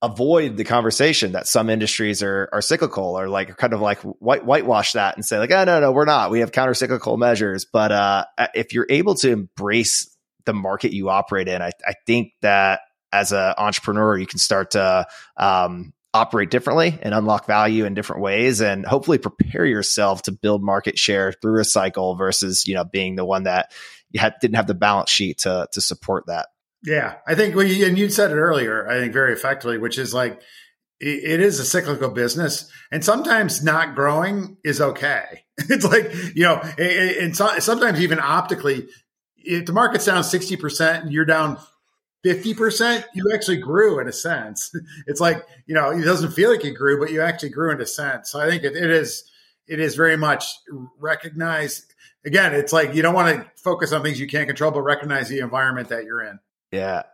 avoid 0.00 0.56
the 0.56 0.62
conversation 0.62 1.32
that 1.32 1.48
some 1.48 1.68
industries 1.68 2.22
are 2.22 2.48
are 2.52 2.62
cyclical 2.62 3.18
or 3.18 3.28
like 3.28 3.56
kind 3.56 3.72
of 3.72 3.80
like 3.80 3.98
white 4.02 4.46
whitewash 4.46 4.92
that 4.92 5.16
and 5.16 5.24
say 5.24 5.40
like 5.40 5.50
oh 5.50 5.64
no 5.64 5.80
no 5.80 5.90
we're 5.90 6.04
not 6.04 6.30
we 6.30 6.38
have 6.38 6.52
counter 6.52 6.72
cyclical 6.72 7.16
measures 7.16 7.64
but 7.64 7.90
uh 7.90 8.24
if 8.54 8.72
you're 8.72 8.86
able 8.88 9.16
to 9.16 9.28
embrace 9.32 10.16
the 10.48 10.54
market 10.54 10.92
you 10.92 11.10
operate 11.10 11.46
in. 11.46 11.60
I, 11.60 11.72
I 11.86 11.92
think 12.06 12.32
that 12.40 12.80
as 13.12 13.32
an 13.32 13.54
entrepreneur, 13.58 14.16
you 14.16 14.26
can 14.26 14.38
start 14.38 14.72
to 14.72 15.06
um, 15.36 15.92
operate 16.14 16.50
differently 16.50 16.98
and 17.02 17.14
unlock 17.14 17.46
value 17.46 17.84
in 17.84 17.94
different 17.94 18.22
ways 18.22 18.60
and 18.60 18.86
hopefully 18.86 19.18
prepare 19.18 19.66
yourself 19.66 20.22
to 20.22 20.32
build 20.32 20.62
market 20.62 20.98
share 20.98 21.32
through 21.32 21.60
a 21.60 21.64
cycle 21.64 22.16
versus, 22.16 22.66
you 22.66 22.74
know, 22.74 22.84
being 22.84 23.14
the 23.14 23.24
one 23.24 23.44
that 23.44 23.72
you 24.10 24.20
had, 24.20 24.34
didn't 24.40 24.56
have 24.56 24.66
the 24.66 24.74
balance 24.74 25.10
sheet 25.10 25.38
to, 25.38 25.68
to 25.72 25.80
support 25.80 26.24
that. 26.26 26.48
Yeah. 26.82 27.16
I 27.26 27.34
think 27.34 27.54
we, 27.54 27.84
and 27.84 27.98
you 27.98 28.08
said 28.08 28.30
it 28.30 28.36
earlier, 28.36 28.88
I 28.88 28.98
think 28.98 29.12
very 29.12 29.32
effectively, 29.32 29.78
which 29.78 29.98
is 29.98 30.14
like, 30.14 30.40
it 31.00 31.38
is 31.38 31.60
a 31.60 31.64
cyclical 31.64 32.08
business 32.08 32.68
and 32.90 33.04
sometimes 33.04 33.62
not 33.62 33.94
growing 33.94 34.56
is 34.64 34.80
okay. 34.80 35.44
It's 35.70 35.84
like, 35.84 36.12
you 36.36 36.44
know, 36.44 36.56
and 36.56 37.36
sometimes 37.36 38.00
even 38.00 38.20
optically 38.20 38.88
if 39.38 39.66
the 39.66 39.72
market's 39.72 40.06
down 40.06 40.22
60% 40.22 41.02
and 41.02 41.12
you're 41.12 41.24
down 41.24 41.58
50%, 42.24 43.04
you 43.14 43.30
actually 43.34 43.58
grew 43.58 44.00
in 44.00 44.08
a 44.08 44.12
sense. 44.12 44.72
It's 45.06 45.20
like, 45.20 45.46
you 45.66 45.74
know, 45.74 45.90
it 45.90 46.02
doesn't 46.02 46.32
feel 46.32 46.50
like 46.50 46.64
you 46.64 46.74
grew, 46.74 46.98
but 46.98 47.10
you 47.10 47.22
actually 47.22 47.50
grew 47.50 47.72
in 47.72 47.80
a 47.80 47.86
sense. 47.86 48.30
So 48.30 48.40
I 48.40 48.48
think 48.48 48.62
it, 48.62 48.76
it 48.76 48.90
is, 48.90 49.24
it 49.66 49.80
is 49.80 49.94
very 49.94 50.16
much 50.16 50.44
recognized. 50.98 51.94
Again, 52.26 52.54
it's 52.54 52.72
like 52.72 52.94
you 52.94 53.02
don't 53.02 53.14
want 53.14 53.36
to 53.36 53.50
focus 53.62 53.92
on 53.92 54.02
things 54.02 54.20
you 54.20 54.26
can't 54.26 54.46
control, 54.46 54.70
but 54.70 54.82
recognize 54.82 55.28
the 55.28 55.38
environment 55.38 55.88
that 55.88 56.04
you're 56.04 56.22
in. 56.22 56.38
Yeah. 56.72 57.04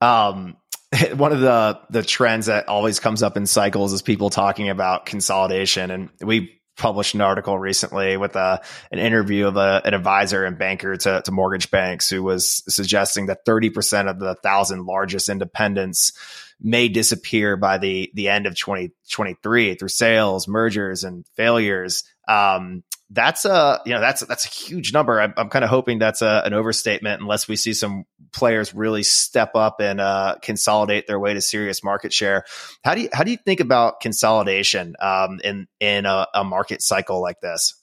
Um, 0.00 0.56
one 1.14 1.32
of 1.32 1.40
the 1.40 1.80
the 1.90 2.02
trends 2.02 2.46
that 2.46 2.68
always 2.68 3.00
comes 3.00 3.22
up 3.22 3.36
in 3.36 3.46
cycles 3.46 3.92
is 3.92 4.02
people 4.02 4.28
talking 4.30 4.68
about 4.68 5.06
consolidation 5.06 5.90
and 5.90 6.10
we 6.20 6.59
published 6.80 7.14
an 7.14 7.20
article 7.20 7.58
recently 7.58 8.16
with 8.16 8.34
a, 8.34 8.60
an 8.90 8.98
interview 8.98 9.46
of 9.46 9.56
a, 9.56 9.82
an 9.84 9.94
advisor 9.94 10.44
and 10.44 10.58
banker 10.58 10.96
to, 10.96 11.22
to 11.22 11.30
mortgage 11.30 11.70
banks 11.70 12.08
who 12.08 12.22
was 12.22 12.64
suggesting 12.72 13.26
that 13.26 13.44
30% 13.44 14.10
of 14.10 14.18
the 14.18 14.34
thousand 14.36 14.86
largest 14.86 15.28
independents 15.28 16.12
may 16.60 16.88
disappear 16.88 17.56
by 17.56 17.78
the, 17.78 18.10
the 18.14 18.28
end 18.28 18.46
of 18.46 18.56
2023 18.56 19.74
through 19.74 19.88
sales, 19.88 20.48
mergers, 20.48 21.04
and 21.04 21.24
failures. 21.36 22.04
Um, 22.30 22.84
that's 23.12 23.44
a 23.44 23.80
you 23.84 23.92
know 23.92 24.00
that's 24.00 24.20
that's 24.20 24.46
a 24.46 24.48
huge 24.48 24.92
number. 24.92 25.20
I'm, 25.20 25.34
I'm 25.36 25.48
kind 25.48 25.64
of 25.64 25.70
hoping 25.70 25.98
that's 25.98 26.22
a, 26.22 26.42
an 26.44 26.54
overstatement 26.54 27.20
unless 27.20 27.48
we 27.48 27.56
see 27.56 27.74
some 27.74 28.04
players 28.32 28.72
really 28.72 29.02
step 29.02 29.56
up 29.56 29.80
and 29.80 30.00
uh, 30.00 30.36
consolidate 30.40 31.08
their 31.08 31.18
way 31.18 31.34
to 31.34 31.40
serious 31.40 31.82
market 31.82 32.12
share. 32.12 32.44
How 32.84 32.94
do 32.94 33.02
you 33.02 33.08
how 33.12 33.24
do 33.24 33.32
you 33.32 33.36
think 33.36 33.58
about 33.58 34.00
consolidation 34.00 34.94
um, 35.00 35.40
in 35.42 35.66
in 35.80 36.06
a, 36.06 36.28
a, 36.32 36.44
market 36.44 36.82
cycle 36.82 37.20
like 37.20 37.40
this? 37.40 37.74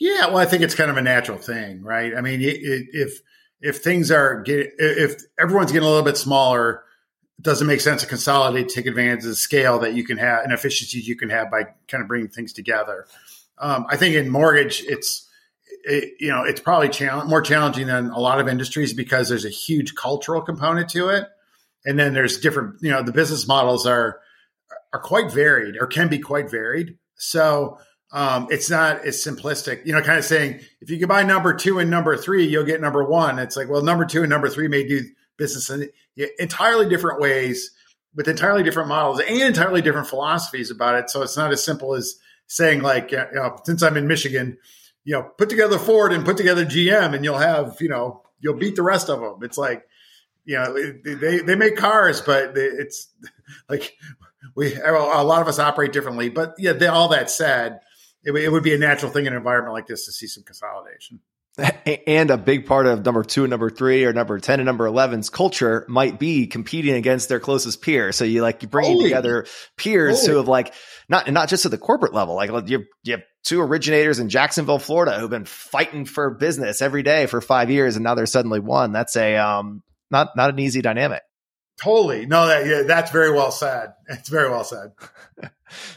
Yeah, 0.00 0.26
well, 0.26 0.38
I 0.38 0.46
think 0.46 0.64
it's 0.64 0.74
kind 0.74 0.90
of 0.90 0.96
a 0.96 1.02
natural 1.02 1.38
thing, 1.38 1.82
right? 1.82 2.12
I 2.16 2.20
mean, 2.20 2.40
if 2.42 3.20
if 3.60 3.78
things 3.78 4.10
are 4.10 4.42
get, 4.42 4.72
if 4.78 5.22
everyone's 5.38 5.70
getting 5.70 5.86
a 5.86 5.90
little 5.90 6.04
bit 6.04 6.16
smaller, 6.16 6.82
it 7.38 7.44
doesn't 7.44 7.68
make 7.68 7.80
sense 7.80 8.02
to 8.02 8.08
consolidate, 8.08 8.70
take 8.70 8.86
advantage 8.86 9.22
of 9.22 9.30
the 9.30 9.36
scale 9.36 9.78
that 9.78 9.94
you 9.94 10.02
can 10.02 10.18
have 10.18 10.42
and 10.42 10.52
efficiencies 10.52 11.06
you 11.06 11.14
can 11.16 11.30
have 11.30 11.48
by 11.48 11.62
kind 11.86 12.02
of 12.02 12.08
bringing 12.08 12.28
things 12.28 12.52
together. 12.52 13.06
Um, 13.58 13.86
I 13.88 13.96
think 13.96 14.14
in 14.14 14.28
mortgage, 14.28 14.82
it's 14.86 15.28
it, 15.84 16.14
you 16.18 16.30
know 16.30 16.44
it's 16.44 16.60
probably 16.60 16.90
more 17.26 17.42
challenging 17.42 17.86
than 17.86 18.10
a 18.10 18.18
lot 18.18 18.40
of 18.40 18.48
industries 18.48 18.92
because 18.92 19.28
there's 19.28 19.44
a 19.44 19.50
huge 19.50 19.94
cultural 19.94 20.42
component 20.42 20.88
to 20.90 21.08
it, 21.08 21.28
and 21.84 21.98
then 21.98 22.14
there's 22.14 22.40
different 22.40 22.76
you 22.80 22.90
know 22.90 23.02
the 23.02 23.12
business 23.12 23.46
models 23.46 23.86
are 23.86 24.20
are 24.92 25.00
quite 25.00 25.32
varied 25.32 25.76
or 25.80 25.86
can 25.86 26.08
be 26.08 26.18
quite 26.18 26.50
varied. 26.50 26.96
So 27.16 27.78
um, 28.12 28.46
it's 28.50 28.70
not 28.70 29.04
as 29.04 29.16
simplistic, 29.16 29.84
you 29.84 29.92
know, 29.92 30.00
kind 30.00 30.18
of 30.18 30.24
saying 30.24 30.60
if 30.80 30.88
you 30.88 30.98
can 30.98 31.08
buy 31.08 31.24
number 31.24 31.52
two 31.52 31.80
and 31.80 31.90
number 31.90 32.16
three, 32.16 32.46
you'll 32.46 32.64
get 32.64 32.80
number 32.80 33.04
one. 33.04 33.40
It's 33.40 33.56
like, 33.56 33.68
well, 33.68 33.82
number 33.82 34.04
two 34.04 34.20
and 34.20 34.30
number 34.30 34.48
three 34.48 34.68
may 34.68 34.86
do 34.86 35.02
business 35.36 35.68
in 35.68 35.88
entirely 36.38 36.88
different 36.88 37.20
ways 37.20 37.72
with 38.14 38.28
entirely 38.28 38.62
different 38.62 38.88
models 38.88 39.20
and 39.20 39.42
entirely 39.42 39.82
different 39.82 40.06
philosophies 40.06 40.70
about 40.70 40.94
it. 40.94 41.10
So 41.10 41.22
it's 41.22 41.36
not 41.36 41.50
as 41.50 41.64
simple 41.64 41.94
as 41.94 42.14
saying 42.46 42.82
like, 42.82 43.12
you 43.12 43.24
know, 43.32 43.56
since 43.64 43.82
I'm 43.82 43.96
in 43.96 44.06
Michigan, 44.06 44.58
you 45.04 45.14
know, 45.14 45.22
put 45.22 45.50
together 45.50 45.78
Ford 45.78 46.12
and 46.12 46.24
put 46.24 46.36
together 46.36 46.64
GM, 46.64 47.14
and 47.14 47.24
you'll 47.24 47.38
have, 47.38 47.76
you 47.80 47.88
know, 47.88 48.22
you'll 48.40 48.54
beat 48.56 48.76
the 48.76 48.82
rest 48.82 49.08
of 49.08 49.20
them. 49.20 49.38
It's 49.42 49.58
like, 49.58 49.86
you 50.44 50.56
know, 50.56 50.74
they 51.02 51.40
they 51.40 51.56
make 51.56 51.76
cars, 51.76 52.20
but 52.20 52.52
it's 52.56 53.08
like 53.68 53.96
we 54.54 54.74
a 54.74 54.92
lot 54.92 55.42
of 55.42 55.48
us 55.48 55.58
operate 55.58 55.92
differently. 55.92 56.28
But 56.28 56.54
yeah, 56.58 56.72
they, 56.72 56.86
all 56.86 57.08
that 57.08 57.30
said, 57.30 57.80
it, 58.24 58.32
it 58.32 58.50
would 58.50 58.62
be 58.62 58.74
a 58.74 58.78
natural 58.78 59.10
thing 59.10 59.26
in 59.26 59.32
an 59.32 59.38
environment 59.38 59.74
like 59.74 59.86
this 59.86 60.06
to 60.06 60.12
see 60.12 60.26
some 60.26 60.44
consolidation 60.44 61.20
and 62.06 62.30
a 62.30 62.36
big 62.36 62.66
part 62.66 62.86
of 62.86 63.04
number 63.04 63.22
two 63.22 63.44
and 63.44 63.50
number 63.50 63.70
three 63.70 64.04
or 64.04 64.12
number 64.12 64.40
10 64.40 64.58
and 64.58 64.66
number 64.66 64.88
11's 64.88 65.30
culture 65.30 65.84
might 65.88 66.18
be 66.18 66.46
competing 66.48 66.94
against 66.94 67.28
their 67.28 67.38
closest 67.38 67.80
peer. 67.80 68.10
So 68.10 68.24
you 68.24 68.42
like, 68.42 68.62
you 68.62 68.68
bringing 68.68 68.94
Holy. 68.94 69.04
together 69.04 69.46
peers 69.76 70.20
Holy. 70.20 70.32
who 70.32 70.36
have 70.38 70.48
like, 70.48 70.74
not, 71.08 71.30
not 71.30 71.48
just 71.48 71.64
at 71.64 71.70
the 71.70 71.78
corporate 71.78 72.12
level, 72.12 72.34
like 72.34 72.48
you 72.68 72.78
have, 72.78 72.86
you 73.04 73.12
have 73.12 73.22
two 73.44 73.60
originators 73.60 74.18
in 74.18 74.28
Jacksonville, 74.28 74.80
Florida 74.80 75.18
who've 75.18 75.30
been 75.30 75.44
fighting 75.44 76.06
for 76.06 76.30
business 76.30 76.82
every 76.82 77.04
day 77.04 77.26
for 77.26 77.40
five 77.40 77.70
years. 77.70 77.94
And 77.94 78.02
now 78.02 78.16
they're 78.16 78.26
suddenly 78.26 78.60
one. 78.60 78.90
That's 78.90 79.14
a, 79.14 79.36
um, 79.36 79.82
not, 80.10 80.30
not 80.36 80.50
an 80.50 80.58
easy 80.58 80.82
dynamic. 80.82 81.22
Totally. 81.80 82.26
No, 82.26 82.46
that, 82.48 82.66
yeah, 82.66 82.82
that's 82.82 83.12
very 83.12 83.32
well 83.32 83.52
said. 83.52 83.94
It's 84.08 84.28
very 84.28 84.50
well 84.50 84.64
said. 84.64 84.92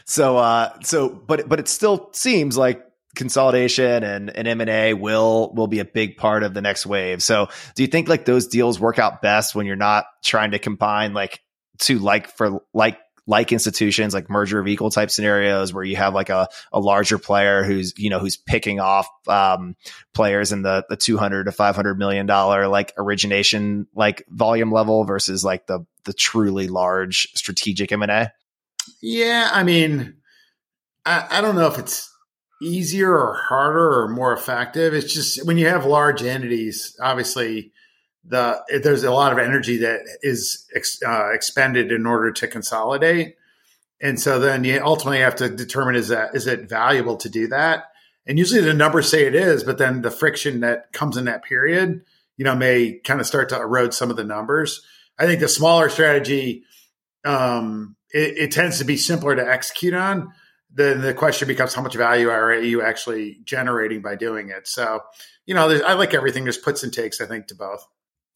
so, 0.04 0.36
uh, 0.36 0.72
so, 0.82 1.08
but, 1.08 1.48
but 1.48 1.58
it 1.58 1.66
still 1.66 2.10
seems 2.12 2.56
like 2.56 2.84
consolidation 3.18 4.04
and, 4.04 4.30
and 4.30 4.48
M&A 4.48 4.94
will 4.94 5.52
will 5.52 5.66
be 5.66 5.80
a 5.80 5.84
big 5.84 6.16
part 6.16 6.44
of 6.44 6.54
the 6.54 6.62
next 6.62 6.86
wave. 6.86 7.22
So 7.22 7.48
do 7.74 7.82
you 7.82 7.88
think 7.88 8.08
like 8.08 8.24
those 8.24 8.46
deals 8.46 8.80
work 8.80 8.98
out 8.98 9.20
best 9.20 9.54
when 9.54 9.66
you're 9.66 9.76
not 9.76 10.06
trying 10.24 10.52
to 10.52 10.58
combine 10.58 11.12
like 11.12 11.42
two 11.78 11.98
like 11.98 12.34
for 12.34 12.62
like 12.72 12.98
like 13.26 13.52
institutions 13.52 14.14
like 14.14 14.30
merger 14.30 14.58
of 14.58 14.66
equal 14.66 14.90
type 14.90 15.10
scenarios 15.10 15.74
where 15.74 15.84
you 15.84 15.96
have 15.96 16.14
like 16.14 16.30
a, 16.30 16.48
a 16.72 16.80
larger 16.80 17.18
player 17.18 17.62
who's 17.64 17.92
you 17.98 18.08
know 18.08 18.20
who's 18.20 18.36
picking 18.36 18.80
off 18.80 19.06
um, 19.26 19.76
players 20.14 20.52
in 20.52 20.62
the 20.62 20.86
the 20.88 20.96
200 20.96 21.44
to 21.44 21.52
500 21.52 21.98
million 21.98 22.24
dollar 22.24 22.68
like 22.68 22.92
origination 22.96 23.86
like 23.94 24.24
volume 24.28 24.72
level 24.72 25.04
versus 25.04 25.44
like 25.44 25.66
the 25.66 25.84
the 26.04 26.14
truly 26.14 26.68
large 26.68 27.28
strategic 27.34 27.92
M&A 27.92 28.32
yeah 29.02 29.50
i 29.52 29.62
mean 29.62 30.14
I, 31.04 31.26
I 31.30 31.40
don't 31.40 31.56
know 31.56 31.66
if 31.66 31.78
it's 31.78 32.10
easier 32.60 33.16
or 33.16 33.34
harder 33.34 34.00
or 34.00 34.08
more 34.08 34.32
effective 34.32 34.94
it's 34.94 35.12
just 35.12 35.44
when 35.46 35.58
you 35.58 35.66
have 35.66 35.84
large 35.84 36.22
entities 36.22 36.96
obviously 37.00 37.72
the 38.28 38.80
there's 38.82 39.04
a 39.04 39.10
lot 39.10 39.32
of 39.32 39.38
energy 39.38 39.78
that 39.78 40.00
is 40.22 40.66
ex, 40.74 41.00
uh, 41.06 41.30
expended 41.32 41.90
in 41.92 42.06
order 42.06 42.30
to 42.32 42.46
consolidate, 42.46 43.36
and 44.00 44.20
so 44.20 44.38
then 44.38 44.64
you 44.64 44.80
ultimately 44.82 45.20
have 45.20 45.36
to 45.36 45.48
determine 45.48 45.96
is 45.96 46.08
that 46.08 46.34
is 46.34 46.46
it 46.46 46.68
valuable 46.68 47.16
to 47.18 47.28
do 47.28 47.48
that? 47.48 47.84
And 48.26 48.38
usually 48.38 48.60
the 48.60 48.74
numbers 48.74 49.08
say 49.08 49.26
it 49.26 49.34
is, 49.34 49.64
but 49.64 49.78
then 49.78 50.02
the 50.02 50.10
friction 50.10 50.60
that 50.60 50.92
comes 50.92 51.16
in 51.16 51.24
that 51.24 51.44
period, 51.44 52.02
you 52.36 52.44
know, 52.44 52.54
may 52.54 53.00
kind 53.04 53.20
of 53.20 53.26
start 53.26 53.48
to 53.50 53.60
erode 53.60 53.94
some 53.94 54.10
of 54.10 54.16
the 54.16 54.24
numbers. 54.24 54.82
I 55.18 55.24
think 55.24 55.40
the 55.40 55.48
smaller 55.48 55.88
strategy, 55.88 56.64
um, 57.24 57.96
it, 58.10 58.36
it 58.36 58.52
tends 58.52 58.78
to 58.78 58.84
be 58.84 58.98
simpler 58.98 59.34
to 59.34 59.50
execute 59.50 59.94
on. 59.94 60.32
Then 60.70 61.00
the 61.00 61.14
question 61.14 61.48
becomes 61.48 61.74
how 61.74 61.82
much 61.82 61.94
value 61.94 62.28
are 62.28 62.54
you 62.54 62.82
actually 62.82 63.38
generating 63.44 64.02
by 64.02 64.16
doing 64.16 64.50
it? 64.50 64.68
So, 64.68 65.00
you 65.46 65.54
know, 65.54 65.68
I 65.84 65.94
like 65.94 66.14
everything. 66.14 66.44
There's 66.44 66.58
puts 66.58 66.82
and 66.82 66.92
takes, 66.92 67.20
I 67.20 67.26
think, 67.26 67.46
to 67.48 67.54
both. 67.54 67.86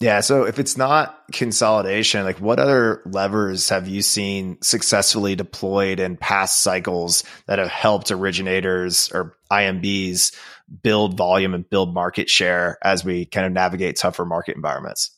Yeah. 0.01 0.18
So 0.18 0.45
if 0.45 0.59
it's 0.59 0.76
not 0.76 1.22
consolidation, 1.30 2.24
like 2.24 2.41
what 2.41 2.59
other 2.59 3.03
levers 3.07 3.68
have 3.68 3.87
you 3.87 4.03
seen 4.03 4.59
successfully 4.61 5.37
deployed 5.37 6.01
in 6.01 6.16
past 6.16 6.61
cycles 6.61 7.22
that 7.47 7.61
have 7.61 7.68
helped 7.68 8.11
originators 8.11 9.11
or 9.12 9.37
IMBs 9.53 10.35
build 10.83 11.16
volume 11.16 11.55
and 11.55 11.68
build 11.70 11.95
market 11.95 12.28
share 12.28 12.78
as 12.83 13.05
we 13.05 13.26
kind 13.26 13.47
of 13.47 13.53
navigate 13.53 13.97
tougher 13.97 14.24
market 14.24 14.57
environments? 14.57 15.12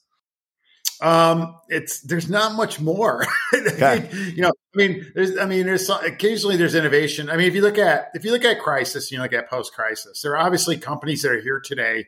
Um, 1.01 1.57
it's 1.69 2.01
there's 2.01 2.29
not 2.29 2.55
much 2.55 2.81
more. 2.81 3.25
Okay. 3.55 4.11
you 4.35 4.43
know, 4.43 4.53
I 4.75 4.77
mean, 4.77 5.11
there's, 5.15 5.39
I 5.39 5.47
mean, 5.47 5.65
there's 5.65 5.89
occasionally 5.89 6.57
there's 6.57 6.75
innovation. 6.75 7.31
I 7.31 7.37
mean, 7.37 7.47
if 7.47 7.55
you 7.55 7.63
look 7.63 7.79
at 7.79 8.11
if 8.15 8.25
you 8.25 8.33
look 8.33 8.45
at 8.45 8.61
crisis, 8.61 9.11
you 9.11 9.17
know, 9.17 9.23
look 9.23 9.33
at 9.33 9.49
post 9.49 9.73
crisis, 9.73 10.23
there 10.23 10.33
are 10.33 10.45
obviously 10.45 10.77
companies 10.77 11.23
that 11.23 11.33
are 11.33 11.41
here 11.41 11.61
today 11.61 12.07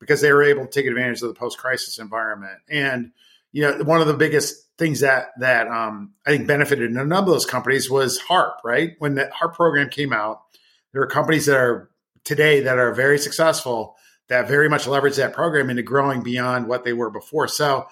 because 0.00 0.20
they 0.20 0.32
were 0.32 0.42
able 0.42 0.66
to 0.66 0.70
take 0.70 0.86
advantage 0.86 1.22
of 1.22 1.28
the 1.28 1.34
post 1.34 1.58
crisis 1.58 1.98
environment. 1.98 2.58
And 2.68 3.12
you 3.52 3.62
know, 3.62 3.78
one 3.84 4.00
of 4.00 4.06
the 4.06 4.14
biggest 4.14 4.56
things 4.78 5.00
that 5.00 5.28
that 5.38 5.68
um, 5.68 6.12
I 6.26 6.30
think 6.30 6.46
benefited 6.46 6.90
in 6.90 6.96
a 6.96 7.04
number 7.04 7.30
of 7.30 7.34
those 7.34 7.46
companies 7.46 7.90
was 7.90 8.18
HARP. 8.18 8.60
Right 8.64 8.92
when 8.98 9.14
the 9.14 9.30
HARP 9.30 9.54
program 9.54 9.90
came 9.90 10.12
out, 10.12 10.42
there 10.92 11.02
are 11.02 11.06
companies 11.06 11.46
that 11.46 11.56
are 11.56 11.90
today 12.24 12.60
that 12.60 12.78
are 12.78 12.92
very 12.92 13.18
successful 13.18 13.96
that 14.28 14.48
very 14.48 14.68
much 14.68 14.86
leverage 14.86 15.16
that 15.16 15.32
program 15.32 15.70
into 15.70 15.82
growing 15.82 16.22
beyond 16.22 16.66
what 16.66 16.84
they 16.84 16.92
were 16.92 17.10
before. 17.10 17.48
So 17.48 17.86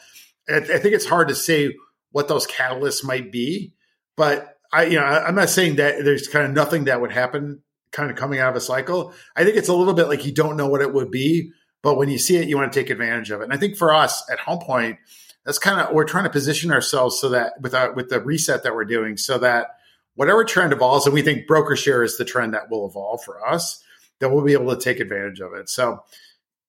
I, 0.48 0.56
I 0.56 0.78
think 0.78 0.94
it's 0.94 1.06
hard 1.06 1.28
to 1.28 1.34
say 1.34 1.74
what 2.12 2.28
those 2.28 2.46
catalysts 2.46 3.04
might 3.04 3.32
be, 3.32 3.74
but 4.16 4.56
I, 4.72 4.84
you 4.84 4.96
know, 4.96 5.04
I'm 5.04 5.34
not 5.34 5.50
saying 5.50 5.76
that 5.76 6.04
there's 6.04 6.28
kind 6.28 6.46
of 6.46 6.52
nothing 6.52 6.84
that 6.84 7.00
would 7.00 7.12
happen 7.12 7.62
kind 7.92 8.10
of 8.10 8.16
coming 8.16 8.40
out 8.40 8.50
of 8.50 8.56
a 8.56 8.60
cycle. 8.60 9.12
I 9.36 9.44
think 9.44 9.56
it's 9.56 9.68
a 9.68 9.74
little 9.74 9.94
bit 9.94 10.08
like 10.08 10.26
you 10.26 10.32
don't 10.32 10.56
know 10.56 10.68
what 10.68 10.80
it 10.80 10.92
would 10.92 11.10
be, 11.10 11.52
but 11.82 11.96
when 11.96 12.08
you 12.08 12.18
see 12.18 12.36
it, 12.36 12.48
you 12.48 12.56
want 12.56 12.72
to 12.72 12.80
take 12.80 12.90
advantage 12.90 13.30
of 13.30 13.40
it. 13.40 13.44
And 13.44 13.52
I 13.52 13.56
think 13.56 13.76
for 13.76 13.94
us 13.94 14.28
at 14.30 14.40
Home 14.40 14.58
Point, 14.58 14.98
that's 15.44 15.58
kind 15.58 15.80
of 15.80 15.94
we're 15.94 16.04
trying 16.04 16.24
to 16.24 16.30
position 16.30 16.72
ourselves 16.72 17.20
so 17.20 17.28
that 17.30 17.60
with 17.60 17.74
our, 17.74 17.92
with 17.92 18.08
the 18.08 18.20
reset 18.20 18.62
that 18.64 18.74
we're 18.74 18.84
doing, 18.84 19.16
so 19.16 19.38
that 19.38 19.76
whatever 20.14 20.44
trend 20.44 20.72
evolves, 20.72 21.06
and 21.06 21.14
we 21.14 21.22
think 21.22 21.46
broker 21.46 21.76
share 21.76 22.02
is 22.02 22.16
the 22.16 22.24
trend 22.24 22.54
that 22.54 22.70
will 22.70 22.88
evolve 22.88 23.22
for 23.22 23.46
us, 23.46 23.82
that 24.20 24.30
we'll 24.30 24.44
be 24.44 24.54
able 24.54 24.74
to 24.74 24.80
take 24.80 25.00
advantage 25.00 25.40
of 25.40 25.52
it. 25.54 25.68
So, 25.68 26.02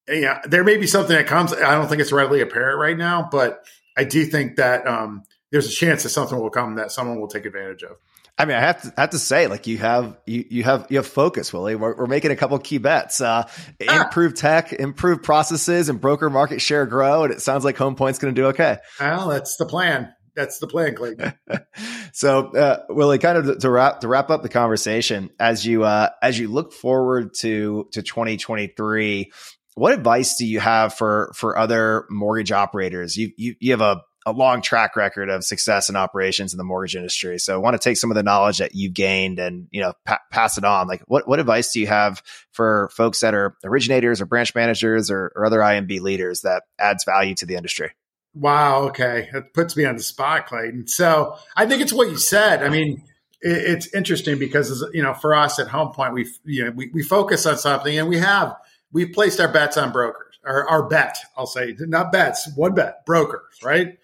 yeah, 0.08 0.42
there 0.46 0.64
may 0.64 0.78
be 0.78 0.88
something 0.88 1.16
that 1.16 1.28
comes. 1.28 1.54
I 1.54 1.76
don't 1.76 1.88
think 1.88 2.02
it's 2.02 2.12
readily 2.12 2.42
apparent 2.42 2.80
right 2.80 2.98
now, 2.98 3.28
but 3.32 3.66
I 3.98 4.04
do 4.04 4.26
think 4.26 4.58
that 4.58 4.88
um, 4.88 5.24
there's 5.52 5.68
a 5.68 5.72
chance 5.72 6.04
that 6.04 6.10
something 6.10 6.38
will 6.38 6.50
come 6.50 6.76
that 6.76 6.92
someone 6.92 7.20
will 7.20 7.28
take 7.28 7.46
advantage 7.46 7.84
of. 7.84 7.98
I 8.38 8.44
mean, 8.44 8.58
I 8.58 8.60
have 8.60 8.82
to 8.82 8.94
have 8.98 9.10
to 9.12 9.20
say, 9.20 9.48
like 9.48 9.66
you 9.66 9.78
have 9.78 10.18
you 10.26 10.46
you 10.50 10.64
have 10.64 10.88
you 10.90 10.98
have 10.98 11.08
focus, 11.08 11.54
Willie. 11.54 11.76
We're, 11.76 11.96
we're 11.96 12.08
making 12.08 12.32
a 12.32 12.36
couple 12.36 12.60
key 12.60 12.80
bets. 12.80 13.22
Uh, 13.22 13.48
ah. 13.88 14.04
Improve 14.04 14.36
tech, 14.36 14.74
improve 14.74 15.24
processes, 15.24 15.88
and 15.88 16.02
broker 16.02 16.30
market 16.30 16.60
share 16.60 16.86
grow. 16.86 17.24
And 17.24 17.32
it 17.32 17.42
sounds 17.42 17.64
like 17.64 17.78
Home 17.78 17.96
Point's 17.96 18.20
going 18.20 18.36
to 18.36 18.42
do 18.42 18.48
okay. 18.48 18.78
Well, 19.00 19.30
that's 19.30 19.56
the 19.56 19.66
plan. 19.66 20.14
That's 20.36 20.60
the 20.60 20.68
plan, 20.68 20.96
Clayton. 20.96 21.34
so, 22.12 22.52
uh, 22.52 22.84
Willie, 22.90 23.20
kind 23.20 23.38
of 23.38 23.60
to 23.60 23.70
wrap 23.70 24.02
to 24.02 24.10
wrap 24.10 24.30
up 24.30 24.44
the 24.44 24.50
conversation, 24.50 25.30
as 25.40 25.66
you 25.66 25.86
uh, 25.86 26.10
as 26.22 26.38
you 26.38 26.50
look 26.50 26.74
forward 26.74 27.34
to 27.36 27.88
to 27.94 28.02
2023, 28.02 29.32
what 29.76 29.94
advice 29.94 30.38
do 30.38 30.46
you 30.46 30.60
have 30.60 30.94
for 30.94 31.32
for 31.36 31.58
other 31.58 32.06
mortgage 32.10 32.52
operators? 32.52 33.16
You 33.16 33.32
you 33.38 33.56
you 33.60 33.72
have 33.72 33.82
a 33.82 34.02
a 34.26 34.32
long 34.32 34.62
track 34.62 34.96
record 34.96 35.30
of 35.30 35.44
success 35.44 35.88
and 35.88 35.96
operations 35.96 36.52
in 36.52 36.58
the 36.58 36.64
mortgage 36.64 36.96
industry. 36.96 37.38
So 37.38 37.54
I 37.54 37.58
want 37.58 37.80
to 37.80 37.90
take 37.90 37.96
some 37.96 38.10
of 38.10 38.16
the 38.16 38.24
knowledge 38.24 38.58
that 38.58 38.74
you've 38.74 38.94
gained 38.94 39.38
and, 39.38 39.68
you 39.70 39.82
know, 39.82 39.94
pa- 40.04 40.20
pass 40.32 40.58
it 40.58 40.66
on. 40.66 40.88
Like 40.88 41.04
what, 41.06 41.28
what 41.28 41.40
advice 41.40 41.72
do 41.72 41.80
you 41.80 41.86
have 41.86 42.24
for 42.52 42.90
folks 42.92 43.20
that 43.20 43.36
are 43.36 43.56
originators 43.64 44.22
or 44.22 44.26
branch 44.26 44.56
managers 44.56 45.12
or, 45.12 45.32
or 45.36 45.46
other 45.46 45.60
IMB 45.60 46.02
leaders 46.02 46.42
that 46.42 46.64
adds 46.80 47.04
value 47.04 47.36
to 47.36 47.46
the 47.46 47.56
industry? 47.56 47.92
Wow. 48.34 48.86
Okay. 48.88 49.30
It 49.32 49.54
puts 49.54 49.78
me 49.78 49.86
on 49.86 49.96
the 49.96 50.02
spot, 50.02 50.48
Clayton. 50.48 50.88
So 50.88 51.38
I 51.56 51.68
think 51.68 51.84
it's 51.84 51.94
what 51.94 52.10
you 52.10 52.18
said. 52.18 52.64
I 52.64 52.70
mean, 52.70 53.04
it's 53.42 53.94
interesting 53.94 54.40
because, 54.40 54.84
you 54.92 55.04
know, 55.04 55.14
for 55.14 55.36
us 55.36 55.60
at 55.60 55.68
Home 55.68 55.92
Point, 55.94 56.14
we, 56.14 56.28
you 56.46 56.66
know, 56.66 56.72
we, 56.72 56.90
we 56.92 57.04
focus 57.04 57.46
on 57.46 57.60
something 57.60 57.96
and 57.96 58.10
we 58.10 58.18
have, 58.18 58.56
we've 58.92 59.14
placed 59.14 59.40
our 59.40 59.52
bets 59.52 59.78
on 59.78 59.92
brokers 59.92 60.40
or 60.44 60.70
our 60.70 60.88
bet, 60.88 61.18
I'll 61.36 61.48
say, 61.48 61.76
not 61.80 62.12
bets, 62.12 62.50
one 62.56 62.74
bet, 62.74 63.06
brokers, 63.06 63.60
right? 63.64 63.98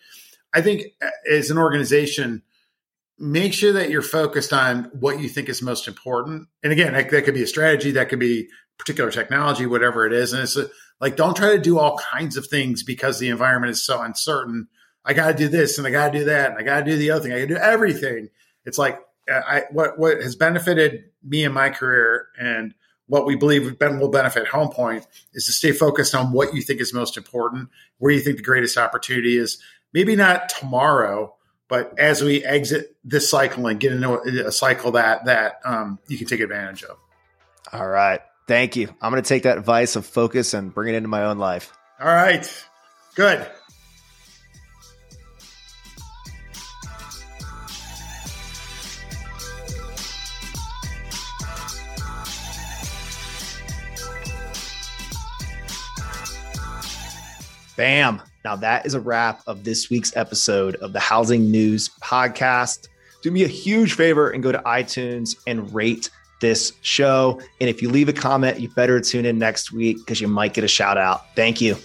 I 0.53 0.61
think 0.61 0.83
uh, 1.01 1.09
as 1.29 1.49
an 1.49 1.57
organization, 1.57 2.41
make 3.17 3.53
sure 3.53 3.73
that 3.73 3.89
you're 3.89 4.01
focused 4.01 4.51
on 4.51 4.85
what 4.99 5.19
you 5.19 5.29
think 5.29 5.47
is 5.47 5.61
most 5.61 5.87
important. 5.87 6.47
And 6.63 6.73
again, 6.73 6.93
that, 6.93 7.09
that 7.11 7.25
could 7.25 7.35
be 7.35 7.43
a 7.43 7.47
strategy, 7.47 7.91
that 7.91 8.09
could 8.09 8.19
be 8.19 8.47
particular 8.77 9.11
technology, 9.11 9.67
whatever 9.67 10.07
it 10.07 10.13
is. 10.13 10.33
And 10.33 10.41
it's 10.41 10.57
a, 10.57 10.67
like, 10.99 11.15
don't 11.15 11.37
try 11.37 11.55
to 11.55 11.61
do 11.61 11.77
all 11.77 11.97
kinds 11.97 12.35
of 12.35 12.47
things 12.47 12.83
because 12.83 13.19
the 13.19 13.29
environment 13.29 13.71
is 13.71 13.85
so 13.85 14.01
uncertain. 14.01 14.67
I 15.05 15.13
got 15.13 15.27
to 15.27 15.33
do 15.37 15.47
this 15.47 15.77
and 15.77 15.85
I 15.85 15.91
got 15.91 16.11
to 16.11 16.19
do 16.19 16.25
that 16.25 16.51
and 16.51 16.59
I 16.59 16.63
got 16.63 16.79
to 16.79 16.91
do 16.91 16.97
the 16.97 17.11
other 17.11 17.23
thing. 17.23 17.33
I 17.33 17.39
got 17.39 17.47
to 17.47 17.53
do 17.55 17.57
everything. 17.57 18.29
It's 18.65 18.77
like 18.77 18.99
uh, 19.31 19.41
I, 19.47 19.63
what 19.71 19.97
what 19.97 20.21
has 20.21 20.35
benefited 20.35 21.05
me 21.23 21.43
in 21.43 21.53
my 21.53 21.69
career 21.69 22.27
and 22.39 22.73
what 23.11 23.25
we 23.25 23.35
believe 23.35 23.75
will 23.77 24.07
benefit 24.07 24.47
Home 24.47 24.69
Point 24.69 25.05
is 25.33 25.45
to 25.47 25.51
stay 25.51 25.73
focused 25.73 26.15
on 26.15 26.31
what 26.31 26.55
you 26.55 26.61
think 26.61 26.79
is 26.79 26.93
most 26.93 27.17
important, 27.17 27.67
where 27.97 28.13
you 28.13 28.21
think 28.21 28.37
the 28.37 28.43
greatest 28.43 28.77
opportunity 28.77 29.37
is, 29.37 29.61
maybe 29.91 30.15
not 30.15 30.47
tomorrow, 30.47 31.35
but 31.67 31.93
as 31.99 32.21
we 32.21 32.41
exit 32.45 32.95
this 33.03 33.29
cycle 33.29 33.67
and 33.67 33.81
get 33.81 33.91
into 33.91 34.47
a 34.47 34.51
cycle 34.53 34.91
that 34.91 35.25
that 35.25 35.59
um, 35.65 35.99
you 36.07 36.17
can 36.17 36.25
take 36.25 36.39
advantage 36.39 36.83
of. 36.83 36.95
All 37.73 37.85
right. 37.85 38.21
Thank 38.47 38.77
you. 38.77 38.87
I'm 39.01 39.11
going 39.11 39.21
to 39.21 39.27
take 39.27 39.43
that 39.43 39.57
advice 39.57 39.97
of 39.97 40.05
focus 40.05 40.53
and 40.53 40.73
bring 40.73 40.93
it 40.93 40.95
into 40.95 41.09
my 41.09 41.25
own 41.25 41.37
life. 41.37 41.73
All 41.99 42.07
right. 42.07 42.49
Good. 43.15 43.45
Bam. 57.81 58.21
Now, 58.45 58.55
that 58.57 58.85
is 58.85 58.93
a 58.93 58.99
wrap 58.99 59.41
of 59.47 59.63
this 59.63 59.89
week's 59.89 60.15
episode 60.15 60.75
of 60.75 60.93
the 60.93 60.99
Housing 60.99 61.49
News 61.49 61.89
Podcast. 61.99 62.89
Do 63.23 63.31
me 63.31 63.43
a 63.43 63.47
huge 63.47 63.93
favor 63.93 64.29
and 64.29 64.43
go 64.43 64.51
to 64.51 64.59
iTunes 64.59 65.35
and 65.47 65.73
rate 65.73 66.11
this 66.41 66.73
show. 66.83 67.41
And 67.59 67.71
if 67.71 67.81
you 67.81 67.89
leave 67.89 68.07
a 68.07 68.13
comment, 68.13 68.59
you 68.59 68.69
better 68.69 69.01
tune 69.01 69.25
in 69.25 69.39
next 69.39 69.71
week 69.71 69.97
because 69.97 70.21
you 70.21 70.27
might 70.27 70.53
get 70.53 70.63
a 70.63 70.67
shout 70.67 70.99
out. 70.99 71.35
Thank 71.35 71.59
you. 71.59 71.75